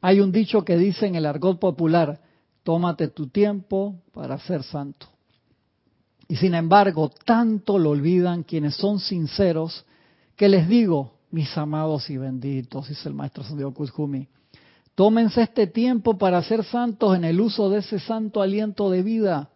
Hay 0.00 0.20
un 0.20 0.32
dicho 0.32 0.64
que 0.64 0.76
dice 0.76 1.06
en 1.06 1.14
el 1.14 1.26
argot 1.26 1.58
popular, 1.58 2.20
tómate 2.62 3.08
tu 3.08 3.28
tiempo 3.28 4.02
para 4.12 4.38
ser 4.38 4.62
santo. 4.62 5.06
Y 6.28 6.36
sin 6.36 6.54
embargo, 6.54 7.10
tanto 7.24 7.78
lo 7.78 7.90
olvidan 7.90 8.42
quienes 8.42 8.74
son 8.74 8.98
sinceros 8.98 9.84
que 10.36 10.48
les 10.48 10.68
digo, 10.68 11.14
mis 11.34 11.58
amados 11.58 12.08
y 12.10 12.16
benditos, 12.16 12.88
dice 12.88 13.08
el 13.08 13.14
maestro 13.16 13.42
Santiago 13.42 13.74
Kuzhumi, 13.74 14.28
tómense 14.94 15.42
este 15.42 15.66
tiempo 15.66 16.16
para 16.16 16.40
ser 16.44 16.62
santos 16.62 17.16
en 17.16 17.24
el 17.24 17.40
uso 17.40 17.68
de 17.70 17.80
ese 17.80 17.98
santo 17.98 18.40
aliento 18.40 18.88
de 18.88 19.02
vida. 19.02 19.50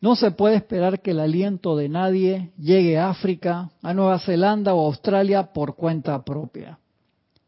No 0.00 0.16
se 0.16 0.32
puede 0.32 0.56
esperar 0.56 1.00
que 1.02 1.12
el 1.12 1.20
aliento 1.20 1.76
de 1.76 1.88
nadie 1.88 2.50
llegue 2.58 2.98
a 2.98 3.10
África, 3.10 3.70
a 3.80 3.94
Nueva 3.94 4.18
Zelanda 4.18 4.74
o 4.74 4.86
Australia 4.86 5.52
por 5.52 5.76
cuenta 5.76 6.24
propia. 6.24 6.80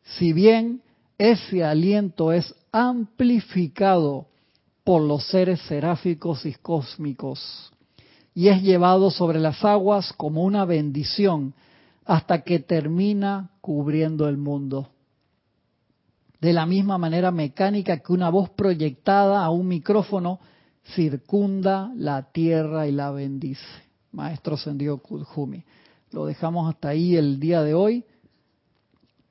Si 0.05 0.33
bien 0.33 0.81
ese 1.19 1.65
aliento 1.65 2.31
es 2.31 2.55
amplificado 2.71 4.27
por 4.85 5.03
los 5.03 5.27
seres 5.27 5.61
seráficos 5.63 6.47
y 6.47 6.55
cósmicos 6.55 7.73
y 8.33 8.47
es 8.47 8.63
llevado 8.63 9.11
sobre 9.11 9.41
las 9.41 9.65
aguas 9.65 10.13
como 10.13 10.45
una 10.45 10.65
bendición 10.65 11.53
hasta 12.07 12.43
que 12.43 12.61
termina 12.61 13.51
cubriendo 13.61 14.29
el 14.29 14.39
mundo. 14.39 14.89
De 16.41 16.53
la 16.53 16.65
misma 16.65 16.99
manera 16.99 17.31
mecánica 17.33 17.99
que 17.99 18.13
una 18.13 18.31
voz 18.31 18.51
proyectada 18.51 19.45
a 19.45 19.51
un 19.51 19.67
micrófono 19.67 20.39
circunda 20.95 21.91
la 21.97 22.31
tierra 22.31 22.87
y 22.87 22.93
la 22.93 23.11
bendice. 23.11 23.67
Maestro 24.13 24.57
Sendio 24.57 24.99
Kudjumi. 24.99 25.65
Lo 26.13 26.27
dejamos 26.27 26.73
hasta 26.73 26.91
ahí 26.91 27.17
el 27.17 27.41
día 27.41 27.63
de 27.63 27.75
hoy. 27.75 28.05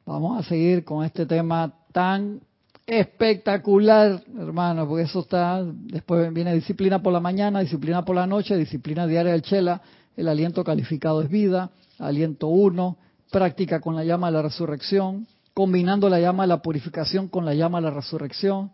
Vamos 0.05 0.39
a 0.39 0.47
seguir 0.47 0.83
con 0.83 1.05
este 1.05 1.25
tema 1.25 1.73
tan 1.93 2.41
espectacular, 2.85 4.21
hermano, 4.37 4.87
porque 4.87 5.05
eso 5.05 5.21
está, 5.21 5.63
después 5.63 6.31
viene 6.33 6.53
disciplina 6.53 7.01
por 7.01 7.13
la 7.13 7.19
mañana, 7.19 7.61
disciplina 7.61 8.03
por 8.03 8.15
la 8.15 8.27
noche, 8.27 8.57
disciplina 8.57 9.07
diaria 9.07 9.31
del 9.31 9.41
Chela, 9.41 9.81
el 10.15 10.27
aliento 10.27 10.63
calificado 10.63 11.21
es 11.21 11.29
vida, 11.29 11.71
aliento 11.99 12.47
1, 12.47 12.97
práctica 13.31 13.79
con 13.79 13.95
la 13.95 14.03
llama 14.03 14.27
de 14.27 14.33
la 14.33 14.41
resurrección, 14.41 15.27
combinando 15.53 16.09
la 16.09 16.19
llama 16.19 16.43
de 16.43 16.47
la 16.47 16.61
purificación 16.61 17.27
con 17.27 17.45
la 17.45 17.53
llama 17.53 17.79
de 17.79 17.83
la 17.85 17.91
resurrección. 17.91 18.71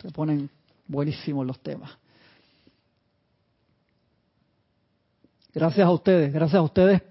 Se 0.00 0.10
ponen 0.10 0.50
buenísimos 0.86 1.46
los 1.46 1.60
temas. 1.60 1.90
Gracias 5.54 5.86
a 5.86 5.90
ustedes, 5.90 6.32
gracias 6.32 6.58
a 6.58 6.62
ustedes 6.62 7.02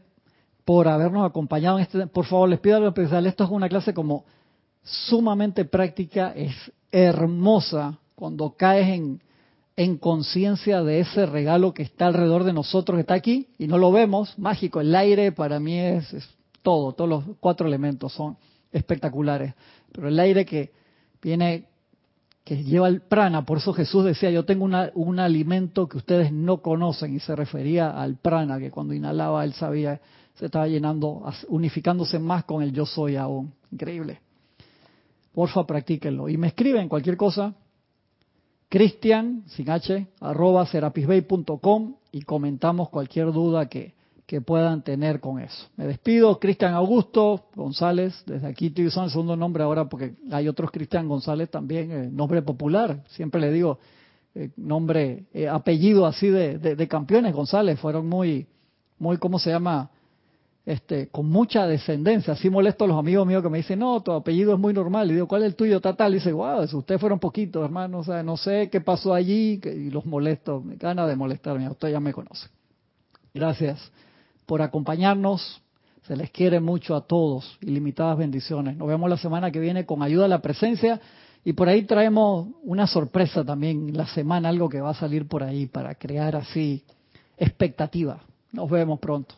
por 0.63 0.87
habernos 0.87 1.27
acompañado 1.27 1.77
en 1.77 1.83
este. 1.83 2.07
Por 2.07 2.25
favor, 2.25 2.47
les 2.49 2.59
pido 2.59 2.75
algo 2.75 2.89
especial. 2.89 3.25
Esto 3.25 3.43
es 3.43 3.49
una 3.49 3.67
clase 3.67 3.93
como 3.93 4.25
sumamente 4.83 5.65
práctica, 5.65 6.31
es 6.35 6.53
hermosa 6.91 7.99
cuando 8.13 8.55
caes 8.55 8.87
en, 8.87 9.21
en 9.77 9.97
conciencia 9.97 10.83
de 10.83 10.99
ese 11.01 11.25
regalo 11.25 11.73
que 11.73 11.83
está 11.83 12.07
alrededor 12.07 12.43
de 12.45 12.53
nosotros, 12.53 12.95
que 12.95 13.01
está 13.01 13.13
aquí 13.13 13.49
y 13.57 13.67
no 13.67 13.77
lo 13.77 13.91
vemos, 13.91 14.37
mágico. 14.39 14.79
El 14.79 14.95
aire 14.95 15.31
para 15.31 15.59
mí 15.59 15.77
es, 15.77 16.15
todo, 16.61 16.93
todos 16.93 17.09
los 17.09 17.23
cuatro 17.39 17.67
elementos 17.67 18.13
son 18.13 18.37
espectaculares. 18.71 19.53
Pero 19.91 20.07
el 20.07 20.19
aire 20.19 20.45
que 20.45 20.71
viene, 21.21 21.65
que 22.43 22.63
lleva 22.63 22.87
el 22.87 23.01
prana, 23.01 23.45
por 23.45 23.57
eso 23.57 23.73
Jesús 23.73 24.05
decía, 24.05 24.31
yo 24.31 24.45
tengo 24.45 24.65
un 24.65 25.19
alimento 25.19 25.87
que 25.87 25.97
ustedes 25.97 26.31
no 26.31 26.61
conocen 26.61 27.15
y 27.15 27.19
se 27.19 27.35
refería 27.35 27.89
al 27.89 28.15
prana, 28.15 28.59
que 28.59 28.71
cuando 28.71 28.93
inhalaba 28.93 29.43
él 29.43 29.53
sabía, 29.53 29.99
se 30.35 30.45
estaba 30.45 30.67
llenando, 30.67 31.23
unificándose 31.49 32.19
más 32.19 32.45
con 32.45 32.63
el 32.63 32.71
yo 32.71 32.85
soy 32.85 33.17
aún. 33.17 33.53
Increíble. 33.71 34.21
Porfa, 35.33 35.65
practíquenlo. 35.65 36.29
Y 36.29 36.37
me 36.37 36.47
escriben 36.47 36.87
cualquier 36.87 37.17
cosa, 37.17 37.53
cristian, 38.75 39.45
sin 39.47 39.69
h, 39.69 40.05
arroba 40.19 40.65
serapisbay.com 40.65 41.95
y 42.11 42.23
comentamos 42.23 42.89
cualquier 42.89 43.31
duda 43.31 43.69
que, 43.69 43.93
que 44.25 44.41
puedan 44.41 44.83
tener 44.83 45.21
con 45.21 45.39
eso. 45.39 45.69
Me 45.77 45.87
despido, 45.87 46.37
Cristian 46.41 46.73
Augusto 46.73 47.45
González, 47.55 48.21
desde 48.25 48.47
aquí 48.47 48.67
estoy 48.67 48.87
usando 48.87 49.05
el 49.05 49.11
segundo 49.11 49.37
nombre 49.37 49.63
ahora 49.63 49.87
porque 49.87 50.15
hay 50.29 50.49
otros 50.49 50.71
Cristian 50.71 51.07
González 51.07 51.49
también, 51.49 51.89
eh, 51.89 52.09
nombre 52.11 52.41
popular, 52.41 53.01
siempre 53.07 53.39
le 53.39 53.53
digo 53.53 53.79
eh, 54.33 54.49
nombre, 54.57 55.23
eh, 55.33 55.47
apellido 55.47 56.05
así 56.05 56.27
de, 56.27 56.57
de, 56.57 56.87
campeones 56.89 57.33
González, 57.33 57.79
fueron 57.79 58.09
muy, 58.09 58.45
muy, 58.99 59.15
¿cómo 59.19 59.39
se 59.39 59.51
llama? 59.51 59.89
Este, 60.65 61.07
con 61.09 61.29
mucha 61.29 61.67
descendencia. 61.67 62.33
Así 62.33 62.49
molesto 62.49 62.85
a 62.85 62.87
los 62.87 62.97
amigos 62.97 63.27
míos 63.27 63.43
que 63.43 63.49
me 63.49 63.59
dicen, 63.59 63.79
no, 63.79 64.01
tu 64.01 64.11
apellido 64.11 64.53
es 64.53 64.59
muy 64.59 64.73
normal. 64.73 65.09
Y 65.09 65.13
digo, 65.13 65.27
¿cuál 65.27 65.43
es 65.43 65.49
el 65.49 65.55
tuyo? 65.55 65.79
Tal, 65.79 66.11
Y 66.11 66.15
dice, 66.15 66.31
wow, 66.31 66.61
ustedes 66.61 66.99
fueron 66.99 67.19
poquitos, 67.19 67.63
hermano. 67.63 67.99
O 67.99 68.03
sea, 68.03 68.23
no 68.23 68.37
sé 68.37 68.69
qué 68.71 68.81
pasó 68.81 69.13
allí. 69.13 69.59
Y 69.63 69.91
los 69.91 70.05
molesto. 70.05 70.61
Me 70.61 70.75
gana 70.75 71.05
de 71.05 71.15
molestarme. 71.15 71.69
Usted 71.69 71.91
ya 71.91 71.99
me 71.99 72.13
conoce. 72.13 72.47
Gracias 73.33 73.91
por 74.45 74.61
acompañarnos. 74.61 75.61
Se 76.07 76.15
les 76.15 76.31
quiere 76.31 76.59
mucho 76.59 76.95
a 76.95 77.01
todos. 77.01 77.57
Ilimitadas 77.61 78.17
bendiciones. 78.17 78.77
Nos 78.77 78.87
vemos 78.87 79.09
la 79.09 79.17
semana 79.17 79.51
que 79.51 79.59
viene 79.59 79.85
con 79.85 80.01
ayuda 80.01 80.25
a 80.25 80.29
la 80.29 80.41
presencia. 80.41 80.99
Y 81.43 81.53
por 81.53 81.69
ahí 81.69 81.83
traemos 81.83 82.47
una 82.63 82.87
sorpresa 82.87 83.43
también 83.43 83.95
la 83.95 84.07
semana, 84.07 84.49
algo 84.49 84.67
que 84.67 84.81
va 84.81 84.91
a 84.91 84.95
salir 84.95 85.27
por 85.27 85.43
ahí 85.43 85.67
para 85.67 85.93
crear 85.93 86.35
así 86.35 86.83
expectativa. 87.37 88.19
Nos 88.51 88.69
vemos 88.69 88.99
pronto. 88.99 89.33